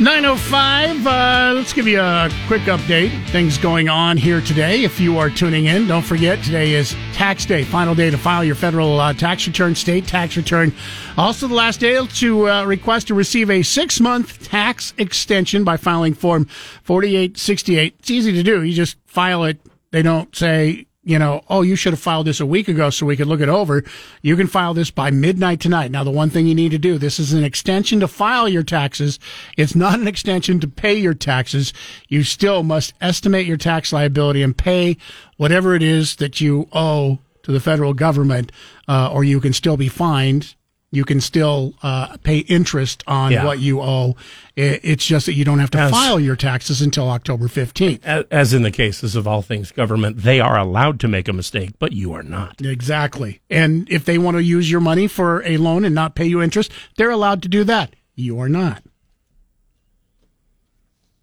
[0.00, 3.28] 905, uh, let's give you a quick update.
[3.28, 4.82] Things going on here today.
[4.82, 8.42] If you are tuning in, don't forget today is tax day, final day to file
[8.42, 10.74] your federal uh, tax return, state tax return.
[11.16, 15.76] Also, the last day to uh, request to receive a six month tax extension by
[15.76, 16.46] filing Form
[16.82, 17.94] 4868.
[18.00, 18.64] It's easy to do.
[18.64, 19.60] You just file it.
[19.92, 23.04] They don't say, you know, oh, you should have filed this a week ago so
[23.04, 23.84] we could look it over.
[24.22, 25.90] You can file this by midnight tonight.
[25.90, 28.62] Now, the one thing you need to do, this is an extension to file your
[28.62, 29.18] taxes.
[29.56, 31.72] It's not an extension to pay your taxes.
[32.08, 34.96] You still must estimate your tax liability and pay
[35.36, 38.50] whatever it is that you owe to the federal government,
[38.88, 40.54] uh, or you can still be fined.
[40.94, 43.44] You can still uh, pay interest on Yeah.
[43.44, 44.14] what you owe.
[44.56, 48.04] It's just that you don't have to As- file your taxes until October 15th.
[48.30, 51.72] As, in the cases of all things government, they are allowed to make a mistake,
[51.80, 52.60] but you are not.
[52.62, 53.40] Exactly.
[53.50, 56.40] And if they want to use your money for a loan and not pay you
[56.40, 57.94] interest, they're allowed to do that.
[58.14, 58.82] You are not.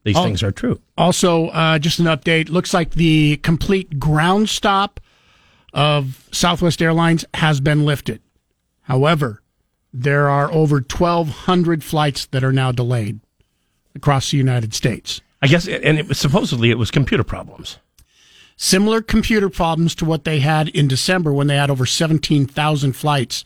[0.04, 0.24] These Oh.
[0.24, 0.82] things are true.
[0.98, 2.50] Also, uh, just an update.
[2.50, 5.00] Looks like the complete ground stop
[5.74, 8.20] of Southwest Airlines has been lifted.
[8.82, 9.41] However,
[9.94, 13.20] there are over 1,200 flights that are now delayed
[13.96, 15.22] across the United States.
[15.42, 17.78] I guess, and it was supposedly it was computer problems.
[18.56, 23.44] Similar computer problems to what they had in December when they had over 17,000 flights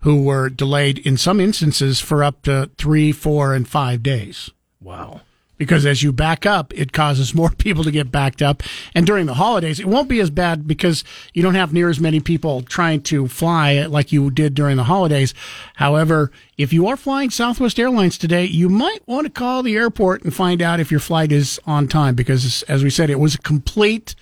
[0.00, 4.50] who were delayed in some instances for up to three, four, and five days.
[4.80, 5.22] Wow.
[5.60, 8.62] Because as you back up, it causes more people to get backed up.
[8.94, 11.04] And during the holidays, it won't be as bad because
[11.34, 14.84] you don't have near as many people trying to fly like you did during the
[14.84, 15.34] holidays.
[15.74, 20.22] However, if you are flying Southwest Airlines today, you might want to call the airport
[20.22, 23.34] and find out if your flight is on time because, as we said, it was
[23.34, 24.14] a complete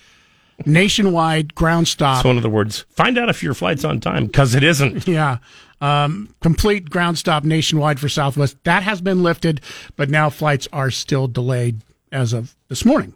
[0.65, 2.23] nationwide ground stop.
[2.23, 5.07] So, in other words, find out if your flight's on time because it isn't.
[5.19, 5.37] Yeah.
[5.81, 8.61] Um, complete ground stop nationwide for Southwest.
[8.65, 9.61] That has been lifted,
[9.95, 11.81] but now flights are still delayed
[12.11, 13.13] as of this morning.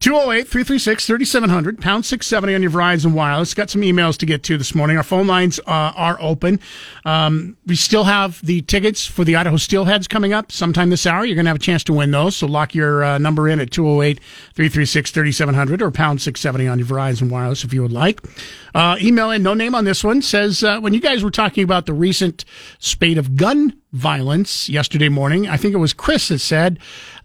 [0.00, 3.54] 208 336 3700, pound 670 on your Verizon Wireless.
[3.54, 4.96] Got some emails to get to this morning.
[4.96, 6.60] Our phone lines uh, are open.
[7.04, 11.24] Um, we still have the tickets for the Idaho Steelheads coming up sometime this hour.
[11.24, 12.36] You're going to have a chance to win those.
[12.36, 14.20] So lock your uh, number in at 208
[14.54, 18.20] 336 3700 or pound 670 on your Verizon Wireless if you would like.
[18.74, 21.64] Uh, email in, no name on this one, says uh, when you guys were talking
[21.64, 22.44] about the recent
[22.78, 26.78] spate of gun violence yesterday morning, I think it was Chris that said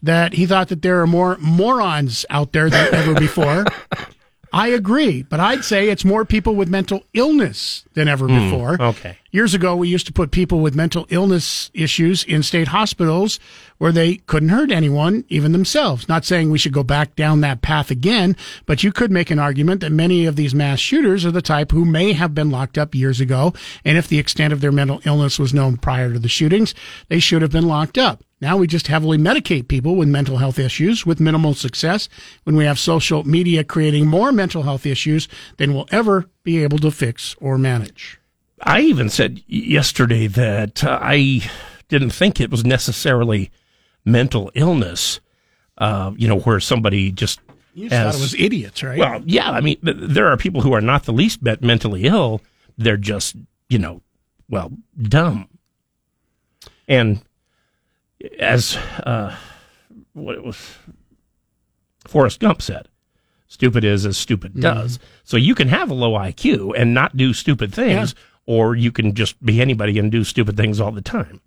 [0.03, 3.65] that he thought that there are more morons out there than ever before.
[4.53, 8.82] I agree, but I'd say it's more people with mental illness than ever Hmm, before.
[8.82, 9.18] okay.
[9.34, 13.40] Years ago, we used to put people with mental illness issues in state hospitals
[13.78, 16.10] where they couldn't hurt anyone, even themselves.
[16.10, 18.36] Not saying we should go back down that path again,
[18.66, 21.72] but you could make an argument that many of these mass shooters are the type
[21.72, 23.53] who may have been locked up years ago.
[23.86, 26.76] And if the extent of their mental illness was known prior to the shootings,
[27.08, 28.26] they should have been locked up.
[28.41, 32.10] Now we just heavily medicate people with mental health issues with minimal success
[32.44, 36.80] when we have social media creating more mental health issues than we'll ever be able
[36.80, 38.20] to fix or manage.
[38.63, 41.49] I even said yesterday that uh, I
[41.88, 43.51] didn't think it was necessarily
[44.05, 45.19] mental illness,
[45.77, 47.39] uh, you know, where somebody just.
[47.73, 48.99] You just thought it was idiots, right?
[48.99, 49.49] Well, yeah.
[49.49, 52.41] I mean, there are people who are not the least bit mentally ill.
[52.77, 53.35] They're just,
[53.69, 54.01] you know,
[54.49, 54.71] well,
[55.01, 55.47] dumb.
[56.88, 57.21] And
[58.39, 58.75] as
[59.05, 59.35] uh,
[60.11, 60.57] what it was,
[62.05, 62.89] Forrest Gump said,
[63.47, 64.99] stupid is as stupid does.
[65.23, 68.13] So you can have a low IQ and not do stupid things,
[68.45, 71.41] or you can just be anybody and do stupid things all the time.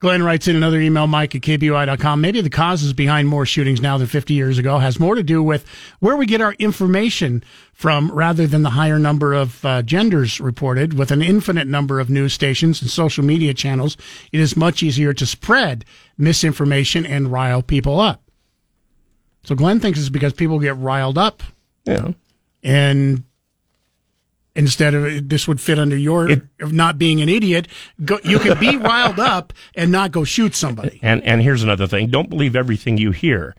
[0.00, 2.20] Glenn writes in another email, Mike at KBOI.com.
[2.20, 5.42] Maybe the causes behind more shootings now than 50 years ago has more to do
[5.42, 5.64] with
[6.00, 7.42] where we get our information
[7.72, 10.92] from rather than the higher number of uh, genders reported.
[10.98, 13.96] With an infinite number of news stations and social media channels,
[14.30, 15.86] it is much easier to spread
[16.18, 18.20] misinformation and rile people up.
[19.44, 21.42] So Glenn thinks it's because people get riled up.
[21.86, 22.10] Yeah.
[22.62, 23.24] And
[24.54, 27.68] instead of this would fit under your of not being an idiot,
[28.04, 30.98] go, you can be riled up and not go shoot somebody.
[31.02, 33.54] And and here's another thing: don't believe everything you hear.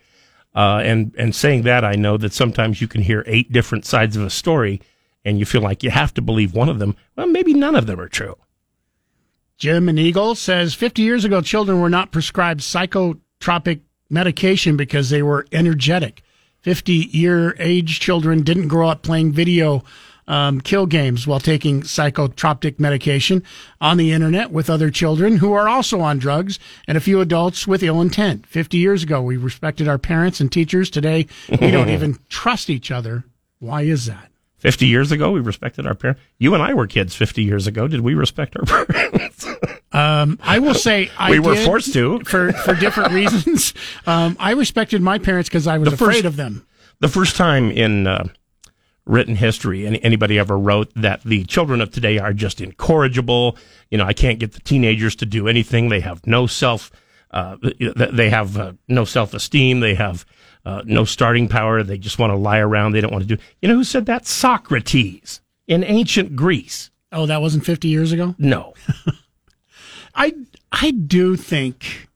[0.56, 4.16] Uh, and and saying that, I know that sometimes you can hear eight different sides
[4.16, 4.82] of a story,
[5.26, 6.96] and you feel like you have to believe one of them.
[7.16, 8.38] Well, maybe none of them are true.
[9.58, 15.22] Jim and Eagle says 50 years ago, children were not prescribed psychotropic medication because they
[15.22, 16.22] were energetic.
[16.60, 19.84] 50 year age children didn't grow up playing video
[20.27, 23.43] um, kill games while taking psychotropic medication
[23.80, 26.57] on the internet with other children who are also on drugs
[26.88, 28.45] and a few adults with ill intent.
[28.47, 30.89] 50 years ago, we respected our parents and teachers.
[30.89, 31.27] Today,
[31.61, 33.23] we don't even trust each other.
[33.60, 34.30] Why is that?
[34.57, 36.19] 50 years ago, we respected our parents.
[36.39, 37.88] You and I were kids 50 years ago.
[37.88, 39.45] Did we respect our parents?
[39.91, 42.19] Um, I will say I We were forced to.
[42.26, 43.73] for for different reasons.
[44.07, 46.65] Um, I respected my parents because I was The afraid first- of them.
[46.99, 48.27] the first time in uh,
[49.06, 53.57] written history any, anybody ever wrote that the children of today are just incorrigible.
[53.91, 55.90] You know, I can't get the teenagers to do anything.
[55.90, 56.91] They have no self.
[57.32, 59.80] Uh, they have uh, no self esteem.
[59.80, 60.26] They have
[60.65, 61.84] uh, no starting power.
[61.84, 62.94] They just want to lie around.
[62.94, 63.41] They don't want to do.
[63.61, 64.26] You know who said that?
[64.26, 66.90] Socrates in ancient Greece.
[67.11, 68.36] Oh, that wasn't 50 years ago?
[68.38, 68.73] No.
[70.15, 70.34] I
[70.72, 72.10] I do think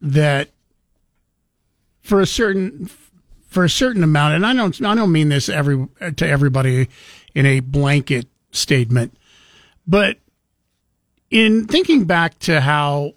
[0.00, 0.50] that
[2.02, 2.88] for a certain
[3.58, 6.88] for a certain amount, and I don't I don't mean this every to everybody
[7.34, 9.18] in a blanket statement,
[9.84, 10.18] but
[11.28, 13.14] in thinking back to how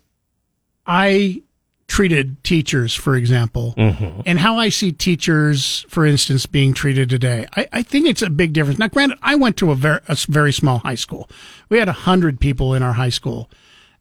[0.87, 1.43] I
[1.85, 4.21] treated teachers, for example, mm-hmm.
[4.25, 7.45] and how I see teachers, for instance, being treated today.
[7.55, 8.79] I, I think it's a big difference.
[8.79, 11.29] Now, granted, I went to a very, a very small high school.
[11.69, 13.47] We had a hundred people in our high school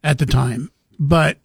[0.03, 1.37] at the time, but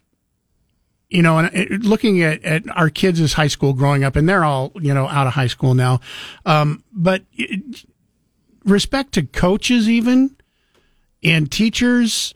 [1.08, 4.44] you know, and looking at, at our kids as high school growing up, and they're
[4.44, 6.00] all, you know, out of high school now.
[6.44, 7.84] Um, but it,
[8.64, 10.34] respect to coaches even
[11.22, 12.34] and teachers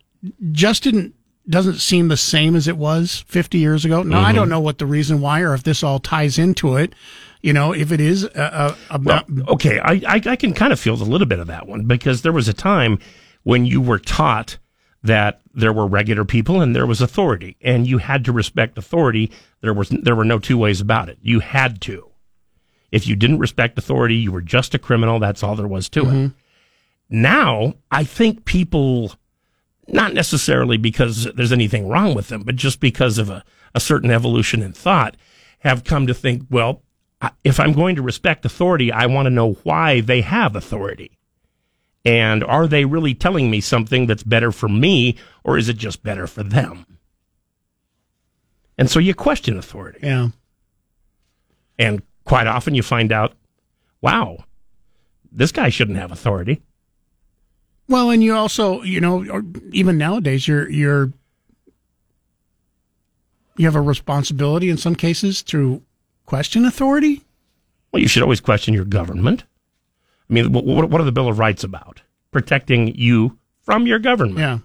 [0.53, 1.15] just didn't
[1.49, 4.05] doesn't seem the same as it was 50 years ago.
[4.05, 4.35] Now I Mhm.
[4.37, 6.95] don't know what the reason why or if this all ties into it.
[7.43, 10.79] You know, if it is a, a, Well, okay, I, I I can kind of
[10.79, 12.99] feel a little bit of that one because there was a time
[13.43, 14.59] when you were taught
[15.03, 19.31] that there were regular people and there was authority, and you had to respect authority.
[19.61, 21.19] There was there were no two ways about it.
[21.23, 22.11] You had to.
[22.91, 25.19] If you didn't respect authority, you were just a criminal.
[25.19, 26.05] That's all there was to it.
[26.05, 26.27] Mm-hmm.
[27.09, 29.13] Now, I think people,
[29.89, 33.45] not necessarily because there's anything wrong with them, but just because of a,
[33.75, 35.17] a certain evolution in thought,
[35.61, 36.83] have come to think, well,
[37.45, 41.19] if I'm going to respect authority, I want to know why they have authority.
[42.05, 46.03] And are they really telling me something that's better for me, or is it just
[46.03, 46.87] better for them?
[48.79, 50.01] And so you question authority.
[50.03, 50.29] yeah.
[51.79, 53.35] And quite often you find out,
[54.01, 54.45] wow,
[55.33, 56.63] this guy shouldn't have authority.
[57.89, 61.13] Well, and you also, you know, even nowadays, you're you're
[63.57, 65.83] you have a responsibility in some cases to
[66.25, 67.25] question authority.
[67.93, 69.45] Well, you should always question your government.
[70.31, 72.03] I mean, what, what are the Bill of Rights about?
[72.31, 74.39] Protecting you from your government.
[74.39, 74.59] Yeah,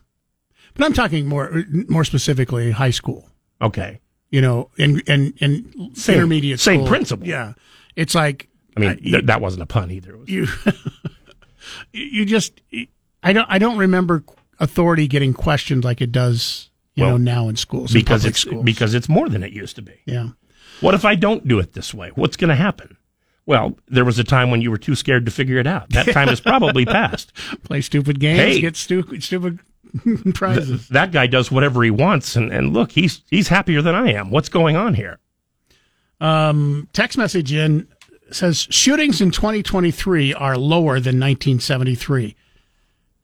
[0.76, 3.28] but I'm talking more more specifically high school.
[3.62, 4.00] Okay.
[4.30, 6.88] You know, and and and Same- intermediate same school.
[6.88, 7.28] principle.
[7.28, 7.54] Yeah,
[7.96, 8.48] it's like
[8.78, 10.18] I mean, th- that wasn't a pun either.
[10.28, 10.48] you
[11.94, 12.62] you just
[13.24, 14.24] I don't I don't remember
[14.60, 18.40] authority getting questioned like it does you Well, know now in schools because public it's
[18.42, 18.64] schools.
[18.64, 19.94] because it's more than it used to be.
[20.06, 20.30] Yeah.
[20.82, 22.12] What if I don't do it this way?
[22.16, 22.98] What's going to happen?
[23.48, 25.90] Well, there was a time when you were too scared to figure it out.
[25.92, 27.32] That time is probably past.
[27.64, 28.62] play stupid games, Hey.
[28.62, 29.60] get stupid stupid
[30.34, 30.68] prizes.
[30.68, 34.14] Th- that guy does whatever he wants, and, and look, he's he's happier than I
[34.14, 34.32] am.
[34.32, 35.20] What's going on here?
[36.20, 37.88] Um, text message in
[38.32, 42.36] says shootings in 2023 are lower than 1973.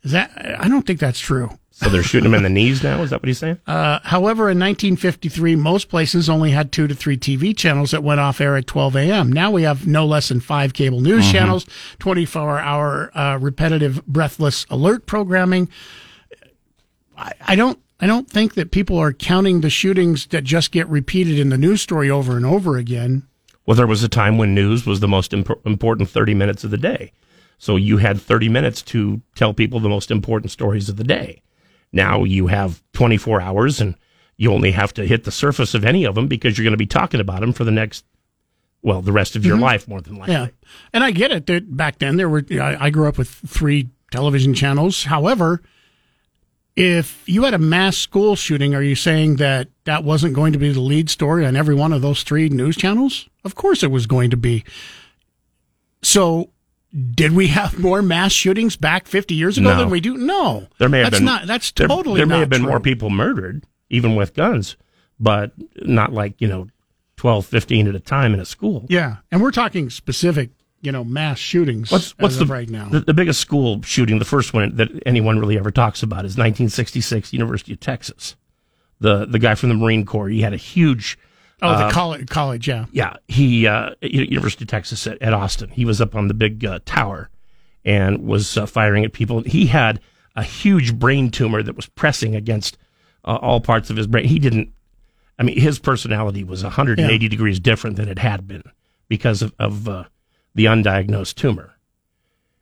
[0.04, 0.32] Is that?
[0.60, 1.50] I don't think that's true.
[1.82, 3.02] So they're shooting him in the knees now.
[3.02, 3.58] Is that what he's saying?
[3.66, 8.20] Uh, however, in 1953, most places only had two to three TV channels that went
[8.20, 9.32] off air at 12 a.m.
[9.32, 11.32] Now we have no less than five cable news Mhm.
[11.32, 11.66] channels,
[11.98, 15.70] 24 hour uh, repetitive, breathless alert programming.
[17.18, 17.80] I, I don't.
[18.00, 21.58] I don't think that people are counting the shootings that just get repeated in the
[21.58, 23.28] news story over and over again.
[23.68, 26.72] Well, there was a time when news was the most imp- important 30 minutes of
[26.72, 27.12] the day.
[27.60, 31.44] So you had 30 minutes to tell people the most important stories of the day.
[31.94, 33.96] Now you have 24 hours and
[34.38, 36.78] you only have to hit the surface of any of them because you're going to
[36.78, 38.06] be talking about them for the next,
[38.82, 39.62] well, the rest of your Mhm.
[39.62, 40.34] life, more than likely.
[40.34, 40.48] Yeah,
[40.94, 42.44] and I get it that back then there were.
[42.52, 45.04] I, I grew up with three television channels.
[45.04, 45.62] However,
[46.76, 50.60] if you had a mass school shooting, are you saying that that wasn't going to
[50.60, 53.30] be the lead story on every one of those three news channels?
[53.44, 54.64] Of course, it was going to be.
[56.02, 56.50] So,
[57.16, 59.78] did we have more mass shootings back 50 years ago No.
[59.78, 60.18] than we do?
[60.18, 61.48] No, There may have that's been not.
[61.48, 62.18] That's there- totally.
[62.18, 62.70] There may have been true.
[62.70, 64.76] more people murdered, even with guns,
[65.20, 66.68] but not like you know,
[67.18, 68.86] 12, 15 at a time in a school.
[68.90, 70.50] Yeah, and we're talking specific,
[70.82, 71.92] you know, mass shootings.
[71.92, 72.90] What's what's the right now?
[72.90, 74.20] The, the biggest school shooting?
[74.20, 78.36] The first one that anyone really ever talks about is 1966, University of Texas.
[79.00, 80.28] The the guy from the Marine Corps.
[80.30, 81.18] He had a huge
[81.62, 82.86] Oh, the Uh, college, college, yeah.
[82.92, 85.70] Yeah, he uh, University of Texas at, at Austin.
[85.70, 87.30] He was up on the big uh, tower
[87.86, 89.42] and was uh, firing at people.
[89.42, 90.00] He had
[90.36, 92.78] a huge brain tumor that was pressing against
[93.26, 94.26] uh, all parts of his brain.
[94.28, 94.72] He didn't.
[95.38, 97.30] I mean, his personality was 180 Yeah.
[97.30, 98.64] degrees different than it had been
[99.08, 100.04] because of, of uh,
[100.56, 101.74] the undiagnosed tumor,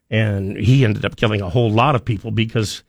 [0.10, 2.84] and he ended up killing a whole lot of people because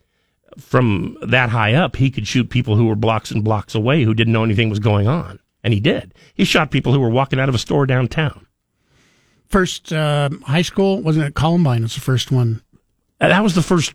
[0.57, 4.13] from that high up, he could shoot people who were blocks and blocks away who
[4.13, 5.39] didn't know anything was going on.
[5.63, 6.13] And he did.
[6.33, 8.47] He shot people who were walking out of a store downtown.
[9.47, 11.83] First uh, high school, wasn't it Columbine?
[11.83, 12.61] Was the first one.
[13.19, 13.93] And that was the first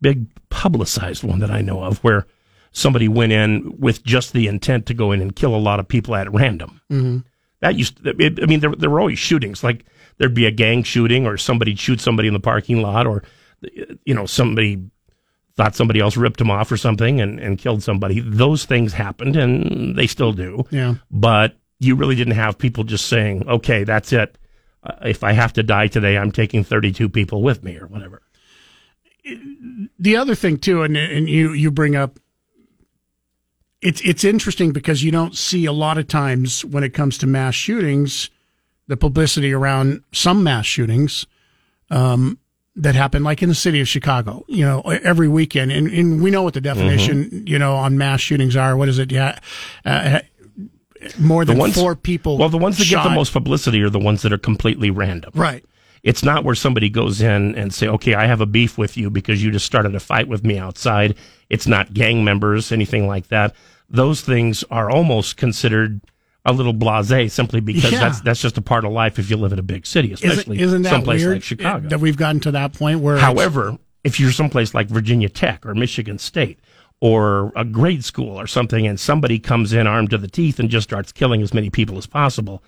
[0.00, 2.26] big publicized one that I know of where
[2.72, 5.88] somebody went in with just the intent to go in and kill a lot of
[5.88, 6.80] people at random.
[6.90, 7.18] Mm-hmm.
[7.60, 9.62] That used to, it, I mean, there, there were always shootings.
[9.64, 9.84] Like
[10.18, 13.22] there'd be a gang shooting or somebody'd shoot somebody in the parking lot or,
[14.04, 14.82] you know, somebody
[15.56, 18.20] thought somebody else ripped him off or something and, and killed somebody.
[18.20, 20.64] Those things happened and they still do.
[20.70, 20.96] Yeah.
[21.10, 24.38] But you really didn't have people just saying, okay, that's it.
[24.82, 28.22] Uh, if I have to die today, I'm taking 32 people with me or whatever.
[29.98, 32.20] the other thing too, and and you you bring up,
[33.82, 37.26] it's it's interesting because you don't see a lot of times when it comes to
[37.26, 38.30] mass shootings,
[38.86, 41.26] the publicity around some mass shootings,
[41.90, 42.38] um,
[42.76, 46.30] that happen like in the city of Chicago, you know, every weekend, and, and we
[46.30, 48.76] know what the definition, you know, on mass shootings are.
[48.76, 49.10] What is it?
[49.10, 49.38] Yeah,
[49.84, 50.20] uh,
[51.18, 52.38] more than ones- four people.
[52.38, 55.32] Well, the ones that get the most publicity are the ones that are completely random.
[55.34, 55.64] Right.
[56.02, 59.10] It's not where somebody goes in and say, "Okay, I have a beef with you
[59.10, 61.16] because you just started a fight with me outside."
[61.50, 63.54] It's not gang members, anything like that.
[63.88, 66.00] Those things are almost considered
[66.46, 67.98] a little blasé simply because Yeah.
[68.00, 70.56] that's that's just a part of life if you live in a big city, especially
[70.56, 71.88] isn't, isn't that someplace weird like Chicago.
[71.88, 73.18] that we've gotten to that point where?
[73.18, 76.58] However, if you're someplace like Virginia Tech or Michigan State
[77.00, 80.70] or a grade school or something, and somebody comes in armed to the teeth and
[80.70, 82.62] just starts killing as many people as possible,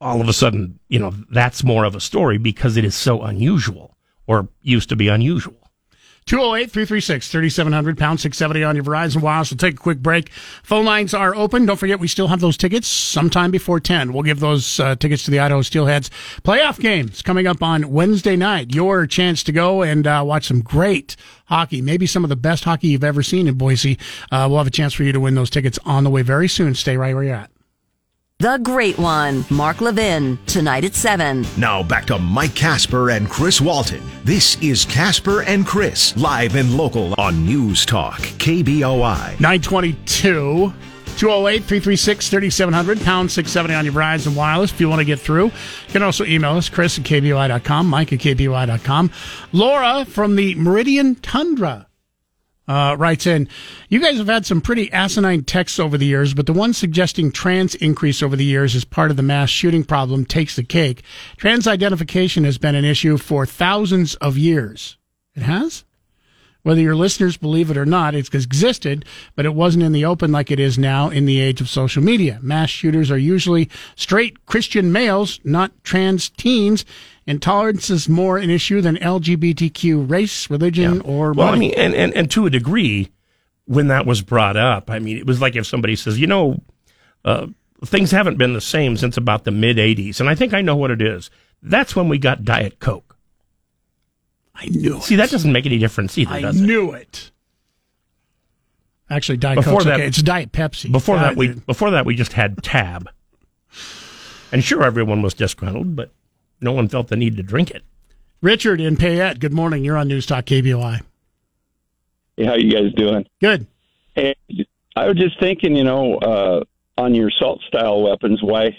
[0.00, 3.22] all of a sudden, you know, that's more of a story because it is so
[3.22, 5.56] unusual or used to be unusual.
[6.26, 9.50] 208 336 3700, pound 670 on your Verizon Wireless.
[9.50, 10.30] We'll take a quick break.
[10.62, 11.66] Phone lines are open.
[11.66, 14.12] Don't forget, we still have those tickets sometime before 10.
[14.12, 16.08] We'll give those uh, tickets to the Idaho Steelheads
[16.42, 18.74] playoff games coming up on Wednesday night.
[18.74, 21.14] Your chance to go and uh, watch some great
[21.46, 23.98] hockey, maybe some of the best hockey you've ever seen in Boise.
[24.30, 26.48] Uh, we'll have a chance for you to win those tickets on the way very
[26.48, 26.74] soon.
[26.74, 27.53] Stay right where you're at.
[28.44, 31.46] The Great One, Mark Levin, tonight at 7.
[31.56, 34.02] Now back to Mike Kasper and Chris Walton.
[34.22, 39.40] This is Kasper and Chris, live and local on News Talk, KBOI.
[39.40, 40.74] 922
[41.16, 45.46] 208 336 3700, pound 670 on your Verizon Wireless if you want to get through.
[45.46, 45.52] You
[45.92, 49.10] can also email us, Chris at KBOI.com, Mike at KBOI.com.
[49.54, 51.86] Laura from the Meridian Tundra
[52.66, 53.48] uh, writes in
[53.88, 57.30] You guys have had some pretty asinine texts over the years, but the one suggesting
[57.30, 61.02] trans increase over the years as part of the mass shooting problem takes the cake.
[61.36, 64.96] Trans identification has been an issue for thousands of years.
[65.34, 65.84] It has?
[66.62, 69.04] Whether your listeners believe it or not, it's existed,
[69.36, 72.02] but it wasn't in the open like it is now in the age of social
[72.02, 72.38] media.
[72.40, 76.86] Mass shooters are usually straight Christian males, not trans teens.
[77.26, 82.12] Intolerance is more an issue than LGBTQ race, religion, or Well, I mean, and, and,
[82.14, 83.10] and to a degree,
[83.64, 86.60] when that was brought up, I mean, it was like if somebody says, you know,
[87.24, 87.46] uh,
[87.84, 90.20] things haven't been the same since about the mid 80s.
[90.20, 91.30] And I think I know what it is.
[91.62, 93.16] That's when we got Diet Coke.
[94.54, 95.02] I knew it.
[95.04, 96.64] See, that doesn't make any difference either, I does it?
[96.64, 97.30] knew it.
[99.10, 100.06] Actually, Diet Before Coke's that- okay.
[100.06, 100.92] It's Diet Pepsi.
[100.92, 103.08] Before Uh, that, we before that we just had Tab,
[104.52, 106.12] and sure, everyone was disgruntled, but
[106.64, 107.84] no one felt the need to drink it.
[108.40, 109.84] Richard in Payette, good morning.
[109.84, 111.02] You're on News Talk KBOI.
[112.36, 113.26] Hey, how you guys doing?
[113.40, 113.66] Good.
[114.14, 114.34] Hey,
[114.96, 116.64] I was just thinking, you know, uh,
[116.96, 118.76] on your assault style weapons, why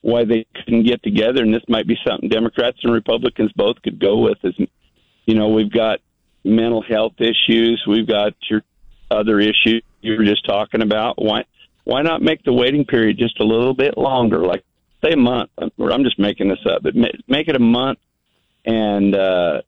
[0.00, 3.98] why they couldn't get together, and this might be something Democrats and Republicans both could
[3.98, 4.38] go with.
[4.44, 4.54] Is
[5.26, 6.00] you know, we've got
[6.44, 8.62] mental health issues, we've got your
[9.10, 11.20] other issues you were just talking about.
[11.20, 11.44] Why
[11.84, 14.64] why not make the waiting period just a little bit longer, like
[15.04, 15.50] say a month?
[15.78, 17.98] Or I'm just making this up, but make it a month,
[18.64, 19.62] and uh,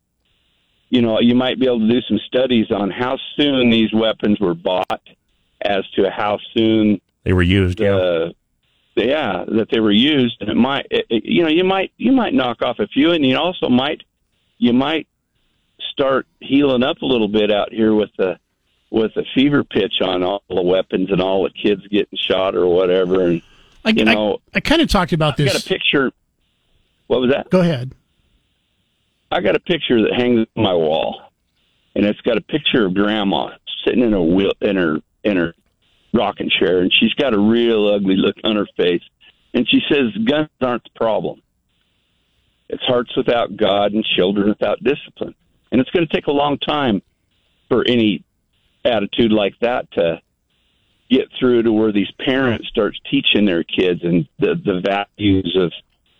[0.89, 4.40] you know, you might be able to do some studies on how soon these weapons
[4.40, 5.01] were bought,
[5.62, 7.81] as to how soon they were used.
[7.81, 8.32] Uh,
[8.97, 12.12] yeah, that they were used, and it might, it, it- you know, you might you
[12.12, 14.02] might knock off a few, and you also might
[14.59, 15.07] you might
[15.93, 18.39] start healing up a little bit out here with the
[18.90, 22.66] with the fever pitch on all the weapons and all the kids getting shot or
[22.66, 23.43] whatever, and
[23.85, 25.52] I, you know, I, I kind of talked about I this.
[25.52, 26.12] got a picture.
[27.07, 27.51] What was that?
[27.51, 27.93] Go ahead.
[29.32, 31.23] I got a picture that hangs on my wall,
[31.94, 33.51] and it's got a picture of Grandma
[33.85, 35.55] sitting in a wheel in her in her
[36.12, 39.02] rocking chair, and she's got a real ugly look on her face.
[39.55, 41.43] And she says, "Guns aren't the problem.
[42.69, 45.35] It's hearts without God and children without discipline."
[45.73, 47.02] And it's going to take a long time
[47.69, 48.24] for any
[48.85, 50.20] attitude like that to
[51.10, 55.72] get through to where these parents start teaching their kids and the the values of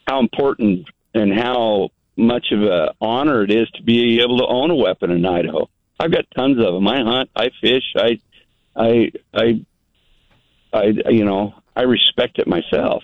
[0.06, 4.70] how important and how much of a honor it is to be able to own
[4.70, 5.68] a weapon in Idaho.
[5.98, 6.86] I've got tons of them.
[6.88, 8.20] I hunt, I fish, I,
[8.76, 9.64] I, I,
[10.72, 13.02] I, you know, I respect it myself.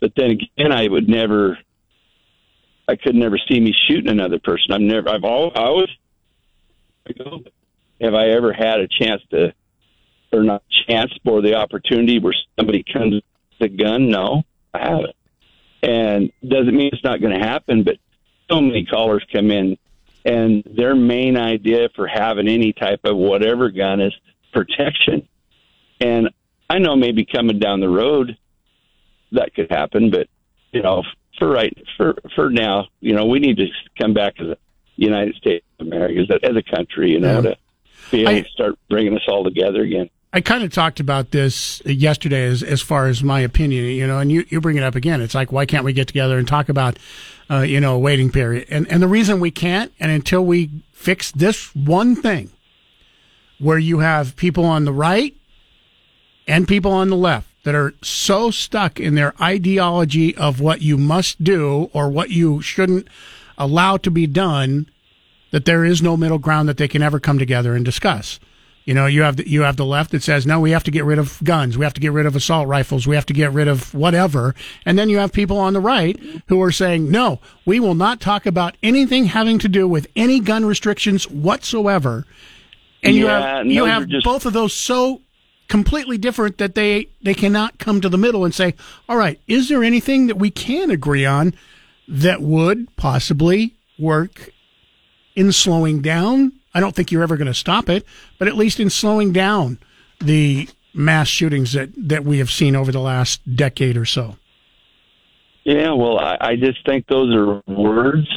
[0.00, 1.58] But then again, I would never,
[2.88, 4.72] I could never see me shooting another person.
[4.72, 5.90] I've never, I've always, I always,
[8.00, 9.54] have I ever had a chance to,
[10.32, 13.22] or not chance, or the opportunity where somebody comes with
[13.60, 14.08] a gun?
[14.08, 14.42] No,
[14.74, 15.16] I haven't.
[15.82, 17.96] And doesn't mean it's not going to happen, but
[18.50, 19.76] so many callers come in
[20.24, 24.12] and their main idea for having any type of whatever gun is
[24.52, 25.26] protection.
[26.00, 26.30] And
[26.70, 28.36] I know maybe coming down the road
[29.32, 30.28] that could happen, but
[30.72, 31.02] you know,
[31.38, 33.66] for right for for now, you know, we need to
[34.00, 34.56] come back as a
[34.96, 37.40] United States of America as a, as a country, you know, Yeah.
[37.40, 37.56] to
[38.12, 40.08] be able I- to start bringing us all together again.
[40.34, 44.18] I kind of talked about this yesterday as, as far as my opinion, you know,
[44.18, 45.20] and you, you bring it up again.
[45.20, 46.98] It's like, why can't we get together and talk about,
[47.50, 48.66] uh, you know, a waiting period?
[48.70, 52.50] And, and the reason we can't, and until we fix this one thing
[53.58, 55.36] where you have people on the right
[56.48, 60.96] and people on the left that are so stuck in their ideology of what you
[60.96, 63.06] must do or what you shouldn't
[63.58, 64.88] allow to be done
[65.50, 68.40] that there is no middle ground that they can ever come together and discuss.
[68.84, 70.90] You know, you have the, you have the left that says no, we have to
[70.90, 73.32] get rid of guns, we have to get rid of assault rifles, we have to
[73.32, 74.54] get rid of whatever,
[74.84, 76.18] and then you have people on the right
[76.48, 80.40] who are saying no, we will not talk about anything having to do with any
[80.40, 82.26] gun restrictions whatsoever.
[83.02, 85.20] And you have you have just- both of those so
[85.68, 88.74] completely different that they they cannot come to the middle and say,
[89.08, 91.54] all right, is there anything that we can agree on
[92.08, 94.50] that would possibly work
[95.34, 96.52] in slowing down.
[96.74, 98.04] I don't think you're ever going to stop it,
[98.38, 99.78] but at least in slowing down
[100.20, 104.36] the mass shootings that, that we have seen over the last decade or so.
[105.64, 108.28] Yeah, well, I, I just think those are words,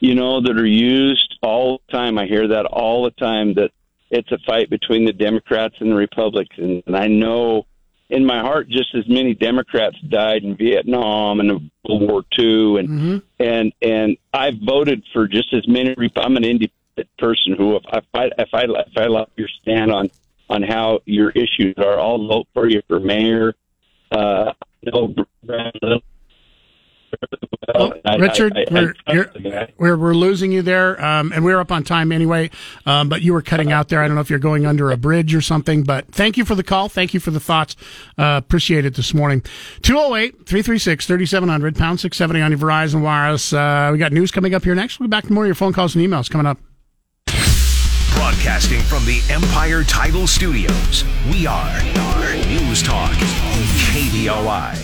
[0.00, 2.18] you know, that are used all the time.
[2.18, 3.70] I hear that all the time that
[4.10, 6.82] it's a fight between the Democrats and the Republicans.
[6.86, 7.66] And I know
[8.10, 13.10] in my heart just as many Democrats died in Vietnam and World War II mm-hmm.
[13.10, 16.81] and and and I voted for just as many I'm an independent
[17.18, 20.10] person who if I if I if I, if I love your stand on
[20.48, 23.54] on how your issues are, I'll vote for you for mayor.
[24.10, 24.52] Uh,
[24.84, 25.14] no,
[25.44, 26.02] Brad Little
[28.04, 31.84] I- Richard, I- I- we're, we're we're losing you there, um, and we're up on
[31.84, 32.50] time anyway.
[32.86, 34.02] Um, but you were cutting out there.
[34.02, 35.82] I don't know if you're going under a bridge or something.
[35.84, 36.88] But thank you for the call.
[36.88, 37.76] Thank you for the thoughts.
[38.18, 39.42] Uh, appreciate it this morning.
[39.82, 43.52] 208-336-3700, pound six seventy on your Verizon Wireless.
[43.52, 44.98] Uh, we got news coming up here next.
[44.98, 46.58] We'll be back to more of your phone calls and emails coming up.
[48.14, 51.82] Broadcasting from the Empire Title Studios, we are
[52.46, 53.10] News Talk,
[53.92, 54.74] KBOI.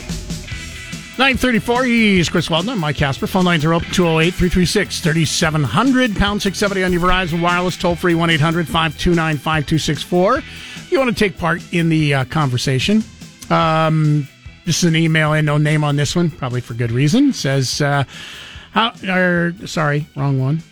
[1.18, 2.78] 934 East, Chris Weldon.
[2.78, 3.26] Mike Kasper.
[3.26, 8.14] Phone lines are open 208 336 3700, pound 670 on your Verizon Wireless, toll free
[8.14, 10.42] 1 800 529 5264.
[10.90, 13.02] You want to take part in the uh, conversation.
[13.50, 14.28] Um,
[14.64, 17.32] this is an email and no name on this one, probably for good reason.
[17.32, 18.04] Says, uh,
[18.70, 20.62] how, or, sorry, wrong one.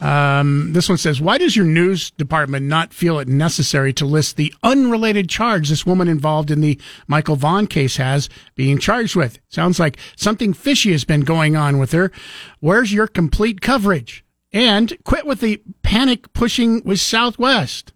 [0.00, 4.36] Um, this one says, Why does your news department not feel it necessary to list
[4.36, 9.38] the unrelated charge this woman involved in the Michael Vaughn case has being charged with?
[9.48, 12.12] Sounds like something fishy has been going on with her.
[12.60, 14.24] Where's your complete coverage?
[14.52, 17.92] And quit with the panic pushing with Southwest.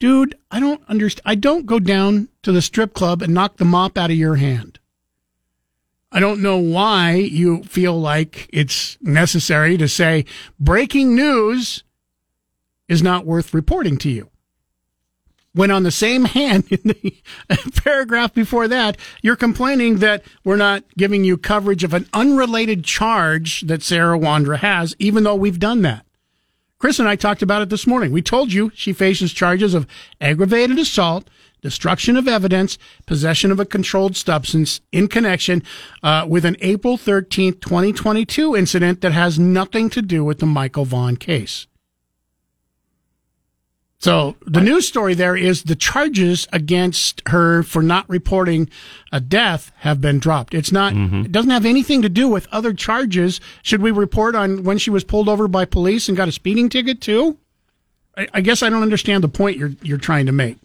[0.00, 1.22] Dude, I don't understand.
[1.24, 4.34] I don't go down to the strip club and knock the mop out of your
[4.34, 4.80] hand.
[6.12, 10.26] I don't know why you feel like it's necessary to say
[10.60, 11.84] breaking news
[12.86, 14.28] is not worth reporting to you.
[15.54, 17.14] When on the same hand, in the
[17.82, 23.62] paragraph before that, you're complaining that we're not giving you coverage of an unrelated charge
[23.62, 26.04] that Sarah Wondra has, even though we've done that.
[26.78, 28.12] Chris and I talked about it this morning.
[28.12, 29.86] We told you she faces charges of
[30.20, 31.30] aggravated assault,
[31.62, 32.76] destruction of evidence,
[33.06, 35.62] possession of a controlled substance in connection
[36.02, 40.84] uh, with an April 13th, 2022 incident that has nothing to do with the Michael
[40.84, 41.66] Vaughn case.
[43.98, 48.68] So the news story there is the charges against her for not reporting
[49.12, 50.54] a death have been dropped.
[50.54, 53.40] It's not, it doesn't have anything to do with other charges.
[53.62, 56.68] Should we report on when she was pulled over by police and got a speeding
[56.68, 57.38] ticket too?
[58.16, 60.58] I, I guess I don't understand the point you're, you're trying to make.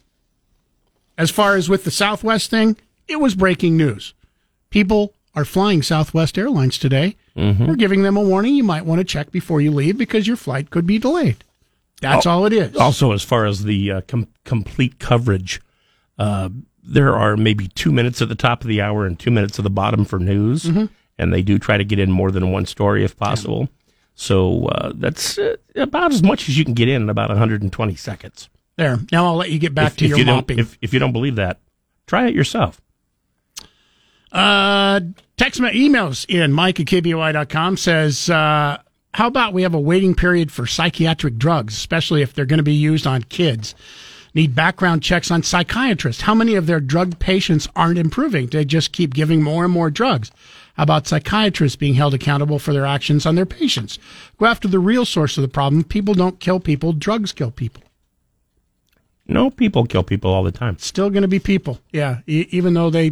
[1.18, 2.76] As far as with the Southwest thing,
[3.08, 4.14] it was breaking news.
[4.70, 7.16] People are flying Southwest Airlines today.
[7.38, 7.68] Mhm.
[7.68, 8.56] We're giving them a warning.
[8.56, 11.38] You might want to check before you leave because your flight could be delayed.
[12.02, 12.76] That's all it is.
[12.76, 15.62] Also, as far as the uh, com- complete coverage,
[16.20, 16.50] uh,
[16.84, 19.64] there are maybe two minutes at the top of the hour and two minutes at
[19.64, 20.90] the bottom for news, Mhm.
[21.18, 23.70] and they do try to get in more than one story if possible.
[24.16, 27.96] So uh, that's uh, about as much as you can get in in about 120
[27.96, 28.50] seconds.
[28.78, 29.00] There.
[29.12, 30.60] Now I'll let you get back If- to if your you mopping.
[30.60, 31.60] If, if you don't believe that,
[32.06, 32.80] try it yourself.
[34.32, 35.00] Uh,
[35.38, 38.78] text my emails in mike at kboi.com says, uh,
[39.14, 42.64] how about we have a waiting period for psychiatric drugs, especially if they're going to
[42.64, 43.74] be used on kids?
[44.36, 46.22] Need background checks on psychiatrists.
[46.22, 48.48] How many of their drug patients aren't improving?
[48.48, 50.30] They just keep giving more and more drugs.
[50.76, 53.98] How about psychiatrists being held accountable for their actions on their patients?
[54.38, 55.84] Go after the real source of the problem.
[55.84, 57.82] People don't kill people, drugs kill people.
[59.28, 60.78] No, people kill people all the time.
[60.80, 61.80] Still going to be people.
[61.92, 62.20] Yeah.
[62.28, 63.12] E- even though they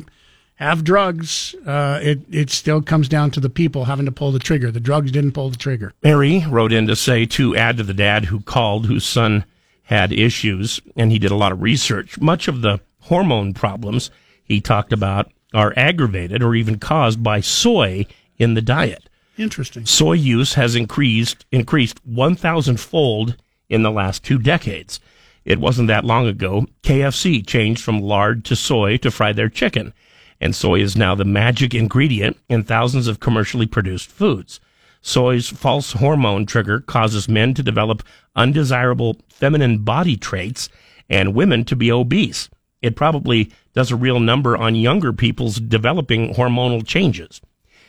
[0.56, 4.40] have drugs, uh, it, it still comes down to the people having to pull the
[4.40, 4.72] trigger.
[4.72, 5.94] The drugs didn't pull the trigger.
[6.04, 9.44] Mary wrote in to say to add to the dad who called, whose son
[9.84, 12.20] had issues, and he did a lot of research.
[12.20, 14.10] Much of the hormone problems
[14.44, 18.06] he talked about are aggravated or even caused by soy
[18.38, 19.10] in the diet.
[19.38, 19.86] Interesting.
[19.86, 23.36] Soy use has increased increased 1,000 fold
[23.70, 25.00] in the last two decades.
[25.46, 26.66] It wasn't that long ago.
[26.82, 29.94] KFC changed from lard to soy to fry their chicken,
[30.42, 34.60] and soy is now the magic ingredient in thousands of commercially produced foods.
[35.02, 38.02] Soy's false hormone trigger causes men to develop
[38.36, 40.68] undesirable feminine body traits
[41.08, 42.50] and women to be obese.
[42.82, 47.40] It probably does a real number on younger people's developing hormonal changes.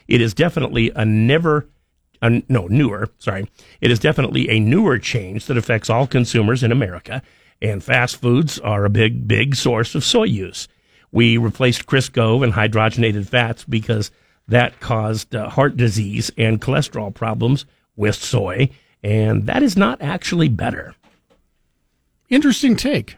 [0.07, 1.69] It is definitely a never,
[2.23, 3.49] no, newer, sorry.
[3.81, 7.23] It is definitely a newer change that affects all consumers in America,
[7.61, 10.69] and fast foods are a big, big source of soy use.
[11.12, 14.11] We replaced Crisco and hydrogenated fats because
[14.49, 17.65] that caused uh, heart disease and cholesterol problems
[17.97, 18.70] with soy,
[19.03, 20.95] and that is not actually better.
[22.28, 23.16] Interesting take.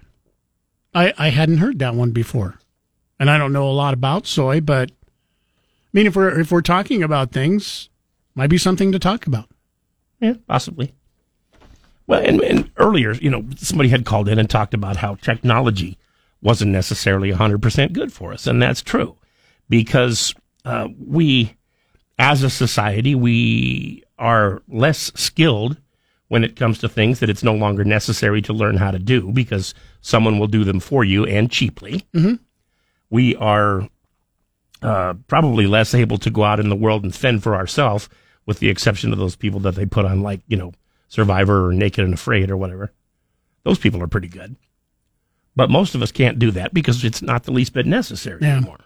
[0.94, 2.58] I, I hadn't heard that one before.
[3.20, 6.60] And I don't know a lot about soy, but I mean, if we're, if we're
[6.60, 7.88] talking about things,
[8.34, 9.48] might be something to talk about.
[10.20, 10.94] Yeah, possibly.
[12.08, 15.98] Well, and, and earlier, you know, somebody had called in and talked about how technology
[16.40, 18.46] wasn't necessarily 100% good for us.
[18.46, 19.16] And that's true
[19.68, 21.54] because uh, we,
[22.18, 25.76] as a society, we are less skilled
[26.28, 29.30] when it comes to things that it's no longer necessary to learn how to do
[29.32, 32.06] because someone will do them for you and cheaply.
[32.14, 32.34] Mm-hmm.
[33.10, 33.86] We are
[34.80, 38.08] uh, probably less able to go out in the world and fend for ourselves,
[38.46, 40.72] with the exception of those people that they put on, like, you know,
[41.08, 42.92] Survivor or Naked and Afraid or whatever.
[43.64, 44.56] Those people are pretty good.
[45.56, 48.56] But most of us can't do that because it's not the least bit necessary Yeah.
[48.58, 48.78] anymore.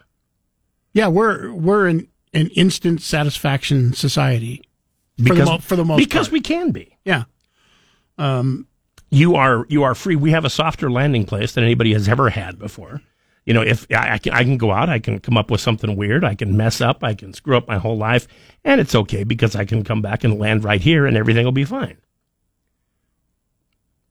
[0.93, 4.61] Yeah, we're we're an, an instant satisfaction society
[5.17, 6.33] for the, Because- mo- for the most because part.
[6.33, 6.97] we can be.
[7.05, 7.23] Yeah.
[8.17, 8.67] Um,
[9.09, 10.15] you are you are free.
[10.15, 13.01] We have a softer landing place than anybody has ever had before.
[13.45, 15.59] You know, if I, I can, I can go out, I can come up with
[15.61, 18.25] something weird, I can mess up, I can screw up my whole life,
[18.63, 21.51] and it's okay because I can come back and land right here, and everything will
[21.51, 21.97] be fine.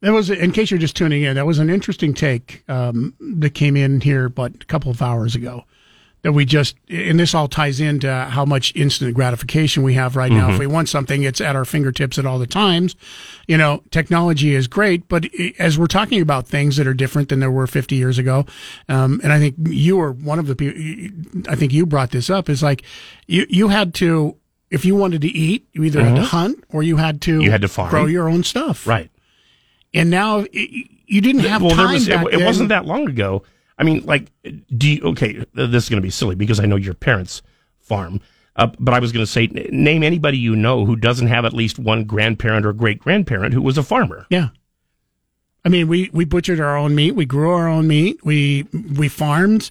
[0.02, 3.50] That was, in case you're just tuning in, that was an interesting take um, that
[3.50, 5.64] came in here, but a couple of hours ago.
[6.22, 10.30] That we just, and this all ties into how much instant gratification we have right
[10.30, 10.50] now.
[10.50, 10.52] Mhm.
[10.54, 12.94] If we want something, it's at our fingertips at all the times.
[13.48, 15.26] You know, technology is great, but
[15.58, 18.46] as we're talking about things that are different than there were 50 years ago,
[18.88, 20.80] um, and I think you were one of the people,
[21.48, 22.82] I think you brought this up, is like
[23.26, 24.36] you, you had to,
[24.70, 26.26] if you wanted to eat, you either had to Mhm.
[26.26, 27.90] hunt or you had to, You had to farm.
[27.90, 28.86] grow your own stuff.
[28.86, 29.10] Right.
[29.94, 33.08] And now i- you didn't have well, time there was, it, it wasn't that long
[33.08, 33.42] ago.
[33.78, 34.30] I mean, like,
[34.76, 37.42] do you, okay, this is going to be silly because I know your parents
[37.80, 38.20] farm.
[38.54, 41.52] Uh, but I was going to say, name anybody you know who doesn't have at
[41.52, 44.26] least one grandparent or great grandparent who was a farmer.
[44.30, 44.48] Yeah.
[45.64, 47.12] I mean, we, we butchered our own meat.
[47.12, 48.24] We grew our own meat.
[48.24, 48.66] We,
[48.96, 49.70] we farmed.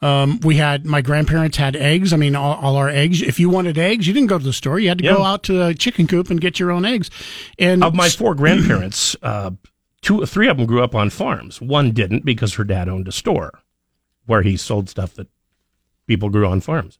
[0.00, 2.12] Um, we had, my grandparents had eggs.
[2.12, 3.20] I mean, all, all our eggs.
[3.20, 4.78] If you wanted eggs, you didn't go to the store.
[4.78, 7.10] You had to go out to a chicken coop and get your own eggs.
[7.58, 9.50] And Of my four grandparents, uh,
[10.02, 11.60] two, three of them grew up on farms.
[11.60, 13.60] One didn't because her dad owned a store
[14.26, 15.28] where he sold stuff that
[16.06, 16.98] people grew on farms.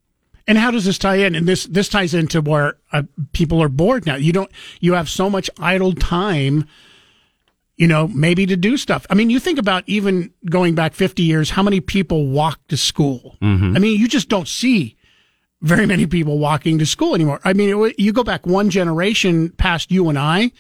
[0.48, 1.34] And how does this tie in?
[1.34, 3.02] And this this ties into where uh,
[3.32, 4.16] people are bored now.
[4.16, 4.50] You don't.
[4.80, 6.66] You have so much idle time.
[7.78, 9.06] You know, maybe to do stuff.
[9.08, 12.76] I mean, you think about even going back 50 years, how many people walk to
[12.76, 13.38] school?
[13.40, 13.76] Mhm.
[13.76, 14.96] I mean, you just don't see
[15.62, 17.40] very many people walking to school anymore.
[17.44, 20.50] I mean, it, you go back one generation past you and I,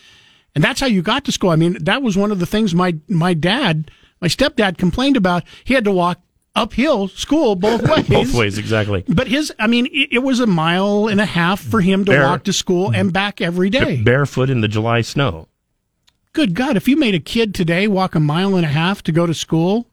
[0.54, 1.50] and that's how you got to school.
[1.50, 3.90] I mean, that was one of the things my my dad
[4.20, 6.20] my stepdad complained about he had to walk
[6.54, 8.08] uphill school both ways.
[8.08, 9.04] Both ways, exactly.
[9.08, 12.12] But his, I mean, it, it was a mile and a half for him to
[12.12, 14.00] Bare- walk to school and back every day.
[14.02, 15.48] Barefoot in the July snow.
[16.32, 19.12] Good God, if you made a kid today walk a mile and a half to
[19.12, 19.86] go to school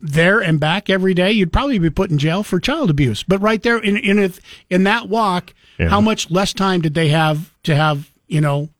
[0.00, 3.22] there and back every day, you'd probably be put in jail for child abuse.
[3.22, 4.30] But right there in in a,
[4.70, 5.88] in that walk, Yeah.
[5.88, 8.70] how much less time did they have to have, you know,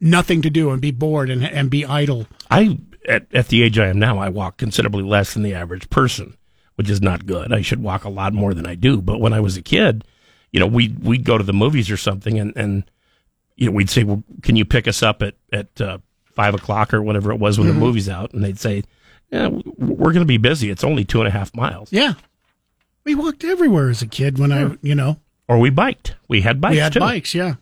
[0.00, 2.26] nothing to do and be bored and and be idle?
[2.50, 2.78] I
[3.08, 6.36] at, at the age I am now, I walk considerably less than the average person,
[6.74, 7.52] which is not good.
[7.52, 9.00] I should walk a lot more than I do.
[9.00, 10.04] But when I was a kid,
[10.52, 12.84] you know, we we'd go to the movies or something, and and
[13.56, 15.98] you know, we'd say, "Well, can you pick us up at at uh,
[16.34, 17.74] five o'clock or whatever it was when Mhm.
[17.74, 18.84] the movie's out?" And they'd say,
[19.30, 20.70] "Yeah, we're going to be busy.
[20.70, 22.14] It's only two and a half miles." Yeah.
[23.04, 25.18] We walked everywhere as a kid when I, you know,
[25.48, 26.14] Or we biked.
[26.28, 26.72] We had bikes.
[26.72, 27.00] we had too.
[27.00, 27.54] bikes, yeah.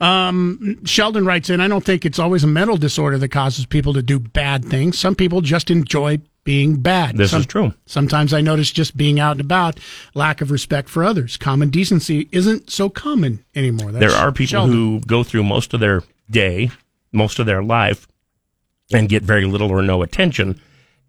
[0.00, 3.94] Um, Sheldon writes in, I don't think it's always a mental disorder that causes people
[3.94, 4.98] to do bad things.
[4.98, 7.16] Some people just enjoy being bad.
[7.16, 7.74] This Some- is true.
[7.86, 9.80] Sometimes I notice just being out and about,
[10.14, 11.36] lack of respect for others.
[11.36, 13.92] Common decency isn't so common anymore.
[13.92, 14.74] That's there are people Sheldon.
[14.74, 16.70] who go through most of their day,
[17.12, 18.06] most of their life,
[18.92, 20.60] and get very little or no attention.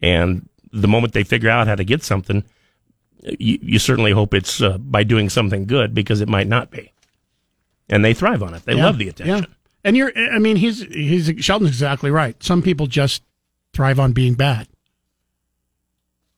[0.02, 2.44] And the moment they figure out how to get something,
[3.22, 6.92] you, you certainly hope it's uh, by doing something good because it might not be.
[7.90, 8.64] And they thrive on it.
[8.66, 9.38] They Yeah, love the attention.
[9.40, 9.46] Yeah.
[9.84, 12.42] And you're, I mean, he's, he's, Sheldon's exactly right.
[12.42, 13.22] Some people just
[13.74, 14.68] thrive on being bad.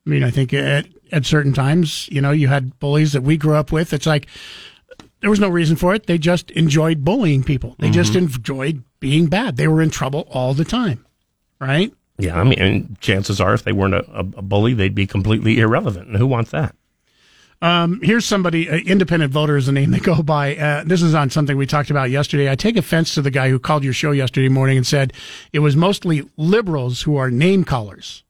[0.08, 3.36] I mean, I think at, at certain times, you know, you had bullies that we
[3.36, 3.92] grew up with.
[3.92, 4.28] It's like,
[5.20, 6.08] there was no reason for it.
[6.08, 7.76] They just enjoyed bullying people.
[7.80, 8.36] They just Mhm.
[8.38, 9.58] enjoyed being bad.
[9.58, 11.06] They were in trouble all the time.
[11.60, 11.92] Right?
[12.20, 15.08] Yeah, I mean, and chances are if they weren't a, a, a bully, they'd be
[15.08, 16.08] completely irrelevant.
[16.08, 16.74] And who wants that?
[17.62, 20.56] Um, here's somebody, uh, independent voter is the name they go by.
[20.56, 22.50] Uh, this is on something we talked about yesterday.
[22.50, 25.12] I take offense to the guy who called your show yesterday morning and said
[25.52, 28.24] it was mostly liberals who are name callers.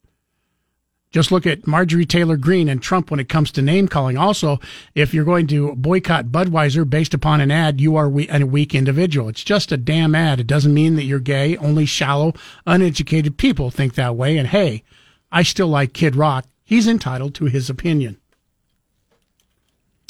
[1.18, 4.19] Just look at Marjorie Taylor Greene and Trump when it comes to name calling.
[4.19, 4.60] Also,
[4.94, 9.27] if you're going to boycott Budweiser based upon an ad, you are a weak individual.
[9.27, 10.39] It's just a damn ad.
[10.39, 11.57] It doesn't mean that you're gay.
[11.57, 12.35] Only shallow,
[12.68, 14.38] uneducated people think that way.
[14.38, 14.84] And hey,
[15.31, 16.45] I still like Kid Rock.
[16.64, 18.18] He's entitled to his opinion.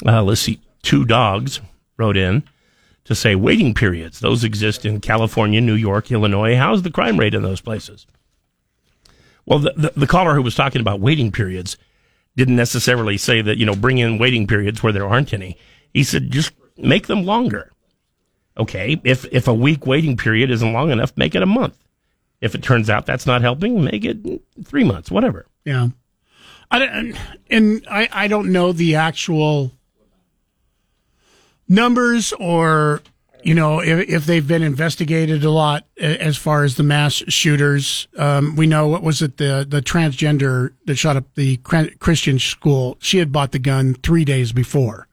[0.04, 0.60] Uh, let's see.
[0.82, 1.62] Two dogs
[1.96, 2.42] wrote in
[3.04, 4.20] to say waiting periods.
[4.20, 6.56] Those exist in California, New York, Illinois.
[6.56, 8.06] How's the crime rate in those places?
[9.48, 11.78] Well, the, the, the caller who was talking about waiting periods
[12.36, 15.56] didn't necessarily say that, you know, bring in waiting periods where there aren't any.
[15.94, 17.72] He said just make them longer.
[18.58, 19.00] Okay.
[19.04, 21.82] If, if a week waiting period isn't long enough, make it a month.
[22.42, 24.18] If it turns out that's not helping, make it
[24.64, 25.46] three months, whatever.
[25.64, 25.88] Yeah.
[26.70, 27.16] I don't,
[27.48, 29.72] and I, I don't know the actual
[31.66, 33.00] numbers or,
[33.42, 38.08] you know, if, if they've been investigated a lot as far as the mass shooters.
[38.16, 42.96] Um, we know, what was it, the, the transgender that shot up the Christian school?
[43.00, 45.06] She had bought the gun three days before.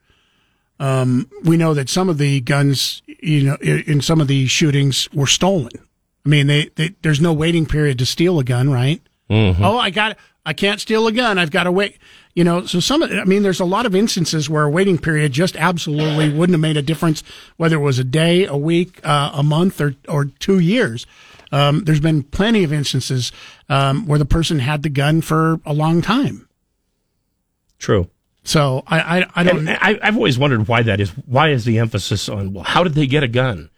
[0.78, 5.08] Um, we know that some of the guns, you know, in, some of the shootings
[5.12, 5.70] were stolen.
[6.24, 9.00] I mean, they, they, there's no waiting period to steal a gun, right?
[9.30, 9.64] Mm-hmm.
[9.64, 11.36] Oh, I got I can't steal a gun.
[11.38, 11.98] I've got to wait.
[12.34, 14.96] You know, so some of I mean, there's a lot of instances where a waiting
[14.96, 17.22] period just absolutely wouldn't have made a difference,
[17.56, 21.06] whether it was a day, a week, uh, a month, or or two years.
[21.52, 23.32] Um, there's been plenty of instances
[23.68, 26.48] um, where the person had the gun for a long time.
[27.78, 28.08] True.
[28.44, 29.68] So I I, I don't.
[29.68, 31.10] I, I've always wondered why that is.
[31.26, 33.70] Why is the emphasis on well, how did they get a gun?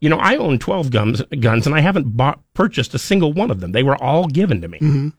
[0.00, 3.50] You know, I own twelve guns, guns, and I haven't bought purchased a single one
[3.50, 3.72] of them.
[3.72, 5.12] They were all given to me, Mhm.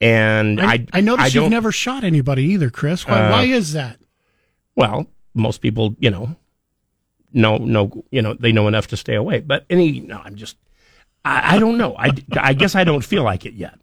[0.00, 3.06] And I I, I noticed don't, you've never shot anybody either, Chris.
[3.06, 3.98] Why, Uh, why is that?
[4.74, 6.36] Well, most people, you know,
[7.32, 9.40] know know you know they know enough to stay away.
[9.40, 10.56] But any, no, I'm just.
[11.24, 11.96] I, I don't know.
[11.98, 13.74] I, I guess I don't feel like it yet.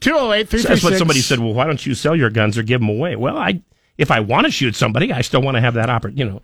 [0.00, 1.38] 208 That's what somebody said.
[1.38, 3.16] Well, why don't you sell your guns or give them away?
[3.16, 3.62] Well, I
[3.96, 6.18] if I want to shoot somebody, I still want to have that opportunity.
[6.20, 6.42] You know,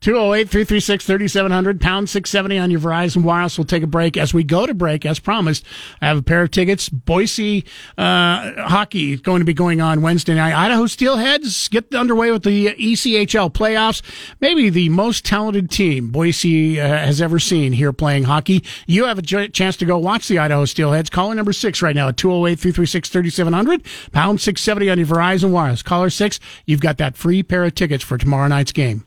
[0.00, 3.56] 208 336 3700, pound 670 on your Verizon Wireless.
[3.56, 4.16] We'll take a break.
[4.16, 5.64] As we go to break, as promised,
[6.00, 6.88] I have a pair of tickets.
[6.88, 7.64] Boise
[7.96, 10.54] uh, hockey going to be going on Wednesday night.
[10.54, 14.02] Idaho Steelheads get underway with the ECHL playoffs.
[14.40, 18.64] Maybe the most talented team Boise uh, has ever seen here playing hockey.
[18.86, 21.10] You have a chance to go watch the Idaho Steelheads.
[21.10, 25.82] Caller number six right now at 208 336 3700, pound 670 on your Verizon Wireless.
[25.82, 29.06] Caller six, you've got that free pair of tickets for tomorrow night's game.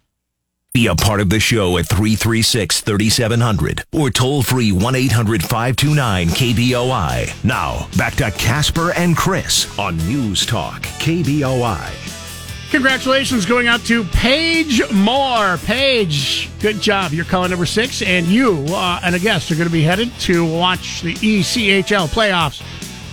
[0.75, 6.27] Be a part of the show at 336 3700 or toll free 1 800 529
[6.27, 7.45] KBOI.
[7.45, 12.71] Now, back to Kasper and Chris on News Talk KBOI.
[12.71, 15.55] Congratulations going out to Paige Moore.
[15.59, 17.13] Paige, good job.
[17.13, 20.11] You're calling number six, and you uh, and a guest are going to be headed
[20.19, 22.61] to watch the ECHL playoffs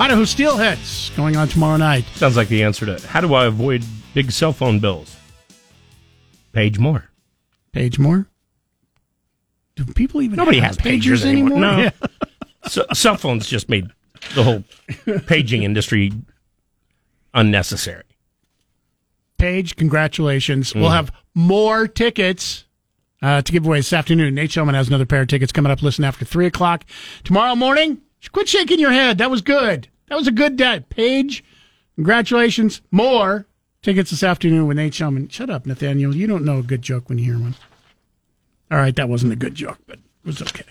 [0.00, 2.06] Idaho Steelheads going on tomorrow night.
[2.16, 3.84] Sounds like the answer to how do I avoid
[4.14, 5.16] big cell phone bills?
[6.52, 7.11] Page more.
[7.72, 8.26] Page more.
[9.76, 11.58] Do people even Nobody have has pagers, anymore?
[11.58, 11.78] No.
[11.78, 11.90] Yeah.
[12.68, 13.88] so, cell phones just made
[14.34, 14.64] the whole
[15.26, 16.12] paging industry
[17.34, 18.04] unnecessary.
[19.38, 20.74] Page, congratulations.
[20.74, 20.94] We'll Mhm.
[20.94, 22.64] have more tickets
[23.22, 24.34] uh, to give away this afternoon.
[24.34, 25.80] Nate Shelman has another pair of tickets coming up.
[25.82, 26.84] Listen after 3 o'clock.
[27.24, 27.98] Tomorrow morning,
[28.32, 29.18] quit shaking your head.
[29.18, 29.88] That was good.
[30.08, 30.84] That was a good day.
[30.90, 31.42] Paige,
[31.94, 32.82] congratulations.
[32.90, 33.46] More
[33.82, 35.30] tickets this afternoon with Nate Shelman.
[35.30, 36.14] Shut up, Nathaniel.
[36.14, 37.56] You don't know a good joke when you hear one.
[38.70, 40.64] All right, that wasn't a good joke, but it was okay.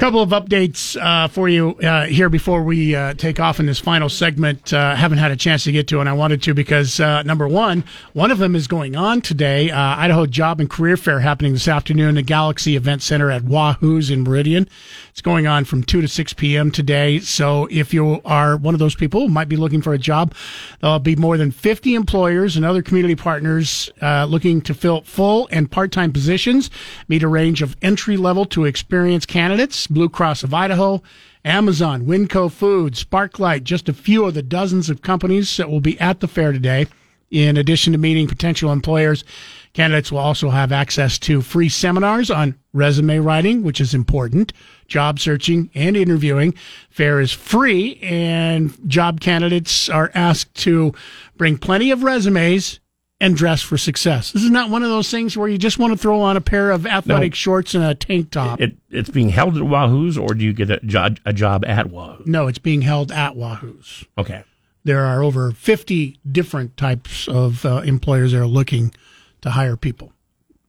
[0.00, 3.78] Couple of updates uh, for you uh, here before we uh, take off in this
[3.78, 4.72] final segment.
[4.72, 7.46] Uh, haven't had a chance to get to, and I wanted to because uh, number
[7.46, 9.70] one, one of them is going on today.
[9.70, 14.10] Uh, Idaho Job and Career Fair happening this afternoon at Galaxy Event Center at Wahooz
[14.10, 14.66] in Meridian.
[15.10, 16.70] It's going on from two to six p.m.
[16.70, 17.18] today.
[17.18, 20.34] So if you are one of those people who might be looking for a job,
[20.80, 25.46] there'll be more than fifty employers and other community partners uh, looking to fill full
[25.52, 26.70] and part-time positions.
[27.06, 29.88] Meet a range of entry level to experienced candidates.
[29.90, 31.02] Blue Cross of Idaho,
[31.44, 35.98] Amazon, Winco Foods, Sparklight, just a few of the dozens of companies that will be
[36.00, 36.86] at the fair today.
[37.30, 39.24] In addition to meeting potential employers,
[39.72, 44.52] candidates will also have access to free seminars on resume writing, which is important,
[44.88, 46.54] job searching, and interviewing.
[46.88, 50.92] Fair is free, and job candidates are asked to
[51.36, 52.80] bring plenty of resumes
[53.20, 54.32] and dress for success.
[54.32, 56.40] This is not one of those things where you just want to throw on a
[56.40, 57.34] pair of athletic No.
[57.36, 58.60] shorts and a tank top.
[58.60, 61.90] It, it's being held at Wahooz, or do you get a job, a job at
[61.90, 62.22] Wahoo?
[62.26, 64.04] No, it's being held at Wahooz.
[64.16, 64.44] Okay.
[64.84, 68.94] There are over 50 different types of uh, employers that are looking
[69.42, 70.12] to hire people.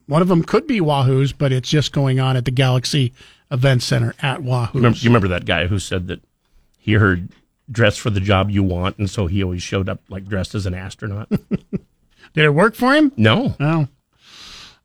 [0.08, 3.14] One of them could be Wahooz, but it's just going on at the Galaxy
[3.50, 4.74] Event Center at Wahooz.
[4.74, 6.22] You remember, you remember that guy who said that
[6.78, 7.30] he heard
[7.72, 10.66] dress for the job you want, and so he always showed up like dressed as
[10.66, 11.30] an astronaut?
[12.34, 13.12] Did it work for him?
[13.18, 13.56] No.
[13.60, 13.88] No.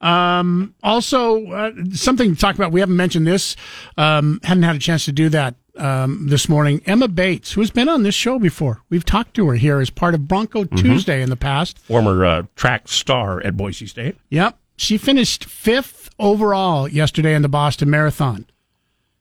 [0.01, 2.73] Um, also, uh, something to talk about.
[2.73, 3.57] We haven't mentioned this.
[3.97, 6.83] Um, hadn't had a chance to do that um, this morning.
[6.87, 10.15] Emma Bates, who's been on this show before, we've talked to her here as part
[10.15, 11.79] of Bronco Tuesday in the past.
[11.79, 14.17] Former uh, track star at Boise State.
[14.31, 14.59] Yep.
[14.77, 18.47] She finished fifth overall yesterday in the Boston Marathon.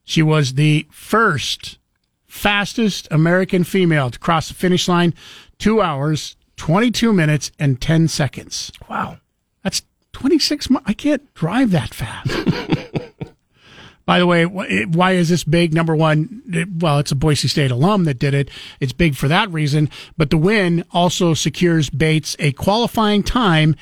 [0.04, 1.80] She was the first
[2.28, 5.14] fastest American female to cross the finish line,
[5.58, 8.72] two hours, 22 minutes, and 10 seconds.
[8.90, 9.18] Wow.
[9.64, 9.82] That's
[10.14, 12.32] 26 mi- I can't drive that fast.
[14.06, 15.74] By the way, why is this big?
[15.74, 18.50] Number one, well, it's a Boise State alum that did it.
[18.80, 19.90] It's big for that reason.
[20.16, 23.76] But the win also secures Bates a qualifying time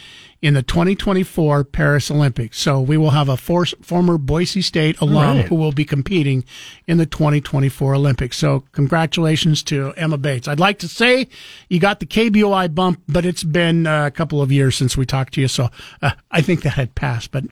[0.44, 2.60] in the 2024 Paris Olympics.
[2.60, 5.46] So we will have a for- former Boise State alum right.
[5.46, 6.44] who will be competing
[6.86, 8.38] in the 2024 Olympics.
[8.38, 10.50] So congratulations to Emma Bates.
[10.50, 11.30] I'd like to say
[11.70, 15.06] you got the KBOI bump, but it's been uh, a couple of years since we
[15.06, 15.48] talked to you.
[15.48, 15.70] So
[16.02, 17.46] uh, I think that had passed, but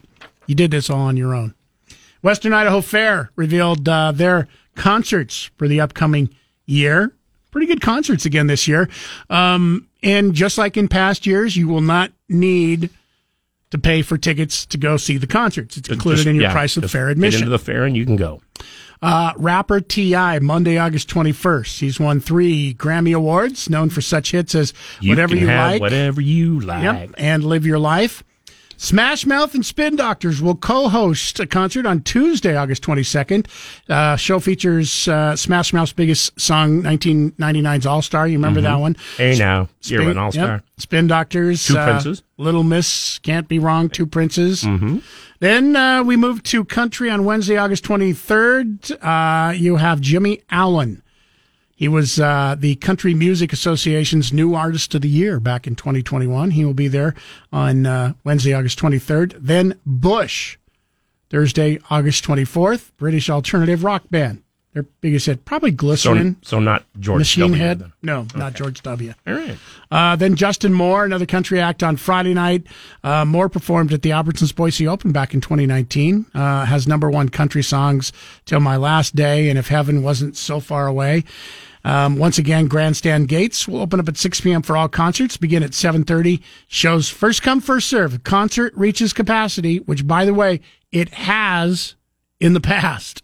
[0.46, 1.54] you did this all on your own.
[2.20, 6.28] Western Idaho Fair revealed uh, their concerts for the upcoming
[6.66, 7.14] year.
[7.52, 8.90] Pretty good concerts again this year.
[9.30, 12.90] Um, and just like in past years, you will not need
[13.70, 15.76] to pay for tickets to go see the concerts.
[15.76, 17.40] It's included Just- in your yeah, price of fair Get admission.
[17.40, 18.40] into the fair and you can go.
[19.00, 21.80] Uh, rapper T.I., Monday, August 21st.
[21.80, 25.80] He's won three Grammy Awards, known for such hits as You Whatever You Like.
[25.80, 26.82] whatever you like.
[26.84, 28.22] Yep, and Live Your Life.
[28.86, 33.46] Smash Mouth and Spin Doctors will co-host a concert on Tuesday, August 22nd.
[33.88, 38.26] Uh, show features uh, Smash Mouth's biggest song, 1999's All Star.
[38.26, 38.64] You remember Mhm.
[38.64, 38.96] that one?
[39.16, 40.46] Hey now, you're an all-star.
[40.54, 40.64] yep.
[40.78, 41.64] Spin Doctors.
[41.64, 42.24] Two uh, Princes.
[42.38, 44.64] Little Miss, Can't Be Wrong, Two Princes.
[44.64, 44.98] Mm-hmm.
[45.38, 48.90] Then uh, we move to country on Wednesday, August 23rd.
[49.00, 51.02] Uh, you have Jimmy Allen.
[51.82, 56.52] He was uh, the Country Music Association's new artist of the year back in 2021.
[56.52, 57.12] He will be there
[57.52, 59.34] on uh, Wednesday, August 23rd.
[59.40, 60.58] Then Bush,
[61.28, 64.44] Thursday, August 24th, British alternative rock band.
[64.74, 66.36] Their biggest hit, probably So, Glycerin.
[66.42, 67.58] so not George Machine W.
[67.60, 67.80] Head.
[67.80, 67.92] then.
[68.00, 69.12] No, not George W.
[69.26, 69.58] All right.
[69.90, 72.64] Uh, then Justin Moore, another country act on Friday night.
[73.02, 76.26] Uh, Moore performed at the Albertsons Boise Open back in 2019.
[76.32, 78.12] Uh, has number one country songs
[78.44, 81.24] till my last day and if heaven wasn't so far away.
[81.84, 84.62] Um, once again, grandstand gates will open up at 6 p.m.
[84.62, 85.36] for all concerts.
[85.36, 86.40] Begin at 7:30.
[86.68, 88.22] Shows first come first serve.
[88.22, 90.60] Concert reaches capacity, which by the way
[90.92, 91.96] it has
[92.38, 93.22] in the past.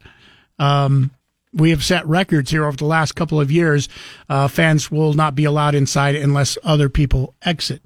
[0.59, 1.13] Um,
[1.53, 3.89] we have set records here over the last couple of years.
[4.29, 7.83] Uh, fans will not be allowed inside unless other people exit.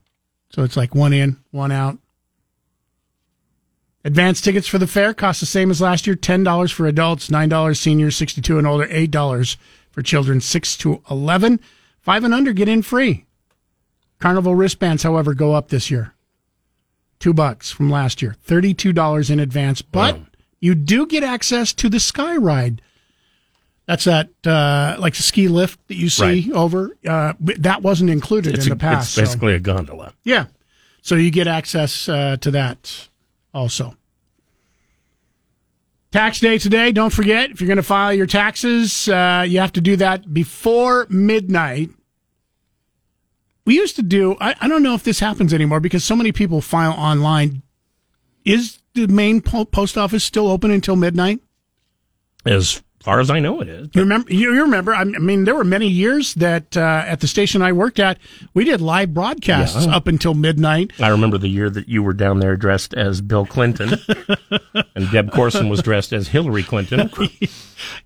[0.50, 1.98] So it's like one in, one out.
[4.04, 7.30] Advance tickets for the fair cost the same as last year: ten dollars for adults,
[7.30, 9.56] nine dollars seniors, sixty-two and older, eight dollars
[9.92, 11.60] for children 6 to 11.
[12.00, 13.26] 5 and under get in free.
[14.18, 16.14] Carnival wristbands, however, go up this year.
[17.20, 20.18] Two bucks from last year, $32 in advance, but
[20.60, 22.82] you do get access to the Sky Ride.
[23.86, 26.50] That's that, uh, like the ski lift that you see Right.
[26.52, 26.96] over.
[27.06, 29.06] Uh, that wasn't included It's, in a- the past.
[29.06, 30.14] it's so- basically a gondola.
[30.24, 30.46] yeah.
[31.02, 33.08] So you get access uh, to that
[33.52, 33.96] also.
[36.12, 36.92] Tax day today.
[36.92, 40.32] Don't forget, if you're going to file your taxes, uh, you have to do that
[40.32, 41.88] before midnight.
[43.64, 46.30] We used to do, I, I don't know if this happens anymore because so many
[46.30, 47.62] people file online.
[48.44, 51.40] Is the main po- post office still open until midnight?
[52.44, 53.88] As far as I know, it is.
[53.92, 54.32] You remember?
[54.32, 54.94] You you remember?
[54.94, 58.18] I mean, there were many years that uh, at the station I worked at,
[58.54, 59.94] we did live broadcasts Yeah.
[59.96, 60.92] up until midnight.
[61.00, 63.94] I remember the year that you were down there dressed as Bill Clinton,
[64.94, 67.10] and Deb Corson was dressed as Hillary Clinton.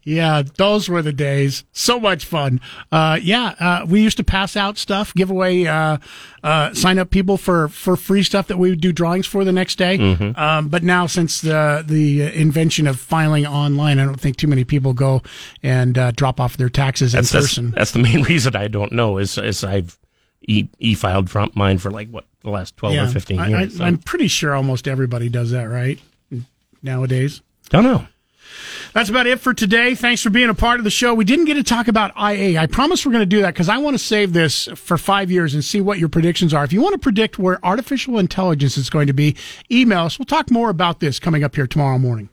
[0.03, 1.65] Yeah, those were the days.
[1.73, 2.61] So much fun.
[2.93, 5.99] Uh, yeah, uh, we used to pass out stuff, give away, uh,
[6.43, 9.53] uh, sign up people for, for free stuff that we would do drawings for the
[9.53, 9.99] next day.
[9.99, 10.37] Mhm.
[10.39, 14.65] Um, but now, since the the invention of filing online, I don't think too many
[14.65, 15.23] people go
[15.63, 17.71] and uh, drop off their taxes in That's, that's, person.
[17.73, 19.99] that's the main reason I don't know is, is I've
[20.47, 23.75] e, e-filed from mine for like what the last twelve or fifteen I, years.
[23.75, 23.85] I, so.
[23.85, 25.99] I'm pretty sure almost everybody does that, right?
[26.83, 27.43] Nowadays.
[27.71, 28.07] Don't know.
[28.93, 29.95] That's about it for today.
[29.95, 31.15] Thanks for being a part of the show.
[31.15, 32.59] We didn't get to talk about IA.
[32.59, 35.31] I promise we're going to do that because I want to save this for five
[35.31, 36.65] years and see what your predictions are.
[36.65, 39.37] If you want to predict where artificial intelligence is going to be,
[39.71, 40.19] email us.
[40.19, 42.31] We'll talk more about this coming up here tomorrow morning.